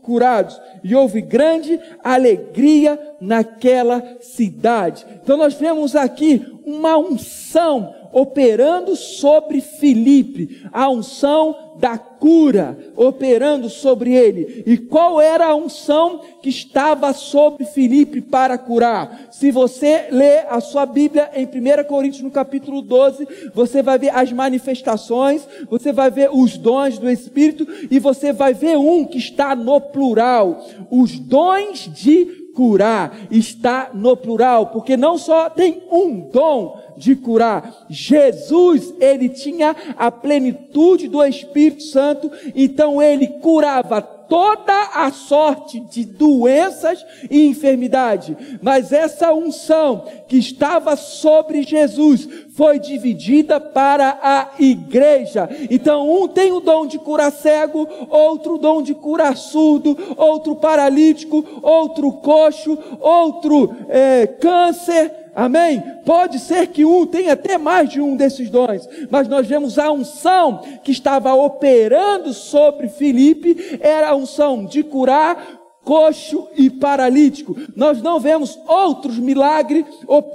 curados. 0.00 0.60
E 0.84 0.94
houve 0.94 1.20
grande 1.20 1.78
alegria 2.02 2.98
naquela 3.20 4.18
cidade. 4.20 5.04
Então 5.22 5.36
nós 5.36 5.54
vemos 5.54 5.96
aqui 5.96 6.44
uma 6.64 6.96
unção 6.96 8.01
operando 8.12 8.94
sobre 8.94 9.60
Filipe, 9.60 10.62
a 10.72 10.88
unção 10.88 11.72
da 11.78 11.96
cura 11.96 12.78
operando 12.94 13.68
sobre 13.68 14.14
ele. 14.14 14.62
E 14.66 14.76
qual 14.76 15.20
era 15.20 15.46
a 15.46 15.54
unção 15.54 16.20
que 16.42 16.50
estava 16.50 17.12
sobre 17.12 17.64
Filipe 17.64 18.20
para 18.20 18.58
curar? 18.58 19.28
Se 19.30 19.50
você 19.50 20.08
ler 20.10 20.46
a 20.48 20.60
sua 20.60 20.84
Bíblia 20.84 21.30
em 21.34 21.46
1 21.46 21.84
Coríntios 21.88 22.22
no 22.22 22.30
capítulo 22.30 22.82
12, 22.82 23.26
você 23.54 23.82
vai 23.82 23.98
ver 23.98 24.10
as 24.14 24.30
manifestações, 24.30 25.48
você 25.68 25.92
vai 25.92 26.10
ver 26.10 26.30
os 26.32 26.56
dons 26.56 26.98
do 26.98 27.10
Espírito 27.10 27.66
e 27.90 27.98
você 27.98 28.32
vai 28.32 28.52
ver 28.52 28.76
um 28.76 29.04
que 29.04 29.18
está 29.18 29.56
no 29.56 29.80
plural, 29.80 30.64
os 30.90 31.18
dons 31.18 31.90
de 31.92 32.41
curar 32.54 33.16
está 33.30 33.90
no 33.92 34.16
plural, 34.16 34.66
porque 34.66 34.96
não 34.96 35.18
só 35.18 35.50
tem 35.50 35.82
um 35.90 36.28
dom 36.30 36.78
de 36.96 37.16
curar. 37.16 37.86
Jesus, 37.88 38.94
ele 39.00 39.28
tinha 39.28 39.74
a 39.96 40.10
plenitude 40.10 41.08
do 41.08 41.24
Espírito 41.24 41.82
Santo, 41.82 42.30
então 42.54 43.02
ele 43.02 43.26
curava 43.26 44.02
toda 44.32 44.72
a 44.94 45.12
sorte 45.12 45.78
de 45.78 46.06
doenças 46.06 47.04
e 47.30 47.46
enfermidade. 47.48 48.34
Mas 48.62 48.90
essa 48.90 49.30
unção 49.30 50.06
que 50.26 50.38
estava 50.38 50.96
sobre 50.96 51.62
Jesus 51.62 52.26
foi 52.56 52.78
dividida 52.78 53.60
para 53.60 54.18
a 54.22 54.52
igreja. 54.58 55.50
Então, 55.70 56.10
um 56.10 56.26
tem 56.26 56.50
o 56.50 56.60
dom 56.60 56.86
de 56.86 56.98
curar 56.98 57.30
cego, 57.30 57.86
outro 58.08 58.56
dom 58.56 58.80
de 58.80 58.94
curar 58.94 59.36
surdo, 59.36 59.98
outro 60.16 60.56
paralítico, 60.56 61.44
outro 61.60 62.10
coxo, 62.12 62.78
outro 63.02 63.76
é, 63.90 64.26
câncer. 64.26 65.21
Amém? 65.34 65.82
Pode 66.04 66.38
ser 66.38 66.66
que 66.68 66.84
um 66.84 67.06
tenha 67.06 67.32
até 67.32 67.56
mais 67.56 67.88
de 67.88 68.00
um 68.00 68.16
desses 68.16 68.50
dons, 68.50 68.88
mas 69.10 69.26
nós 69.28 69.46
vemos 69.46 69.78
a 69.78 69.90
unção 69.90 70.60
que 70.84 70.92
estava 70.92 71.34
operando 71.34 72.34
sobre 72.34 72.88
Filipe, 72.88 73.78
era 73.80 74.10
a 74.10 74.14
unção 74.14 74.66
de 74.66 74.82
curar 74.82 75.62
coxo 75.84 76.48
e 76.56 76.70
paralítico. 76.70 77.56
Nós 77.74 78.00
não 78.02 78.20
vemos 78.20 78.58
outros 78.68 79.18
milagres 79.18 79.84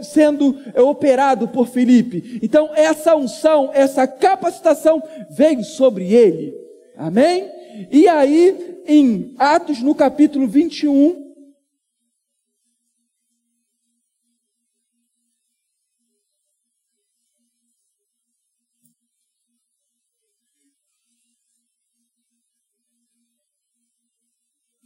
sendo 0.01 0.57
operado 0.75 1.47
por 1.47 1.67
Filipe. 1.67 2.39
Então 2.41 2.69
essa 2.75 3.15
unção, 3.15 3.69
essa 3.73 4.07
capacitação 4.07 5.01
veio 5.29 5.63
sobre 5.63 6.13
ele. 6.13 6.53
Amém? 6.97 7.49
E 7.91 8.07
aí 8.07 8.79
em 8.87 9.35
Atos 9.37 9.81
no 9.81 9.93
capítulo 9.93 10.47
21, 10.47 11.26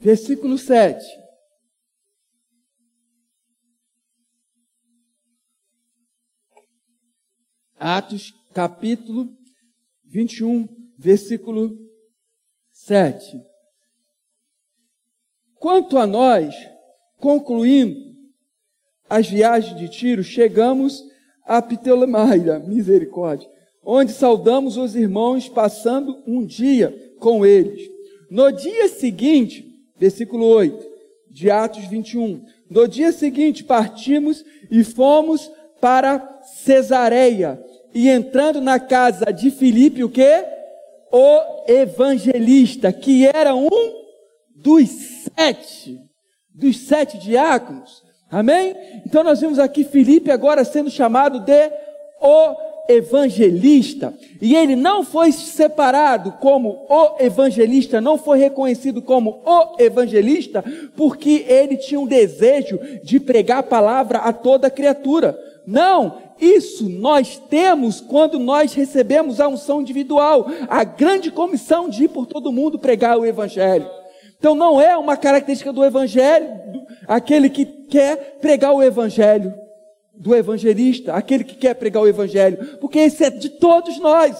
Versículo 0.02 0.58
7. 0.58 1.06
Atos, 7.78 8.34
capítulo 8.52 9.30
21, 10.06 10.68
versículo 10.98 11.78
7. 12.72 13.44
Quanto 15.60 16.00
a 16.00 16.08
nós, 16.08 16.56
concluindo 17.20 17.96
as 19.08 19.30
viagens 19.30 19.78
de 19.80 19.88
Tiro, 19.88 20.24
chegamos 20.24 21.04
a 21.46 21.62
Ptolemaida, 21.62 22.58
misericórdia, 22.58 23.48
onde 23.84 24.14
saudamos 24.14 24.78
os 24.78 24.96
irmãos 24.96 25.48
passando 25.48 26.24
um 26.26 26.44
dia 26.44 26.92
com 27.20 27.46
eles. 27.46 27.88
No 28.32 28.52
dia 28.52 28.88
seguinte, 28.88 29.71
versículo 30.02 30.48
8 30.48 30.84
de 31.30 31.52
Atos 31.52 31.86
21. 31.86 32.44
No 32.68 32.88
dia 32.88 33.12
seguinte 33.12 33.64
partimos 33.64 34.44
e 34.72 34.84
fomos 34.84 35.52
para 35.80 36.42
Cesareia. 36.42 37.64
E 37.94 38.10
entrando 38.10 38.60
na 38.60 38.80
casa 38.80 39.26
de 39.26 39.52
Filipe, 39.52 40.04
o 40.04 40.10
que? 40.10 40.44
O 41.12 41.66
evangelista, 41.68 42.92
que 42.92 43.28
era 43.28 43.54
um 43.54 43.70
dos 44.56 44.90
sete, 45.36 46.00
dos 46.50 46.78
sete 46.80 47.20
diáconos. 47.20 48.02
Amém? 48.32 48.76
Então 49.06 49.24
nós 49.24 49.40
vemos 49.40 49.60
aqui 49.60 49.84
Filipe 49.84 50.32
agora 50.32 50.64
sendo 50.64 50.90
chamado 50.90 51.42
de 51.42 51.72
o 52.20 52.71
evangelista. 52.88 54.14
E 54.42 54.56
ele 54.56 54.76
não 54.76 55.04
foi 55.04 55.32
separado 55.32 56.34
como 56.34 56.86
o 56.90 57.16
evangelista, 57.20 58.02
não 58.02 58.18
foi 58.18 58.40
reconhecido 58.40 59.02
como 59.02 59.42
o 59.46 59.82
evangelista, 59.82 60.64
porque 60.96 61.46
ele 61.48 61.78
tinha 61.78 62.00
um 62.00 62.08
desejo 62.08 62.80
de 63.04 63.20
pregar 63.20 63.60
a 63.60 63.64
palavra 63.64 64.20
a 64.20 64.34
toda 64.34 64.70
criatura. 64.70 65.38
Não, 65.66 66.18
isso 66.40 66.90
nós 66.90 67.38
temos 67.50 68.02
quando 68.02 68.40
nós 68.40 68.74
recebemos 68.74 69.40
a 69.40 69.48
unção 69.48 69.82
individual, 69.82 70.48
a 70.68 70.84
grande 70.84 71.32
comissão 71.32 71.88
de 71.88 72.06
ir 72.06 72.10
por 72.10 72.26
todo 72.26 72.52
mundo 72.52 72.80
pregar 72.80 73.18
o 73.18 73.26
evangelho. 73.26 73.88
Então 74.40 74.56
não 74.56 74.82
é 74.82 74.98
uma 74.98 75.16
característica 75.16 75.72
do 75.72 75.86
evangelho, 75.86 76.50
aquele 77.08 77.48
que 77.48 77.64
quer 77.64 78.40
pregar 78.42 78.74
o 78.74 78.82
evangelho 78.82 79.54
do 80.14 80.36
evangelista, 80.36 81.14
aquele 81.14 81.44
que 81.44 81.56
quer 81.56 81.74
pregar 81.76 82.04
o 82.04 82.08
evangelho, 82.08 82.78
porque 82.80 83.00
esse 83.00 83.24
é 83.24 83.30
de 83.30 83.50
todos 83.50 83.98
nós. 84.00 84.38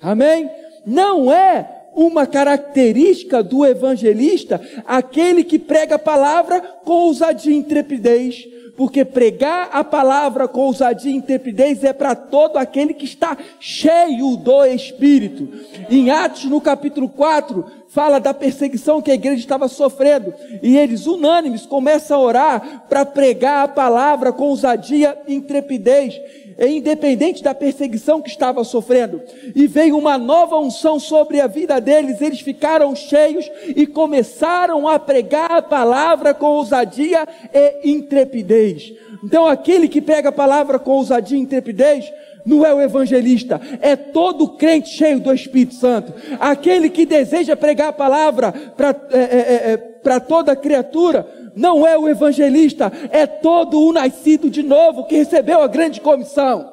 Amém? 0.00 0.48
Não 0.86 1.32
é 1.32 1.78
uma 1.94 2.26
característica 2.26 3.42
do 3.42 3.66
evangelista 3.66 4.60
aquele 4.86 5.42
que 5.42 5.58
prega 5.58 5.96
a 5.96 5.98
palavra 5.98 6.60
com 6.60 6.92
ousadia 6.92 7.52
e 7.52 7.56
intrepidez, 7.56 8.46
porque 8.76 9.04
pregar 9.04 9.70
a 9.72 9.82
palavra 9.82 10.46
com 10.46 10.60
ousadia 10.60 11.10
e 11.10 11.16
intrepidez 11.16 11.82
é 11.82 11.92
para 11.92 12.14
todo 12.14 12.56
aquele 12.56 12.94
que 12.94 13.04
está 13.04 13.36
cheio 13.58 14.36
do 14.36 14.64
Espírito. 14.64 15.48
Em 15.90 16.10
Atos, 16.10 16.44
no 16.44 16.60
capítulo 16.60 17.08
4, 17.08 17.64
fala 17.88 18.18
da 18.18 18.34
perseguição 18.34 19.00
que 19.00 19.10
a 19.10 19.14
igreja 19.14 19.40
estava 19.40 19.66
sofrendo, 19.68 20.34
e 20.62 20.76
eles, 20.76 21.06
unânimes, 21.06 21.66
começam 21.66 22.20
a 22.20 22.22
orar 22.22 22.84
para 22.88 23.04
pregar 23.04 23.64
a 23.64 23.68
palavra 23.68 24.32
com 24.32 24.44
ousadia 24.44 25.18
e 25.26 25.34
intrepidez, 25.34 26.20
independente 26.58 27.42
da 27.42 27.54
perseguição 27.54 28.20
que 28.20 28.28
estava 28.28 28.62
sofrendo. 28.64 29.22
E 29.54 29.66
veio 29.66 29.96
uma 29.96 30.18
nova 30.18 30.58
unção 30.58 30.98
sobre 30.98 31.40
a 31.40 31.46
vida 31.46 31.80
deles, 31.80 32.20
eles 32.20 32.40
ficaram 32.40 32.94
cheios 32.94 33.50
e 33.64 33.86
começaram 33.86 34.86
a 34.86 34.98
pregar 34.98 35.52
a 35.52 35.62
palavra 35.62 36.34
com 36.34 36.46
ousadia 36.46 37.26
e 37.54 37.90
intrepidez. 37.90 38.92
Então, 39.24 39.46
aquele 39.46 39.88
que 39.88 40.00
prega 40.00 40.28
a 40.28 40.32
palavra 40.32 40.78
com 40.78 40.92
ousadia 40.92 41.38
e 41.38 41.40
intrepidez, 41.40 42.12
não 42.44 42.64
é 42.64 42.72
o 42.74 42.80
evangelista, 42.80 43.60
é 43.80 43.96
todo 43.96 44.56
crente 44.56 44.88
cheio 44.90 45.20
do 45.20 45.32
Espírito 45.32 45.74
Santo, 45.74 46.12
aquele 46.40 46.88
que 46.88 47.04
deseja 47.04 47.56
pregar 47.56 47.88
a 47.88 47.92
palavra 47.92 48.52
para 48.76 48.96
é, 49.10 49.18
é, 49.18 49.72
é, 49.72 49.72
é 50.04 50.20
toda 50.20 50.56
criatura, 50.56 51.26
não 51.54 51.86
é 51.86 51.98
o 51.98 52.08
evangelista, 52.08 52.90
é 53.10 53.26
todo 53.26 53.80
o 53.80 53.92
nascido 53.92 54.48
de 54.48 54.62
novo 54.62 55.04
que 55.04 55.16
recebeu 55.16 55.60
a 55.60 55.66
grande 55.66 56.00
comissão. 56.00 56.72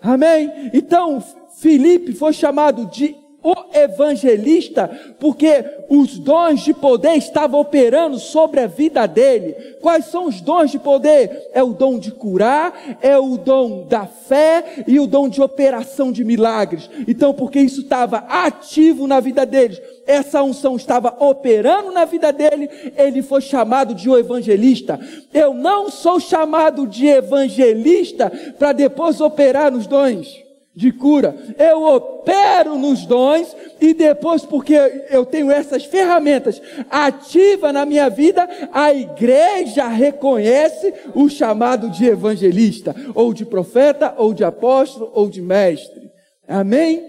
Amém? 0.00 0.70
Então, 0.72 1.22
Filipe 1.58 2.12
foi 2.12 2.32
chamado 2.32 2.86
de 2.86 3.16
o 3.42 3.54
evangelista, 3.72 4.88
porque 5.20 5.64
os 5.88 6.18
dons 6.18 6.60
de 6.60 6.74
poder 6.74 7.14
estavam 7.14 7.60
operando 7.60 8.18
sobre 8.18 8.60
a 8.60 8.66
vida 8.66 9.06
dele. 9.06 9.52
Quais 9.80 10.06
são 10.06 10.26
os 10.26 10.40
dons 10.40 10.70
de 10.70 10.78
poder? 10.78 11.48
É 11.52 11.62
o 11.62 11.72
dom 11.72 11.98
de 11.98 12.10
curar, 12.10 12.98
é 13.00 13.16
o 13.16 13.36
dom 13.36 13.86
da 13.86 14.06
fé 14.06 14.82
e 14.86 14.98
o 14.98 15.06
dom 15.06 15.28
de 15.28 15.40
operação 15.40 16.10
de 16.10 16.24
milagres. 16.24 16.90
Então, 17.06 17.32
porque 17.32 17.60
isso 17.60 17.82
estava 17.82 18.18
ativo 18.28 19.06
na 19.06 19.20
vida 19.20 19.46
deles, 19.46 19.80
essa 20.06 20.42
unção 20.42 20.74
estava 20.74 21.14
operando 21.20 21.92
na 21.92 22.04
vida 22.04 22.32
dele, 22.32 22.68
ele 22.96 23.22
foi 23.22 23.40
chamado 23.40 23.94
de 23.94 24.10
o 24.10 24.18
evangelista. 24.18 24.98
Eu 25.32 25.54
não 25.54 25.90
sou 25.90 26.18
chamado 26.18 26.86
de 26.86 27.06
evangelista 27.06 28.32
para 28.58 28.72
depois 28.72 29.20
operar 29.20 29.70
nos 29.70 29.86
dons 29.86 30.47
de 30.78 30.92
cura. 30.92 31.34
Eu 31.58 31.82
opero 31.82 32.78
nos 32.78 33.04
dons 33.04 33.54
e 33.80 33.92
depois, 33.92 34.44
porque 34.44 34.74
eu 35.10 35.26
tenho 35.26 35.50
essas 35.50 35.84
ferramentas 35.84 36.62
ativas 36.88 37.74
na 37.74 37.84
minha 37.84 38.08
vida, 38.08 38.48
a 38.72 38.94
igreja 38.94 39.88
reconhece 39.88 40.94
o 41.16 41.28
chamado 41.28 41.90
de 41.90 42.06
evangelista, 42.06 42.94
ou 43.12 43.34
de 43.34 43.44
profeta, 43.44 44.14
ou 44.16 44.32
de 44.32 44.44
apóstolo, 44.44 45.10
ou 45.12 45.28
de 45.28 45.42
mestre. 45.42 46.08
Amém? 46.46 47.04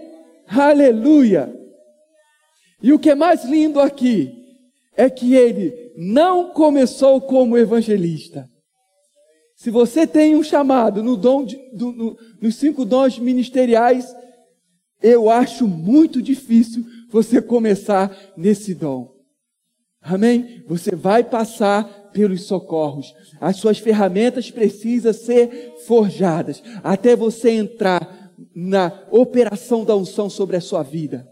Aleluia! 0.48 1.54
E 2.82 2.92
o 2.92 2.98
que 2.98 3.10
é 3.10 3.14
mais 3.14 3.44
lindo 3.44 3.78
aqui 3.78 4.32
é 4.96 5.08
que 5.08 5.34
ele 5.34 5.92
não 5.96 6.50
começou 6.50 7.20
como 7.20 7.56
evangelista. 7.56 8.48
Se 9.60 9.70
você 9.70 10.06
tem 10.06 10.34
um 10.34 10.42
chamado 10.42 11.02
no 11.02 11.18
dom 11.18 11.44
de, 11.44 11.60
do, 11.74 11.92
no, 11.92 12.16
nos 12.40 12.56
cinco 12.56 12.82
dons 12.82 13.18
ministeriais, 13.18 14.10
eu 15.02 15.28
acho 15.28 15.68
muito 15.68 16.22
difícil 16.22 16.82
você 17.10 17.42
começar 17.42 18.10
nesse 18.34 18.74
dom. 18.74 19.12
Amém? 20.00 20.64
Você 20.66 20.96
vai 20.96 21.22
passar 21.22 21.84
pelos 22.10 22.44
socorros. 22.44 23.12
As 23.38 23.56
suas 23.56 23.78
ferramentas 23.78 24.50
precisam 24.50 25.12
ser 25.12 25.74
forjadas 25.86 26.62
até 26.82 27.14
você 27.14 27.50
entrar 27.50 28.32
na 28.56 28.90
operação 29.10 29.84
da 29.84 29.94
unção 29.94 30.30
sobre 30.30 30.56
a 30.56 30.60
sua 30.62 30.82
vida. 30.82 31.28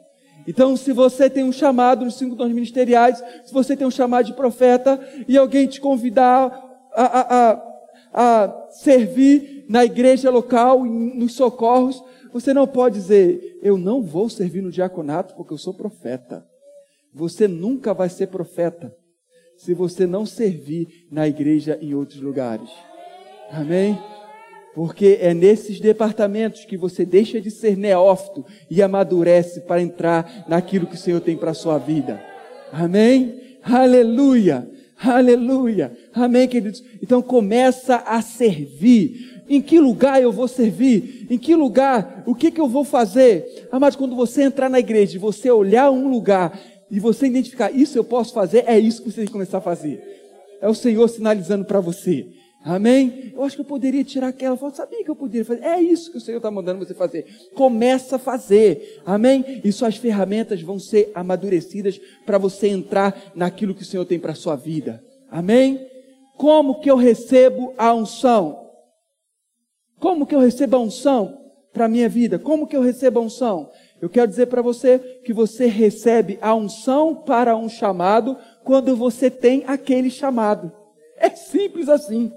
Então, 0.47 0.77
se 0.77 0.93
você 0.93 1.31
tem 1.31 1.45
um 1.45 1.53
chamado 1.53 2.05
nos 2.05 2.19
cinco 2.19 2.37
dons 2.37 2.53
ministeriais, 2.53 3.25
se 3.47 3.55
você 3.55 3.75
tem 3.75 3.87
um 3.87 3.91
chamado 3.91 4.27
de 4.27 4.35
profeta 4.35 5.01
e 5.27 5.39
alguém 5.39 5.67
te 5.67 5.81
convidar 5.81 6.63
a, 6.93 7.05
a, 7.05 7.53
a 7.53 7.69
a 8.13 8.69
servir 8.71 9.67
na 9.69 9.85
igreja 9.85 10.31
local, 10.31 10.85
nos 10.85 11.35
socorros, 11.35 12.03
você 12.33 12.53
não 12.55 12.67
pode 12.67 12.97
dizer, 12.97 13.59
eu 13.63 13.77
não 13.77 14.03
vou 14.03 14.29
servir 14.29 14.63
no 14.63 14.71
diaconato 14.71 15.35
porque 15.35 15.53
eu 15.53 15.59
sou 15.59 15.75
profeta. 15.75 16.47
Você 17.13 17.49
nunca 17.49 17.95
vai 17.95 18.09
ser 18.09 18.29
profeta 18.29 18.95
se 19.57 19.75
você 19.75 20.07
não 20.07 20.25
servir 20.25 21.07
na 21.11 21.27
igreja 21.27 21.79
em 21.81 21.95
outros 21.95 22.21
lugares. 22.21 22.71
Amém? 23.51 23.99
Porque 24.75 25.19
é 25.21 25.35
nesses 25.35 25.81
departamentos 25.81 26.65
que 26.65 26.77
você 26.77 27.05
deixa 27.05 27.41
de 27.41 27.51
ser 27.51 27.77
neófito 27.77 28.45
e 28.71 28.81
amadurece 28.83 29.63
para 29.63 29.83
entrar 29.83 30.45
naquilo 30.49 30.87
que 30.87 30.95
o 30.95 30.99
Senhor 30.99 31.21
tem 31.21 31.37
para 31.37 31.51
a 31.51 31.55
sua 31.55 31.79
vida. 31.79 32.23
Amém? 32.73 33.59
Aleluia! 33.63 34.69
Aleluia! 35.01 35.97
Amém, 36.13 36.49
queridos? 36.49 36.83
Então 37.01 37.23
começa 37.23 37.97
a 37.97 38.21
servir. 38.21 39.43
Em 39.49 39.63
que 39.63 39.79
lugar 39.79 40.21
eu 40.21 40.33
vou 40.33 40.49
servir? 40.49 41.27
Em 41.31 41.39
que 41.39 41.55
lugar? 41.55 42.25
O 42.27 42.35
que, 42.35 42.51
que 42.51 42.61
eu 42.61 42.69
vou 42.69 42.85
fazer? 42.85 43.69
Amados, 43.71 43.97
quando 43.97 44.17
você 44.17 44.43
entrar 44.43 44.69
na 44.69 44.79
igreja 44.79 45.17
e 45.17 45.19
você 45.19 45.51
olhar 45.51 45.91
um 45.91 46.09
lugar 46.09 46.59
e 46.91 47.01
você 47.01 47.27
identificar, 47.27 47.71
isso 47.71 47.97
eu 47.97 48.05
posso 48.05 48.35
fazer, 48.35 48.65
é 48.67 48.79
isso 48.79 49.03
que 49.03 49.11
você 49.11 49.17
tem 49.17 49.27
que 49.27 49.33
começar 49.33 49.59
a 49.59 49.63
fazer. 49.63 50.03
É 50.61 50.69
o 50.69 50.75
Senhor 50.75 51.09
sinalizando 51.09 51.65
para 51.65 51.81
você. 51.81 52.27
Amém? 52.69 53.33
Eu 53.35 53.45
acho 53.45 53.57
que 53.57 53.63
eu 53.63 53.67
poderia 53.67 54.05
tirar 54.05 54.29
aquela 54.29 54.55
foto. 54.55 54.77
Sabia 54.77 55.03
que 55.03 55.11
eu 55.11 55.17
poderia 55.17 55.43
fazer? 55.43 55.65
É 55.65 55.81
isso 55.81 56.13
que 56.13 56.19
o 56.19 56.21
Senhor 56.21 56.37
está 56.37 56.51
mandando 56.51 56.85
você 56.85 56.93
fazer. 56.93 57.25
Começa 57.55 58.17
a 58.17 58.19
fazer. 58.19 59.01
Amém? 59.07 59.63
E 59.65 59.73
suas 59.73 59.97
ferramentas 59.97 60.61
vão 60.61 60.79
ser 60.79 61.11
amadurecidas 61.15 61.99
para 62.27 62.37
você 62.37 62.69
entrar 62.69 63.33
naquilo 63.35 63.75
que 63.75 63.81
o 63.81 63.87
Senhor 63.87 64.05
tem 64.05 64.19
para 64.19 64.33
a 64.33 64.35
sua 64.35 64.55
vida. 64.55 65.03
Amém? 65.31 65.81
Como 66.37 66.79
que 66.79 66.91
eu 66.91 66.97
recebo 66.97 67.73
a 67.79 67.95
unção? 67.95 68.69
Como 69.99 70.27
que 70.27 70.35
eu 70.35 70.41
recebo 70.41 70.77
a 70.77 70.81
unção 70.81 71.39
para 71.73 71.87
a 71.87 71.89
minha 71.89 72.09
vida? 72.09 72.39
Como 72.39 72.67
que 72.67 72.77
eu 72.77 72.83
recebo 72.83 73.19
a 73.19 73.23
unção? 73.23 73.71
Eu 73.99 74.11
quero 74.11 74.29
dizer 74.29 74.45
para 74.45 74.61
você 74.61 74.99
que 75.25 75.33
você 75.33 75.65
recebe 75.69 76.39
a 76.43 76.55
unção 76.55 77.15
para 77.15 77.57
um 77.57 77.67
chamado 77.67 78.37
quando 78.63 78.95
você 78.95 79.31
tem 79.31 79.65
aquele 79.67 80.11
chamado. 80.11 80.71
É 81.17 81.31
simples 81.31 81.89
assim. 81.89 82.31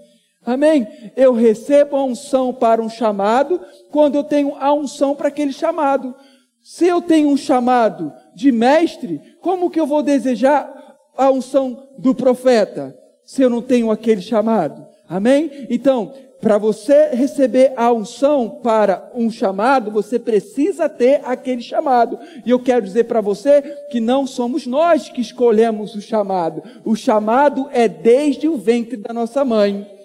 Amém? 0.45 0.87
Eu 1.15 1.33
recebo 1.33 1.95
a 1.95 2.03
unção 2.03 2.53
para 2.53 2.81
um 2.81 2.89
chamado 2.89 3.61
quando 3.91 4.15
eu 4.15 4.23
tenho 4.23 4.55
a 4.59 4.73
unção 4.73 5.15
para 5.15 5.27
aquele 5.27 5.53
chamado. 5.53 6.15
Se 6.61 6.85
eu 6.87 7.01
tenho 7.01 7.29
um 7.29 7.37
chamado 7.37 8.11
de 8.35 8.51
mestre, 8.51 9.21
como 9.39 9.69
que 9.69 9.79
eu 9.79 9.85
vou 9.85 10.01
desejar 10.01 10.95
a 11.15 11.29
unção 11.29 11.89
do 11.97 12.15
profeta 12.15 12.95
se 13.23 13.41
eu 13.41 13.49
não 13.49 13.61
tenho 13.61 13.91
aquele 13.91 14.21
chamado? 14.21 14.85
Amém? 15.07 15.67
Então, 15.69 16.13
para 16.41 16.57
você 16.57 17.09
receber 17.09 17.73
a 17.77 17.91
unção 17.93 18.49
para 18.63 19.11
um 19.13 19.29
chamado, 19.29 19.91
você 19.91 20.17
precisa 20.17 20.89
ter 20.89 21.21
aquele 21.23 21.61
chamado. 21.61 22.17
E 22.43 22.49
eu 22.49 22.59
quero 22.59 22.83
dizer 22.83 23.03
para 23.03 23.21
você 23.21 23.61
que 23.91 23.99
não 23.99 24.25
somos 24.25 24.65
nós 24.65 25.07
que 25.07 25.21
escolhemos 25.21 25.93
o 25.93 26.01
chamado. 26.01 26.63
O 26.83 26.95
chamado 26.95 27.69
é 27.71 27.87
desde 27.87 28.47
o 28.47 28.57
ventre 28.57 28.97
da 28.97 29.13
nossa 29.13 29.45
mãe. 29.45 30.00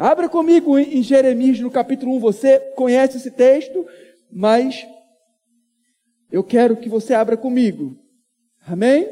Abra 0.00 0.30
comigo 0.30 0.78
em 0.78 1.02
Jeremias 1.02 1.60
no 1.60 1.70
capítulo 1.70 2.16
1. 2.16 2.20
Você 2.20 2.58
conhece 2.74 3.18
esse 3.18 3.30
texto, 3.30 3.86
mas 4.32 4.86
eu 6.32 6.42
quero 6.42 6.74
que 6.78 6.88
você 6.88 7.12
abra 7.12 7.36
comigo. 7.36 7.98
Amém? 8.66 9.06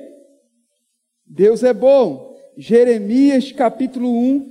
Deus 1.26 1.62
é 1.62 1.74
bom. 1.74 2.34
Jeremias 2.56 3.52
capítulo 3.52 4.08
1, 4.10 4.50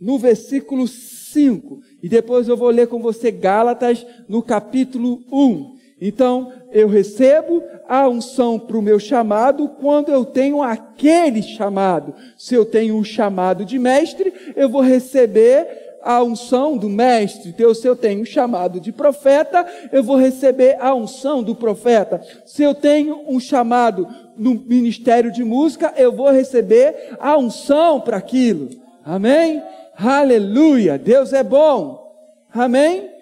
no 0.00 0.18
versículo 0.18 0.88
5. 0.88 1.78
E 2.02 2.08
depois 2.08 2.48
eu 2.48 2.56
vou 2.56 2.70
ler 2.70 2.88
com 2.88 3.00
você 3.00 3.30
Gálatas 3.30 4.04
no 4.28 4.42
capítulo 4.42 5.24
1. 5.30 5.73
Então, 6.06 6.52
eu 6.70 6.86
recebo 6.86 7.62
a 7.88 8.06
unção 8.06 8.58
para 8.58 8.76
o 8.76 8.82
meu 8.82 8.98
chamado 8.98 9.66
quando 9.80 10.10
eu 10.10 10.22
tenho 10.22 10.62
aquele 10.62 11.40
chamado. 11.40 12.14
Se 12.36 12.54
eu 12.54 12.66
tenho 12.66 12.94
um 12.94 13.02
chamado 13.02 13.64
de 13.64 13.78
mestre, 13.78 14.30
eu 14.54 14.68
vou 14.68 14.82
receber 14.82 15.96
a 16.02 16.22
unção 16.22 16.76
do 16.76 16.90
mestre. 16.90 17.48
Então, 17.48 17.72
se 17.72 17.88
eu 17.88 17.96
tenho 17.96 18.20
um 18.20 18.24
chamado 18.26 18.78
de 18.78 18.92
profeta, 18.92 19.66
eu 19.90 20.02
vou 20.02 20.16
receber 20.16 20.76
a 20.78 20.94
unção 20.94 21.42
do 21.42 21.54
profeta. 21.54 22.20
Se 22.44 22.62
eu 22.62 22.74
tenho 22.74 23.22
um 23.26 23.40
chamado 23.40 24.06
no 24.36 24.62
ministério 24.66 25.32
de 25.32 25.42
música, 25.42 25.94
eu 25.96 26.12
vou 26.12 26.30
receber 26.30 27.16
a 27.18 27.34
unção 27.38 27.98
para 27.98 28.18
aquilo. 28.18 28.68
Amém? 29.02 29.62
Aleluia! 29.96 30.98
Deus 30.98 31.32
é 31.32 31.42
bom. 31.42 32.14
Amém? 32.52 33.13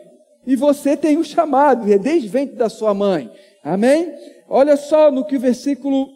E 0.46 0.56
você 0.56 0.96
tem 0.96 1.16
um 1.16 1.24
chamado, 1.24 1.90
é 1.90 1.98
desde 1.98 2.28
ventre 2.28 2.56
da 2.56 2.68
sua 2.68 2.92
mãe. 2.92 3.30
Amém? 3.62 4.12
Olha 4.48 4.76
só 4.76 5.10
no 5.10 5.24
que 5.24 5.36
o 5.36 5.40
versículo 5.40 6.08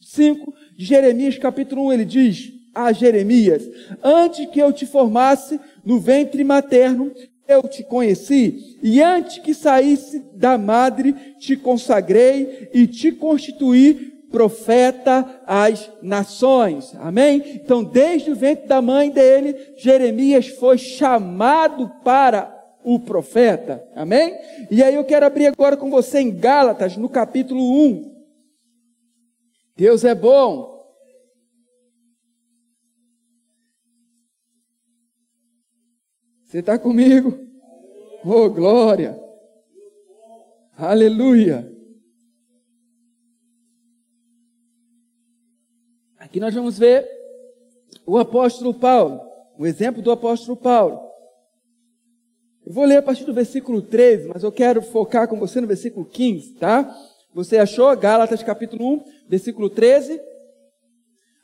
5 0.00 0.52
de 0.76 0.84
Jeremias, 0.84 1.38
capítulo 1.38 1.86
1, 1.86 1.92
ele 1.92 2.04
diz 2.04 2.52
a 2.74 2.92
Jeremias: 2.92 3.68
Antes 4.02 4.46
que 4.50 4.60
eu 4.60 4.72
te 4.72 4.86
formasse 4.86 5.58
no 5.84 5.98
ventre 5.98 6.44
materno, 6.44 7.12
eu 7.48 7.62
te 7.62 7.82
conheci, 7.82 8.78
e 8.82 9.02
antes 9.02 9.38
que 9.38 9.52
saísse 9.52 10.24
da 10.34 10.56
madre, 10.56 11.12
te 11.38 11.56
consagrei 11.56 12.68
e 12.72 12.86
te 12.86 13.12
constituí 13.12 14.12
profeta 14.30 15.42
às 15.46 15.90
nações. 16.02 16.94
Amém? 16.98 17.42
Então, 17.54 17.84
desde 17.84 18.30
o 18.30 18.34
ventre 18.34 18.66
da 18.66 18.80
mãe 18.80 19.10
dele, 19.10 19.54
Jeremias 19.76 20.48
foi 20.48 20.78
chamado 20.78 21.90
para 22.02 22.61
o 22.84 23.00
profeta. 23.00 23.86
Amém? 23.94 24.34
E 24.70 24.82
aí 24.82 24.94
eu 24.94 25.04
quero 25.04 25.26
abrir 25.26 25.46
agora 25.46 25.76
com 25.76 25.90
você 25.90 26.20
em 26.20 26.34
Gálatas, 26.34 26.96
no 26.96 27.08
capítulo 27.08 27.62
1. 27.62 28.12
Deus 29.76 30.04
é 30.04 30.14
bom. 30.14 30.72
Você 36.44 36.58
está 36.58 36.78
comigo? 36.78 37.38
Oh, 38.24 38.48
glória! 38.50 39.18
Aleluia! 40.76 41.70
Aqui 46.18 46.38
nós 46.38 46.54
vamos 46.54 46.78
ver 46.78 47.08
o 48.06 48.18
apóstolo 48.18 48.72
Paulo, 48.72 49.20
o 49.58 49.66
exemplo 49.66 50.00
do 50.00 50.10
apóstolo 50.10 50.56
Paulo. 50.56 51.11
Eu 52.72 52.74
vou 52.74 52.84
ler 52.86 52.96
a 52.96 53.02
partir 53.02 53.26
do 53.26 53.34
versículo 53.34 53.82
13, 53.82 54.28
mas 54.28 54.42
eu 54.42 54.50
quero 54.50 54.80
focar 54.80 55.28
com 55.28 55.38
você 55.38 55.60
no 55.60 55.66
versículo 55.66 56.06
15, 56.06 56.54
tá? 56.54 56.90
Você 57.34 57.58
achou? 57.58 57.94
Gálatas 57.94 58.42
capítulo 58.42 58.94
1, 58.94 59.04
versículo 59.28 59.68
13. 59.68 60.18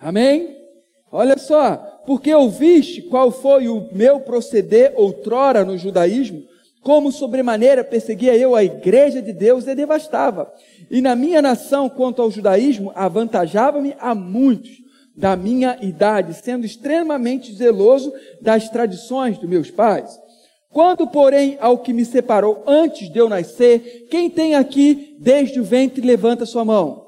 Amém? 0.00 0.56
Olha 1.12 1.36
só, 1.36 1.76
porque 2.06 2.34
ouviste 2.34 3.02
qual 3.02 3.30
foi 3.30 3.68
o 3.68 3.90
meu 3.92 4.20
proceder 4.20 4.94
outrora 4.96 5.66
no 5.66 5.76
judaísmo, 5.76 6.44
como 6.80 7.12
sobremaneira 7.12 7.84
perseguia 7.84 8.34
eu 8.34 8.56
a 8.56 8.64
igreja 8.64 9.20
de 9.20 9.34
Deus 9.34 9.66
e 9.66 9.74
devastava. 9.74 10.50
E 10.90 11.02
na 11.02 11.14
minha 11.14 11.42
nação, 11.42 11.90
quanto 11.90 12.22
ao 12.22 12.30
judaísmo, 12.30 12.90
avantajava-me 12.94 13.94
a 14.00 14.14
muitos 14.14 14.78
da 15.14 15.36
minha 15.36 15.76
idade, 15.82 16.32
sendo 16.32 16.64
extremamente 16.64 17.52
zeloso 17.52 18.14
das 18.40 18.70
tradições 18.70 19.36
dos 19.36 19.50
meus 19.50 19.70
pais. 19.70 20.18
Quando, 20.78 21.08
porém, 21.08 21.58
ao 21.60 21.78
que 21.78 21.92
me 21.92 22.04
separou 22.04 22.62
antes 22.64 23.10
de 23.10 23.18
eu 23.18 23.28
nascer, 23.28 24.06
quem 24.08 24.30
tem 24.30 24.54
aqui 24.54 25.16
desde 25.18 25.58
o 25.58 25.64
ventre 25.64 26.06
levanta 26.06 26.46
sua 26.46 26.64
mão? 26.64 27.04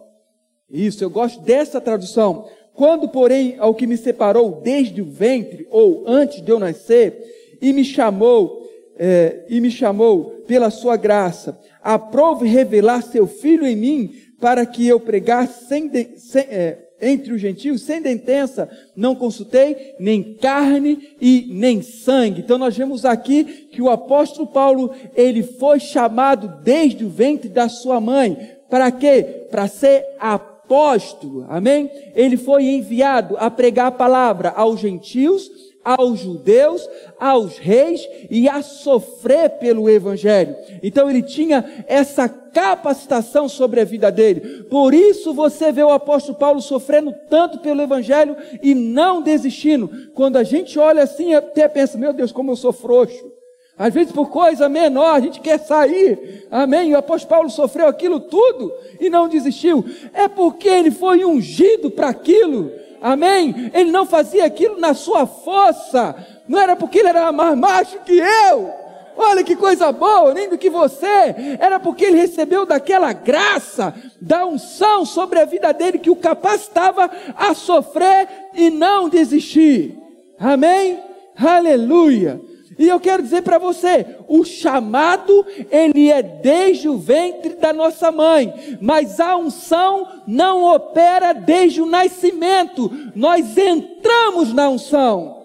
Isso, 0.68 1.04
eu 1.04 1.08
gosto 1.08 1.40
dessa 1.42 1.80
tradução. 1.80 2.48
Quando, 2.74 3.08
porém, 3.08 3.54
ao 3.60 3.72
que 3.72 3.86
me 3.86 3.96
separou 3.96 4.60
desde 4.60 5.00
o 5.00 5.04
ventre 5.04 5.68
ou 5.70 6.02
antes 6.04 6.42
de 6.42 6.50
eu 6.50 6.58
nascer 6.58 7.16
e 7.62 7.72
me 7.72 7.84
chamou 7.84 8.68
é, 8.98 9.46
e 9.48 9.60
me 9.60 9.70
chamou 9.70 10.42
pela 10.48 10.68
sua 10.68 10.96
graça, 10.96 11.56
aprove 11.80 12.48
revelar 12.48 13.02
seu 13.02 13.28
filho 13.28 13.64
em 13.64 13.76
mim 13.76 14.10
para 14.40 14.66
que 14.66 14.84
eu 14.84 14.98
pregasse 14.98 15.68
sem, 15.68 15.86
de, 15.86 16.18
sem 16.18 16.42
é, 16.42 16.89
entre 17.00 17.32
os 17.32 17.40
gentios, 17.40 17.82
sem 17.82 18.00
dentença, 18.00 18.68
não 18.94 19.14
consultei 19.14 19.94
nem 19.98 20.34
carne 20.34 21.10
e 21.20 21.46
nem 21.50 21.82
sangue. 21.82 22.40
Então 22.40 22.58
nós 22.58 22.76
vemos 22.76 23.04
aqui 23.04 23.44
que 23.44 23.80
o 23.80 23.90
apóstolo 23.90 24.46
Paulo, 24.46 24.92
ele 25.14 25.42
foi 25.42 25.80
chamado 25.80 26.62
desde 26.62 27.04
o 27.04 27.08
ventre 27.08 27.48
da 27.48 27.68
sua 27.68 28.00
mãe. 28.00 28.36
Para 28.68 28.90
quê? 28.90 29.46
Para 29.50 29.66
ser 29.66 30.04
apóstolo. 30.18 31.46
Amém? 31.48 31.90
Ele 32.14 32.36
foi 32.36 32.64
enviado 32.64 33.36
a 33.38 33.50
pregar 33.50 33.86
a 33.86 33.92
palavra 33.92 34.50
aos 34.50 34.80
gentios, 34.80 35.50
aos 35.84 36.20
judeus, 36.20 36.88
aos 37.18 37.58
reis 37.58 38.06
e 38.30 38.48
a 38.48 38.62
sofrer 38.62 39.50
pelo 39.58 39.88
evangelho. 39.88 40.54
Então 40.82 41.08
ele 41.08 41.22
tinha 41.22 41.84
essa 41.86 42.28
capacitação 42.28 43.48
sobre 43.48 43.80
a 43.80 43.84
vida 43.84 44.10
dele. 44.10 44.64
Por 44.64 44.92
isso 44.92 45.32
você 45.32 45.72
vê 45.72 45.82
o 45.82 45.90
apóstolo 45.90 46.38
Paulo 46.38 46.60
sofrendo 46.60 47.14
tanto 47.28 47.58
pelo 47.60 47.80
evangelho 47.80 48.36
e 48.62 48.74
não 48.74 49.22
desistindo. 49.22 49.90
Quando 50.14 50.36
a 50.36 50.42
gente 50.42 50.78
olha 50.78 51.02
assim, 51.02 51.34
até 51.34 51.66
pensa, 51.68 51.96
meu 51.96 52.12
Deus, 52.12 52.32
como 52.32 52.52
eu 52.52 52.56
sou 52.56 52.72
frouxo. 52.72 53.30
Às 53.78 53.94
vezes 53.94 54.12
por 54.12 54.28
coisa 54.28 54.68
menor 54.68 55.14
a 55.14 55.20
gente 55.20 55.40
quer 55.40 55.58
sair. 55.58 56.46
Amém? 56.50 56.92
O 56.92 56.98
apóstolo 56.98 57.30
Paulo 57.30 57.50
sofreu 57.50 57.88
aquilo 57.88 58.20
tudo 58.20 58.70
e 59.00 59.08
não 59.08 59.26
desistiu. 59.26 59.82
É 60.12 60.28
porque 60.28 60.68
ele 60.68 60.90
foi 60.90 61.24
ungido 61.24 61.90
para 61.90 62.10
aquilo. 62.10 62.70
Amém? 63.00 63.70
Ele 63.72 63.90
não 63.90 64.04
fazia 64.04 64.44
aquilo 64.44 64.78
na 64.78 64.94
sua 64.94 65.26
força. 65.26 66.14
Não 66.46 66.60
era 66.60 66.76
porque 66.76 66.98
ele 66.98 67.08
era 67.08 67.32
mais 67.32 67.56
macho 67.56 67.98
que 68.00 68.18
eu. 68.18 68.80
Olha 69.16 69.44
que 69.44 69.54
coisa 69.54 69.92
boa, 69.92 70.32
nem 70.32 70.48
do 70.48 70.56
que 70.56 70.70
você. 70.70 71.56
Era 71.58 71.78
porque 71.78 72.04
ele 72.06 72.16
recebeu 72.16 72.64
daquela 72.64 73.12
graça, 73.12 73.94
da 74.20 74.46
unção 74.46 75.04
sobre 75.04 75.40
a 75.40 75.44
vida 75.44 75.72
dele 75.72 75.98
que 75.98 76.10
o 76.10 76.16
capacitava 76.16 77.10
a 77.36 77.54
sofrer 77.54 78.28
e 78.54 78.70
não 78.70 79.08
desistir. 79.08 79.98
Amém? 80.38 80.98
Aleluia. 81.36 82.40
E 82.80 82.88
eu 82.88 82.98
quero 82.98 83.22
dizer 83.22 83.42
para 83.42 83.58
você, 83.58 84.16
o 84.26 84.42
chamado, 84.42 85.44
ele 85.70 86.10
é 86.10 86.22
desde 86.22 86.88
o 86.88 86.96
ventre 86.96 87.56
da 87.56 87.74
nossa 87.74 88.10
mãe, 88.10 88.78
mas 88.80 89.20
a 89.20 89.36
unção 89.36 90.08
não 90.26 90.64
opera 90.64 91.34
desde 91.34 91.82
o 91.82 91.86
nascimento. 91.86 92.90
Nós 93.14 93.58
entramos 93.58 94.54
na 94.54 94.70
unção. 94.70 95.44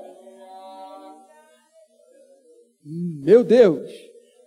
Meu 2.81 3.43
Deus. 3.43 3.91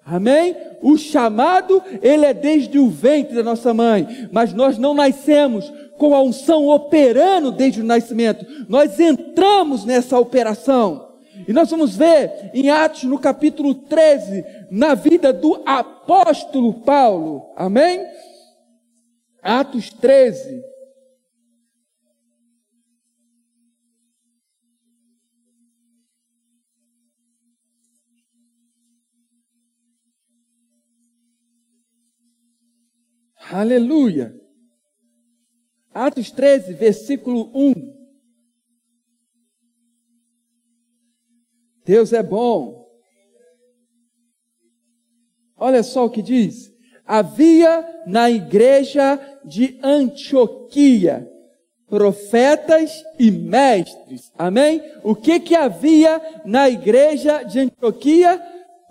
Amém? 0.02 0.56
O 0.80 0.96
chamado, 0.96 1.82
ele 2.00 2.24
é 2.24 2.32
desde 2.32 2.78
o 2.78 2.88
ventre 2.88 3.34
da 3.34 3.42
nossa 3.42 3.74
mãe, 3.74 4.30
mas 4.32 4.54
nós 4.54 4.78
não 4.78 4.94
nascemos 4.94 5.70
com 5.98 6.14
a 6.14 6.22
unção 6.22 6.68
operando 6.68 7.52
desde 7.52 7.82
o 7.82 7.84
nascimento. 7.84 8.46
Nós 8.66 8.98
entramos 8.98 9.84
nessa 9.84 10.18
operação. 10.18 11.07
E 11.46 11.52
nós 11.52 11.70
vamos 11.70 11.96
ver 11.96 12.50
em 12.54 12.70
Atos, 12.70 13.04
no 13.04 13.18
capítulo 13.18 13.74
13, 13.74 14.44
na 14.70 14.94
vida 14.94 15.32
do 15.32 15.62
apóstolo 15.66 16.82
Paulo. 16.82 17.52
Amém? 17.56 18.04
Atos 19.42 19.90
13. 19.90 20.62
Aleluia. 33.50 34.38
Atos 35.92 36.30
13, 36.30 36.74
versículo 36.74 37.50
1. 37.54 37.97
Deus 41.88 42.12
é 42.12 42.22
bom. 42.22 42.86
Olha 45.56 45.82
só 45.82 46.04
o 46.04 46.10
que 46.10 46.20
diz. 46.20 46.70
Havia 47.06 48.02
na 48.06 48.30
igreja 48.30 49.18
de 49.42 49.80
Antioquia 49.82 51.26
profetas 51.88 53.02
e 53.18 53.30
mestres. 53.30 54.30
Amém? 54.36 54.82
O 55.02 55.14
que 55.14 55.40
que 55.40 55.54
havia 55.54 56.20
na 56.44 56.68
igreja 56.68 57.42
de 57.42 57.60
Antioquia? 57.60 58.38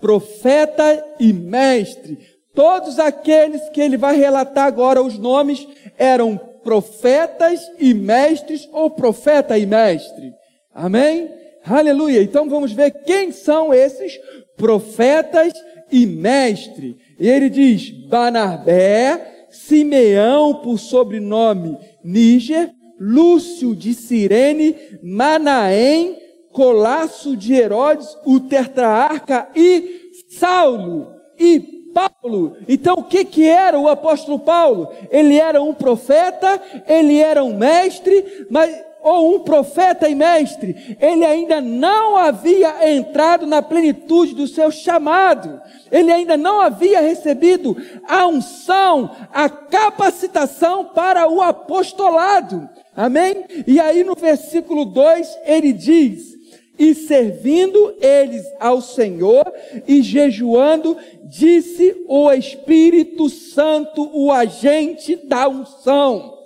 Profeta 0.02 1.06
e 1.20 1.32
mestre. 1.32 2.18
Todos 2.56 2.98
aqueles 2.98 3.70
que 3.70 3.80
ele 3.80 3.98
vai 3.98 4.16
relatar 4.16 4.66
agora 4.66 5.04
os 5.04 5.20
nomes 5.20 5.68
eram 6.00 6.36
profetas 6.64 7.62
e 7.78 7.94
mestres 7.94 8.68
ou 8.74 8.90
profeta 8.90 9.56
e 9.56 9.68
mestre. 9.68 10.34
Amém? 10.74 11.38
Aleluia. 11.70 12.22
Então 12.22 12.50
vamos 12.50 12.72
ver 12.72 12.92
quem 13.04 13.32
são 13.32 13.74
esses 13.74 14.18
profetas 14.56 15.54
e 15.92 16.06
mestre. 16.06 16.98
E 17.20 17.28
ele 17.28 17.50
diz: 17.50 17.90
Banarbé, 18.08 19.48
Simeão 19.50 20.56
por 20.62 20.78
sobrenome 20.78 21.78
Níger, 22.04 22.72
Lúcio 23.00 23.76
de 23.76 23.94
Cirene, 23.94 24.76
Manaém, 25.04 26.18
Colasso 26.52 27.36
de 27.36 27.54
Herodes, 27.54 28.18
o 28.26 28.40
tetrarca 28.40 29.50
e 29.56 30.12
Saulo 30.30 31.12
e 31.38 31.60
Paulo. 31.94 32.58
Então 32.68 32.96
o 33.00 33.04
que 33.04 33.26
que 33.26 33.48
era 33.48 33.78
o 33.80 33.90
apóstolo 33.90 34.40
Paulo? 34.40 34.90
Ele 35.10 35.38
era 35.38 35.62
um 35.62 35.74
profeta, 35.74 36.62
ele 36.88 37.20
era 37.20 37.44
um 37.44 37.58
mestre, 37.58 38.46
mas 38.50 38.87
ou 39.02 39.36
um 39.36 39.40
profeta 39.40 40.10
e 40.10 40.16
mestre, 40.16 40.98
ele 41.00 41.26
ainda 41.26 41.62
não 41.62 42.18
havia 42.18 42.94
entrado 42.94 43.46
na 43.46 43.62
plenitude 43.62 44.34
do 44.34 44.48
seu 44.48 44.72
chamado, 44.72 45.62
ele 45.92 46.12
ainda 46.12 46.36
não 46.36 46.60
havia 46.60 47.00
recebido 47.00 47.78
a 48.08 48.28
unção, 48.28 49.12
a 49.34 49.50
capacitação 49.50 50.86
para 50.86 51.28
o 51.28 51.42
apostolado. 51.42 52.68
Amém? 52.96 53.46
E 53.66 53.80
aí 53.80 54.04
no 54.04 54.16
versículo 54.16 54.84
2 54.84 55.38
ele 55.46 55.72
diz: 55.72 56.36
E 56.78 56.94
servindo 56.96 57.96
eles 58.02 58.44
ao 58.60 58.82
Senhor 58.82 59.52
e 59.88 60.02
jejuando, 60.02 60.98
disse 61.24 62.04
o 62.08 62.32
Espírito 62.32 63.30
Santo, 63.30 64.10
o 64.14 64.32
agente 64.32 65.16
da 65.16 65.48
unção. 65.48 66.37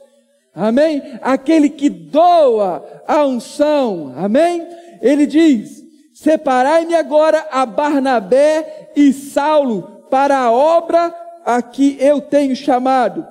Amém? 0.54 1.02
Aquele 1.22 1.70
que 1.70 1.89
doa 1.89 2.86
a 3.08 3.26
unção. 3.26 4.14
Amém? 4.18 4.68
Ele 5.02 5.26
diz: 5.26 5.82
Separai-me 6.14 6.93
agora 6.93 7.47
a 7.52 7.66
Barnabé 7.66 8.91
e 8.95 9.14
Saulo 9.14 10.06
para 10.10 10.38
a 10.38 10.52
obra 10.52 11.16
a 11.45 11.62
que 11.62 11.97
eu 11.99 12.22
tenho 12.22 12.56
chamado. 12.56 13.26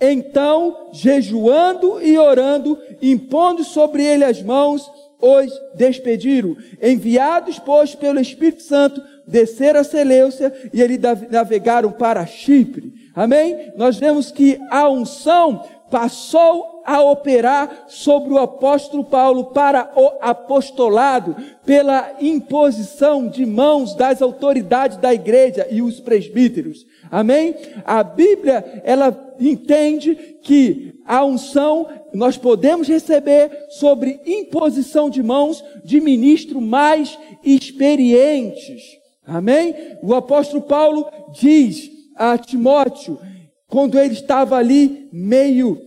Então, 0.00 0.90
jejuando 0.92 2.00
e 2.00 2.16
orando, 2.16 2.78
impondo 3.02 3.64
sobre 3.64 4.04
ele 4.04 4.24
as 4.24 4.40
mãos, 4.40 4.88
os 5.20 5.52
despediram. 5.74 6.56
Enviados, 6.82 7.58
pois, 7.58 7.94
pelo 7.94 8.20
Espírito 8.20 8.62
Santo, 8.62 9.02
desceram 9.26 9.80
a 9.80 9.84
Seleucia 9.84 10.52
e 10.72 10.80
eles 10.80 10.98
navegaram 11.30 11.92
para 11.92 12.26
Chipre. 12.26 12.92
Amém? 13.14 13.72
Nós 13.76 13.96
vemos 13.98 14.30
que 14.30 14.58
a 14.70 14.88
unção 14.88 15.64
passou 15.90 16.82
a 16.84 17.02
operar 17.02 17.84
sobre 17.86 18.32
o 18.32 18.38
apóstolo 18.38 19.04
Paulo 19.04 19.46
para 19.46 19.90
o 19.94 20.12
apostolado 20.20 21.36
pela 21.64 22.14
imposição 22.20 23.28
de 23.28 23.44
mãos 23.44 23.94
das 23.94 24.22
autoridades 24.22 24.96
da 24.96 25.12
igreja 25.12 25.66
e 25.70 25.82
os 25.82 26.00
presbíteros. 26.00 26.86
Amém? 27.10 27.54
A 27.84 28.02
Bíblia, 28.02 28.82
ela 28.84 29.34
entende 29.40 30.14
que 30.42 30.94
a 31.04 31.24
unção 31.24 31.88
nós 32.12 32.36
podemos 32.36 32.88
receber 32.88 33.50
sobre 33.70 34.20
imposição 34.26 35.08
de 35.08 35.22
mãos 35.22 35.64
de 35.84 36.00
ministros 36.00 36.62
mais 36.62 37.18
experientes. 37.42 38.82
Amém? 39.26 39.74
O 40.02 40.14
apóstolo 40.14 40.62
Paulo 40.62 41.06
diz 41.32 41.90
a 42.16 42.36
Timóteo, 42.36 43.18
quando 43.66 43.98
ele 43.98 44.14
estava 44.14 44.56
ali 44.56 45.08
meio, 45.12 45.78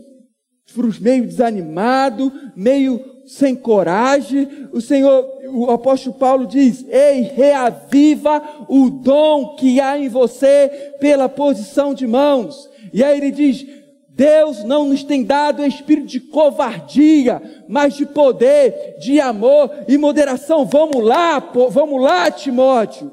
meio 0.99 1.25
desanimado, 1.25 2.31
meio 2.55 3.03
sem 3.25 3.55
coragem, 3.55 4.47
o 4.71 4.81
Senhor, 4.81 5.25
o 5.51 5.69
apóstolo 5.71 6.15
Paulo 6.15 6.47
diz: 6.47 6.85
Ei, 6.89 7.21
reaviva 7.21 8.41
o 8.67 8.89
dom 8.89 9.55
que 9.55 9.79
há 9.79 9.97
em 9.97 10.09
você 10.09 10.95
pela 10.99 11.29
posição 11.29 11.93
de 11.93 12.07
mãos. 12.07 12.69
E 12.93 13.03
aí 13.03 13.17
ele 13.17 13.31
diz: 13.31 13.65
Deus 14.09 14.63
não 14.63 14.85
nos 14.85 15.03
tem 15.03 15.23
dado 15.23 15.65
espírito 15.65 16.07
de 16.07 16.19
covardia, 16.19 17.41
mas 17.67 17.95
de 17.95 18.05
poder, 18.05 18.97
de 18.99 19.19
amor 19.19 19.71
e 19.87 19.97
moderação. 19.97 20.65
Vamos 20.65 21.03
lá, 21.03 21.39
vamos 21.69 22.01
lá, 22.01 22.29
Timóteo. 22.29 23.11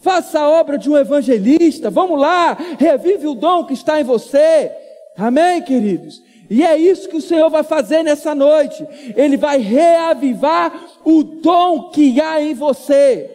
Faça 0.00 0.38
a 0.38 0.48
obra 0.48 0.78
de 0.78 0.88
um 0.88 0.96
evangelista. 0.96 1.90
Vamos 1.90 2.20
lá, 2.20 2.56
revive 2.78 3.26
o 3.26 3.34
dom 3.34 3.64
que 3.64 3.72
está 3.74 4.00
em 4.00 4.04
você. 4.04 4.70
Amém, 5.16 5.60
queridos? 5.62 6.22
E 6.50 6.64
é 6.64 6.76
isso 6.76 7.08
que 7.08 7.16
o 7.16 7.22
Senhor 7.22 7.50
vai 7.50 7.62
fazer 7.62 8.02
nessa 8.02 8.34
noite. 8.34 8.86
Ele 9.16 9.36
vai 9.36 9.58
reavivar 9.58 10.72
o 11.04 11.22
dom 11.22 11.90
que 11.90 12.20
há 12.20 12.40
em 12.40 12.54
você. 12.54 13.30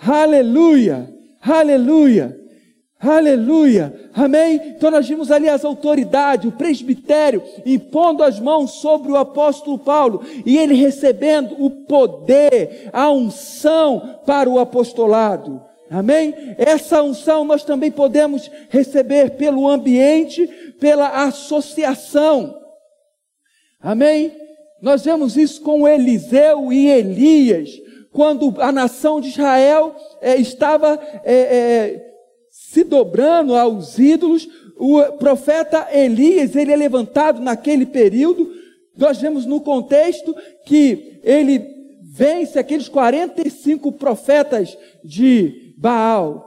Aleluia, 0.00 1.12
aleluia. 1.40 2.38
Aleluia, 3.00 4.10
amém? 4.12 4.60
Então 4.76 4.90
nós 4.90 5.06
vimos 5.06 5.30
ali 5.30 5.48
as 5.48 5.64
autoridades, 5.64 6.48
o 6.48 6.56
presbitério, 6.56 7.40
impondo 7.64 8.24
as 8.24 8.40
mãos 8.40 8.72
sobre 8.80 9.12
o 9.12 9.16
apóstolo 9.16 9.78
Paulo 9.78 10.24
e 10.44 10.58
ele 10.58 10.74
recebendo 10.74 11.54
o 11.64 11.70
poder, 11.70 12.90
a 12.92 13.08
unção 13.08 14.16
para 14.26 14.50
o 14.50 14.58
apostolado, 14.58 15.62
amém? 15.90 16.34
Essa 16.58 17.02
unção 17.02 17.44
nós 17.44 17.64
também 17.64 17.90
podemos 17.90 18.50
receber 18.68 19.30
pelo 19.32 19.68
ambiente, 19.68 20.46
pela 20.80 21.24
associação, 21.24 22.58
amém? 23.80 24.32
Nós 24.80 25.04
vemos 25.04 25.36
isso 25.36 25.60
com 25.62 25.88
Eliseu 25.88 26.72
e 26.72 26.88
Elias, 26.88 27.70
quando 28.12 28.54
a 28.60 28.70
nação 28.70 29.20
de 29.20 29.28
Israel 29.28 29.94
é, 30.20 30.36
estava. 30.36 30.98
É, 31.24 31.34
é, 31.34 32.08
se 32.58 32.84
dobrando 32.84 33.54
aos 33.54 33.98
ídolos. 33.98 34.48
O 34.76 35.02
profeta 35.18 35.88
Elias, 35.92 36.54
ele 36.54 36.72
é 36.72 36.76
levantado 36.76 37.40
naquele 37.40 37.86
período. 37.86 38.52
Nós 38.96 39.18
vemos 39.18 39.46
no 39.46 39.60
contexto 39.60 40.34
que 40.64 41.20
ele 41.22 41.64
vence 42.02 42.58
aqueles 42.58 42.88
45 42.88 43.92
profetas 43.92 44.76
de 45.04 45.67
Baal. 45.78 46.46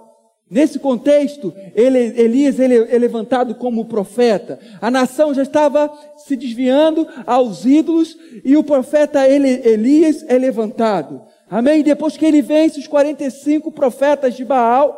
Nesse 0.50 0.80
contexto, 0.80 1.54
ele, 1.74 1.98
Elias 2.22 2.60
ele 2.60 2.76
é 2.94 2.98
levantado 2.98 3.56
como 3.56 3.86
profeta. 3.86 4.60
A 4.82 4.92
nação 4.92 5.34
já 5.34 5.44
estava 5.44 5.90
se 6.18 6.36
desviando 6.36 7.08
aos 7.26 7.66
ídolos 7.66 8.18
e 8.44 8.58
o 8.58 8.64
profeta 8.64 9.26
ele, 9.26 9.48
Elias 9.66 10.26
é 10.28 10.38
levantado. 10.38 11.22
Amém? 11.50 11.82
Depois 11.82 12.18
que 12.18 12.26
ele 12.26 12.42
vence 12.42 12.80
os 12.80 12.88
45 12.88 13.72
profetas 13.72 14.36
de 14.36 14.44
Baal, 14.44 14.98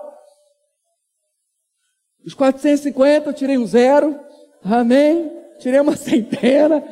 os 2.26 2.34
450 2.34 3.30
eu 3.30 3.34
tirei 3.34 3.58
um 3.58 3.68
zero. 3.68 4.20
Amém? 4.64 5.32
Tirei 5.60 5.80
uma 5.80 5.94
centena. 5.98 6.84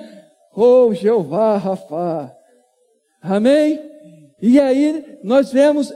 Oh, 0.56 0.94
Jeová, 0.94 1.58
Rafa. 1.58 2.32
Amém? 3.20 3.80
E 4.40 4.60
aí 4.60 5.20
nós 5.24 5.52
vemos 5.52 5.94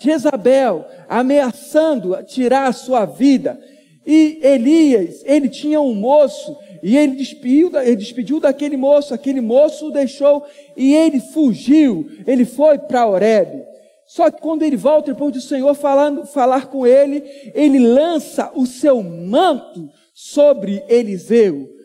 Jezabel 0.00 0.84
ameaçando 1.08 2.16
tirar 2.24 2.68
a 2.68 2.72
sua 2.72 3.04
vida. 3.04 3.60
E 4.06 4.38
Elias, 4.42 5.22
ele 5.26 5.48
tinha 5.48 5.80
um 5.80 5.94
moço, 5.94 6.56
e 6.82 6.96
ele 6.96 7.14
despediu, 7.14 7.70
ele 7.78 7.96
despediu 7.96 8.40
daquele 8.40 8.76
moço, 8.76 9.12
aquele 9.12 9.40
moço 9.40 9.88
o 9.88 9.90
deixou, 9.90 10.44
e 10.74 10.94
ele 10.94 11.20
fugiu, 11.20 12.08
ele 12.26 12.46
foi 12.46 12.78
para 12.78 13.06
Oreb. 13.06 13.62
Só 14.06 14.30
que 14.30 14.40
quando 14.40 14.62
ele 14.62 14.76
volta, 14.76 15.12
depois 15.12 15.34
do 15.34 15.40
Senhor 15.42 15.74
falando, 15.74 16.24
falar 16.24 16.68
com 16.68 16.86
ele, 16.86 17.22
ele 17.54 17.78
lança 17.78 18.50
o 18.54 18.64
seu 18.64 19.02
manto 19.02 19.90
sobre 20.14 20.82
Eliseu. 20.88 21.77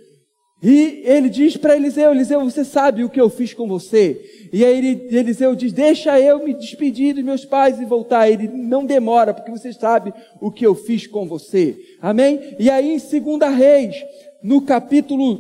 E 0.64 1.04
ele 1.04 1.30
diz 1.30 1.58
para 1.58 1.76
Eliseu: 1.76 2.12
Eliseu, 2.12 2.40
você 2.40 2.64
sabe 2.64 3.04
o 3.04 3.10
que 3.10 3.20
eu 3.20 3.30
fiz 3.30 3.54
com 3.54 3.68
você? 3.68 4.50
E 4.54 4.64
aí 4.64 4.78
ele, 4.78 5.14
Eliseu 5.14 5.54
diz: 5.56 5.74
Deixa 5.74 6.18
eu 6.18 6.42
me 6.42 6.54
despedir 6.54 7.14
dos 7.14 7.24
meus 7.24 7.44
pais 7.44 7.82
e 7.82 7.86
voltar. 7.86 8.30
Ele 8.30 8.48
não 8.48 8.86
demora, 8.86 9.34
porque 9.34 9.52
você 9.52 9.74
sabe 9.74 10.14
o 10.40 10.50
que 10.50 10.66
eu 10.66 10.74
fiz 10.74 11.06
com 11.06 11.28
você. 11.28 11.98
Amém? 12.02 12.56
E 12.58 12.70
aí 12.70 12.94
em 12.96 12.98
2 12.98 13.54
Reis, 13.58 13.96
no 14.42 14.62
capítulo, 14.62 15.38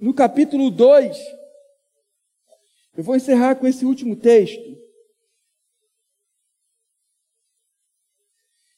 no 0.00 0.14
capítulo 0.14 0.70
2, 0.70 1.18
eu 2.96 3.02
vou 3.02 3.16
encerrar 3.16 3.56
com 3.56 3.66
esse 3.66 3.84
último 3.84 4.14
texto. 4.14 4.78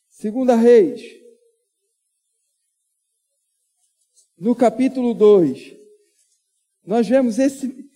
Segunda 0.08 0.54
Reis, 0.54 1.19
no 4.40 4.54
capítulo 4.54 5.12
2, 5.12 5.76
nós 6.86 7.06
vemos 7.06 7.38
esse 7.38 7.90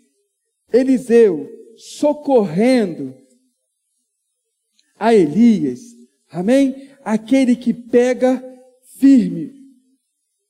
Eliseu 0.71 1.51
socorrendo 1.75 3.15
a 4.99 5.15
Elias, 5.15 5.81
amém? 6.31 6.91
Aquele 7.03 7.57
que 7.57 7.73
pega 7.73 8.45
firme 8.99 9.55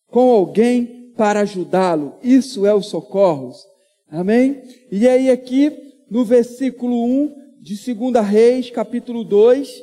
com 0.09 0.30
alguém 0.30 1.12
para 1.16 1.40
ajudá-lo, 1.40 2.16
isso 2.22 2.66
é 2.66 2.74
o 2.74 2.82
socorros, 2.82 3.64
amém? 4.09 4.62
E 4.90 5.07
aí, 5.07 5.30
aqui 5.30 5.95
no 6.11 6.24
versículo 6.24 7.05
1 7.05 7.61
de 7.61 7.95
2 7.95 8.26
Reis, 8.26 8.68
capítulo 8.68 9.22
2, 9.22 9.82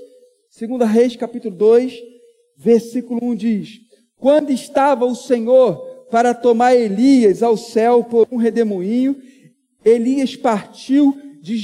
Segunda 0.50 0.86
Reis, 0.86 1.16
capítulo 1.16 1.56
2, 1.56 1.94
versículo 2.58 3.20
1 3.24 3.36
diz: 3.36 3.80
Quando 4.18 4.52
estava 4.52 5.06
o 5.06 5.16
Senhor 5.16 5.91
para 6.12 6.34
tomar 6.34 6.76
Elias 6.76 7.42
ao 7.42 7.58
céu 7.58 8.04
por 8.04 8.28
um 8.32 8.38
redemoinho, 8.38 9.16
Elias 9.84 10.36
partiu 10.36 11.18
de 11.42 11.58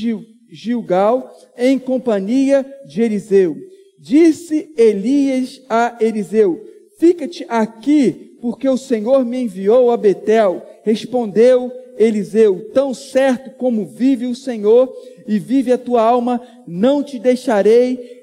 Gilgal 0.49 1.31
em 1.55 1.77
companhia 1.77 2.65
de 2.87 3.01
Eliseu. 3.01 3.55
Disse 3.99 4.73
Elias 4.77 5.61
a 5.69 5.97
Eliseu: 5.99 6.59
Fica-te 6.97 7.45
aqui, 7.47 8.37
porque 8.41 8.67
o 8.67 8.77
Senhor 8.77 9.23
me 9.25 9.43
enviou 9.43 9.91
a 9.91 9.97
Betel. 9.97 10.65
Respondeu 10.83 11.71
Eliseu: 11.97 12.71
Tão 12.73 12.93
certo 12.93 13.51
como 13.57 13.85
vive 13.85 14.25
o 14.25 14.33
Senhor 14.33 14.91
e 15.27 15.37
vive 15.37 15.71
a 15.71 15.77
tua 15.77 16.01
alma, 16.01 16.41
não 16.65 17.03
te 17.03 17.19
deixarei 17.19 18.17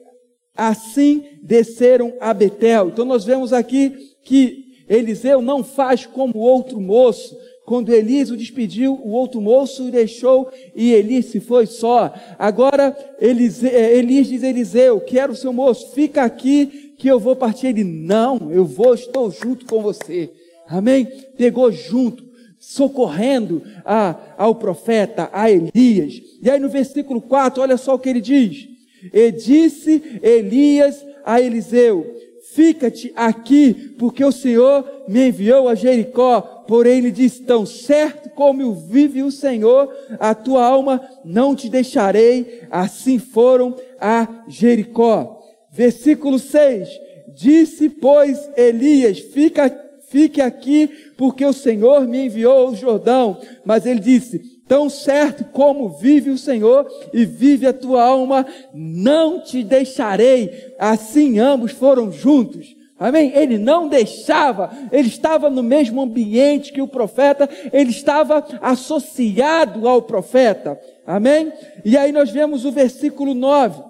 Assim 0.56 1.24
desceram 1.42 2.14
a 2.20 2.32
Betel. 2.32 2.88
Então 2.88 3.04
nós 3.04 3.24
vemos 3.24 3.52
aqui 3.52 3.92
que 4.22 4.63
Eliseu 4.88 5.40
não 5.40 5.64
faz 5.64 6.06
como 6.06 6.34
o 6.36 6.40
outro 6.40 6.80
moço. 6.80 7.36
Quando 7.64 7.94
Elias 7.94 8.30
o 8.30 8.36
despediu, 8.36 9.00
o 9.02 9.10
outro 9.10 9.40
moço 9.40 9.84
o 9.84 9.90
deixou 9.90 10.50
e 10.76 10.92
Elias 10.92 11.26
se 11.26 11.40
foi 11.40 11.66
só. 11.66 12.12
Agora 12.38 12.94
eh, 13.18 13.96
Elias 13.98 14.26
diz 14.26 14.44
a 14.44 14.48
Eliseu, 14.48 15.00
quero 15.00 15.34
seu 15.34 15.52
moço, 15.52 15.92
fica 15.94 16.22
aqui 16.22 16.94
que 16.98 17.08
eu 17.08 17.18
vou 17.18 17.34
partir. 17.34 17.68
Ele, 17.68 17.84
não, 17.84 18.52
eu 18.52 18.66
vou, 18.66 18.94
estou 18.94 19.30
junto 19.30 19.64
com 19.64 19.80
você. 19.80 20.30
Amém? 20.68 21.06
Pegou 21.36 21.72
junto, 21.72 22.24
socorrendo 22.58 23.62
a, 23.84 24.34
ao 24.36 24.54
profeta, 24.54 25.30
a 25.32 25.50
Elias. 25.50 26.20
E 26.42 26.50
aí 26.50 26.60
no 26.60 26.68
versículo 26.68 27.22
4, 27.22 27.62
olha 27.62 27.78
só 27.78 27.94
o 27.94 27.98
que 27.98 28.10
ele 28.10 28.20
diz. 28.20 28.68
E 29.12 29.32
disse 29.32 30.20
Elias 30.22 31.04
a 31.24 31.40
Eliseu: 31.40 32.06
Fica-te 32.54 33.12
aqui, 33.16 33.74
porque 33.98 34.24
o 34.24 34.30
Senhor 34.30 34.88
me 35.08 35.26
enviou 35.26 35.68
a 35.68 35.74
Jericó. 35.74 36.40
Porém, 36.68 36.98
ele 36.98 37.10
disse: 37.10 37.42
Tão 37.42 37.66
certo 37.66 38.30
como 38.30 38.72
vive 38.72 39.24
o 39.24 39.30
Senhor, 39.32 39.92
a 40.20 40.36
tua 40.36 40.64
alma 40.64 41.00
não 41.24 41.56
te 41.56 41.68
deixarei. 41.68 42.62
Assim 42.70 43.18
foram 43.18 43.74
a 44.00 44.44
Jericó. 44.46 45.42
Versículo 45.72 46.38
6: 46.38 46.88
Disse, 47.34 47.88
pois, 47.88 48.48
Elias: 48.56 49.18
Fica, 49.18 49.68
fique 50.08 50.40
aqui, 50.40 50.88
porque 51.16 51.44
o 51.44 51.52
Senhor 51.52 52.06
me 52.06 52.26
enviou 52.26 52.68
ao 52.68 52.74
Jordão. 52.76 53.36
Mas 53.64 53.84
ele 53.84 53.98
disse: 53.98 54.53
Tão 54.66 54.88
certo 54.88 55.44
como 55.44 55.90
vive 55.90 56.30
o 56.30 56.38
Senhor 56.38 56.86
e 57.12 57.24
vive 57.24 57.66
a 57.66 57.72
tua 57.72 58.02
alma, 58.02 58.46
não 58.72 59.40
te 59.40 59.62
deixarei. 59.62 60.74
Assim 60.78 61.38
ambos 61.38 61.72
foram 61.72 62.10
juntos. 62.10 62.74
Amém? 62.98 63.32
Ele 63.34 63.58
não 63.58 63.88
deixava, 63.88 64.70
ele 64.92 65.08
estava 65.08 65.50
no 65.50 65.62
mesmo 65.62 66.00
ambiente 66.00 66.72
que 66.72 66.80
o 66.80 66.88
profeta, 66.88 67.48
ele 67.72 67.90
estava 67.90 68.42
associado 68.62 69.88
ao 69.88 70.00
profeta. 70.00 70.80
Amém? 71.04 71.52
E 71.84 71.96
aí 71.98 72.12
nós 72.12 72.30
vemos 72.30 72.64
o 72.64 72.72
versículo 72.72 73.34
9. 73.34 73.82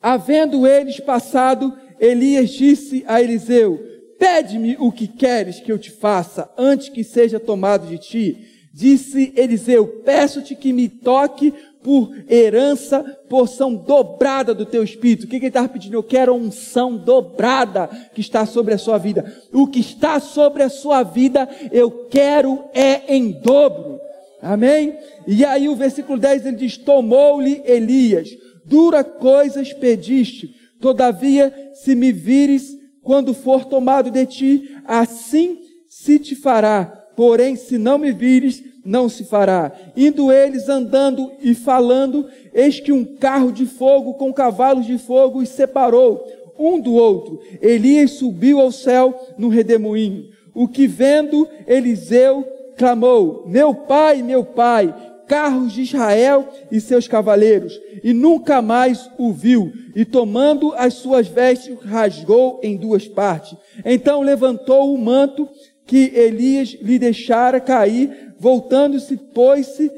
Havendo 0.00 0.66
eles 0.66 1.00
passado, 1.00 1.76
Elias 1.98 2.50
disse 2.50 3.04
a 3.08 3.20
Eliseu: 3.20 3.78
Pede-me 4.18 4.76
o 4.78 4.92
que 4.92 5.08
queres 5.08 5.58
que 5.58 5.70
eu 5.70 5.78
te 5.78 5.90
faça, 5.90 6.50
antes 6.56 6.88
que 6.88 7.02
seja 7.02 7.40
tomado 7.40 7.86
de 7.88 7.98
ti. 7.98 8.55
Disse 8.76 9.32
Eliseu: 9.34 10.02
Peço-te 10.04 10.54
que 10.54 10.70
me 10.70 10.86
toque 10.86 11.50
por 11.82 12.14
herança, 12.28 13.02
porção 13.26 13.74
dobrada 13.74 14.54
do 14.54 14.66
teu 14.66 14.84
espírito. 14.84 15.24
O 15.24 15.28
que, 15.28 15.38
que 15.38 15.46
ele 15.46 15.48
estava 15.48 15.66
pedindo? 15.66 15.94
Eu 15.94 16.02
quero 16.02 16.34
unção 16.34 16.94
dobrada 16.94 17.88
que 18.14 18.20
está 18.20 18.44
sobre 18.44 18.74
a 18.74 18.78
sua 18.78 18.98
vida. 18.98 19.34
O 19.50 19.66
que 19.66 19.80
está 19.80 20.20
sobre 20.20 20.62
a 20.62 20.68
sua 20.68 21.02
vida, 21.02 21.48
eu 21.72 22.06
quero 22.10 22.64
é 22.74 23.14
em 23.16 23.30
dobro. 23.40 23.98
Amém? 24.42 24.98
E 25.26 25.42
aí 25.42 25.70
o 25.70 25.74
versículo 25.74 26.18
10 26.18 26.44
ele 26.44 26.56
diz: 26.56 26.76
Tomou-lhe 26.76 27.62
Elias, 27.64 28.28
dura 28.62 29.02
coisas 29.02 29.72
pediste, 29.72 30.54
todavia, 30.82 31.50
se 31.72 31.94
me 31.94 32.12
vires 32.12 32.76
quando 33.02 33.32
for 33.32 33.64
tomado 33.64 34.10
de 34.10 34.26
ti, 34.26 34.76
assim 34.84 35.60
se 35.88 36.18
te 36.18 36.36
fará 36.36 37.05
Porém, 37.16 37.56
se 37.56 37.78
não 37.78 37.96
me 37.96 38.12
vires, 38.12 38.62
não 38.84 39.08
se 39.08 39.24
fará. 39.24 39.72
Indo 39.96 40.30
eles 40.30 40.68
andando 40.68 41.32
e 41.40 41.54
falando, 41.54 42.28
eis 42.54 42.78
que 42.78 42.92
um 42.92 43.04
carro 43.04 43.50
de 43.50 43.66
fogo 43.66 44.14
com 44.14 44.32
cavalos 44.32 44.86
de 44.86 44.98
fogo 44.98 45.40
os 45.40 45.48
separou. 45.48 46.24
um 46.58 46.80
do 46.80 46.94
outro. 46.94 47.38
Elias 47.60 48.12
subiu 48.12 48.60
ao 48.60 48.72
céu 48.72 49.14
no 49.36 49.48
redemoinho. 49.48 50.24
O 50.54 50.66
que 50.66 50.86
vendo 50.86 51.46
Eliseu 51.66 52.46
clamou: 52.78 53.44
Meu 53.46 53.74
pai, 53.74 54.22
meu 54.22 54.42
pai, 54.42 54.94
carros 55.26 55.72
de 55.72 55.82
Israel 55.82 56.48
e 56.70 56.80
seus 56.80 57.06
cavaleiros, 57.06 57.78
e 58.02 58.14
nunca 58.14 58.62
mais 58.62 59.10
o 59.18 59.32
viu, 59.32 59.70
e 59.94 60.04
tomando 60.04 60.72
as 60.74 60.94
suas 60.94 61.28
vestes, 61.28 61.76
rasgou 61.82 62.60
em 62.62 62.76
duas 62.76 63.06
partes. 63.06 63.54
Então 63.84 64.22
levantou 64.22 64.94
o 64.94 64.98
manto 64.98 65.46
que 65.86 66.12
Elias 66.14 66.76
lhe 66.82 66.98
deixara 66.98 67.60
cair, 67.60 68.34
voltando-se, 68.38 69.16
pôs-se 69.16 69.90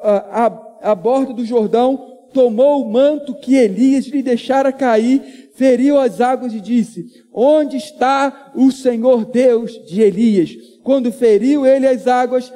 a, 0.00 0.46
a, 0.46 0.92
a 0.92 0.94
borda 0.94 1.32
do 1.32 1.44
Jordão, 1.44 2.12
tomou 2.32 2.82
o 2.82 2.90
manto 2.90 3.34
que 3.34 3.56
Elias 3.56 4.06
lhe 4.06 4.22
deixara 4.22 4.72
cair, 4.72 5.50
feriu 5.54 5.98
as 5.98 6.20
águas 6.20 6.54
e 6.54 6.60
disse: 6.60 7.06
Onde 7.32 7.76
está 7.76 8.52
o 8.54 8.70
Senhor 8.70 9.24
Deus 9.24 9.72
de 9.86 10.00
Elias? 10.00 10.50
Quando 10.82 11.12
feriu 11.12 11.66
ele 11.66 11.86
as 11.86 12.06
águas, 12.06 12.52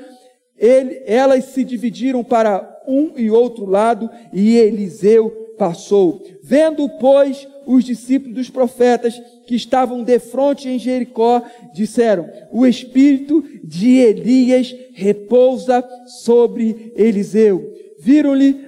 ele, 0.57 1.03
elas 1.05 1.45
se 1.47 1.65
dividiram 1.65 2.25
para 2.25 2.83
um 2.87 3.13
e 3.17 3.31
outro 3.31 3.67
lado, 3.67 4.09
e 4.33 4.57
Eliseu 4.57 5.31
passou. 5.59 6.23
Vendo, 6.43 6.89
pois, 7.01 7.47
os 7.67 7.85
discípulos 7.85 8.35
dos 8.35 8.51
profetas 8.51 9.21
que 9.47 9.55
estavam 9.55 10.03
de 10.03 10.19
frente 10.19 10.69
em 10.69 10.79
Jericó, 10.79 11.43
disseram: 11.73 12.29
O 12.51 12.67
espírito 12.67 13.45
de 13.63 13.97
Elias 13.97 14.75
repousa 14.93 15.85
sobre 16.23 16.93
Eliseu. 16.97 17.73
Viram-lhe, 17.99 18.61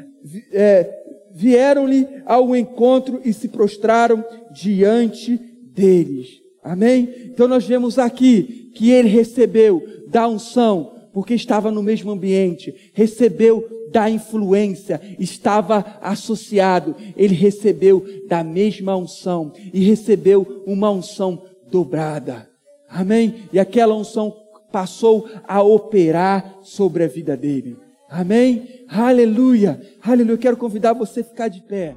é, 0.52 0.88
vieram-lhe 1.32 2.06
ao 2.24 2.54
encontro 2.54 3.20
e 3.24 3.32
se 3.32 3.48
prostraram 3.48 4.24
diante 4.52 5.36
deles. 5.74 6.40
Amém? 6.62 7.08
Então 7.26 7.48
nós 7.48 7.64
vemos 7.66 7.98
aqui 7.98 8.70
que 8.74 8.90
ele 8.90 9.08
recebeu 9.08 9.82
da 10.08 10.28
unção 10.28 10.97
porque 11.18 11.34
estava 11.34 11.72
no 11.72 11.82
mesmo 11.82 12.12
ambiente, 12.12 12.92
recebeu 12.94 13.88
da 13.90 14.08
influência, 14.08 15.00
estava 15.18 15.84
associado, 16.00 16.94
ele 17.16 17.34
recebeu 17.34 18.04
da 18.28 18.44
mesma 18.44 18.96
unção 18.96 19.52
e 19.74 19.84
recebeu 19.84 20.62
uma 20.64 20.88
unção 20.92 21.42
dobrada. 21.72 22.48
Amém? 22.88 23.48
E 23.52 23.58
aquela 23.58 23.96
unção 23.96 24.32
passou 24.70 25.28
a 25.42 25.60
operar 25.60 26.60
sobre 26.62 27.02
a 27.02 27.08
vida 27.08 27.36
dele. 27.36 27.76
Amém? 28.08 28.84
Aleluia! 28.86 29.82
Aleluia! 30.00 30.34
Eu 30.34 30.38
quero 30.38 30.56
convidar 30.56 30.92
você 30.92 31.22
a 31.22 31.24
ficar 31.24 31.48
de 31.48 31.60
pé. 31.62 31.96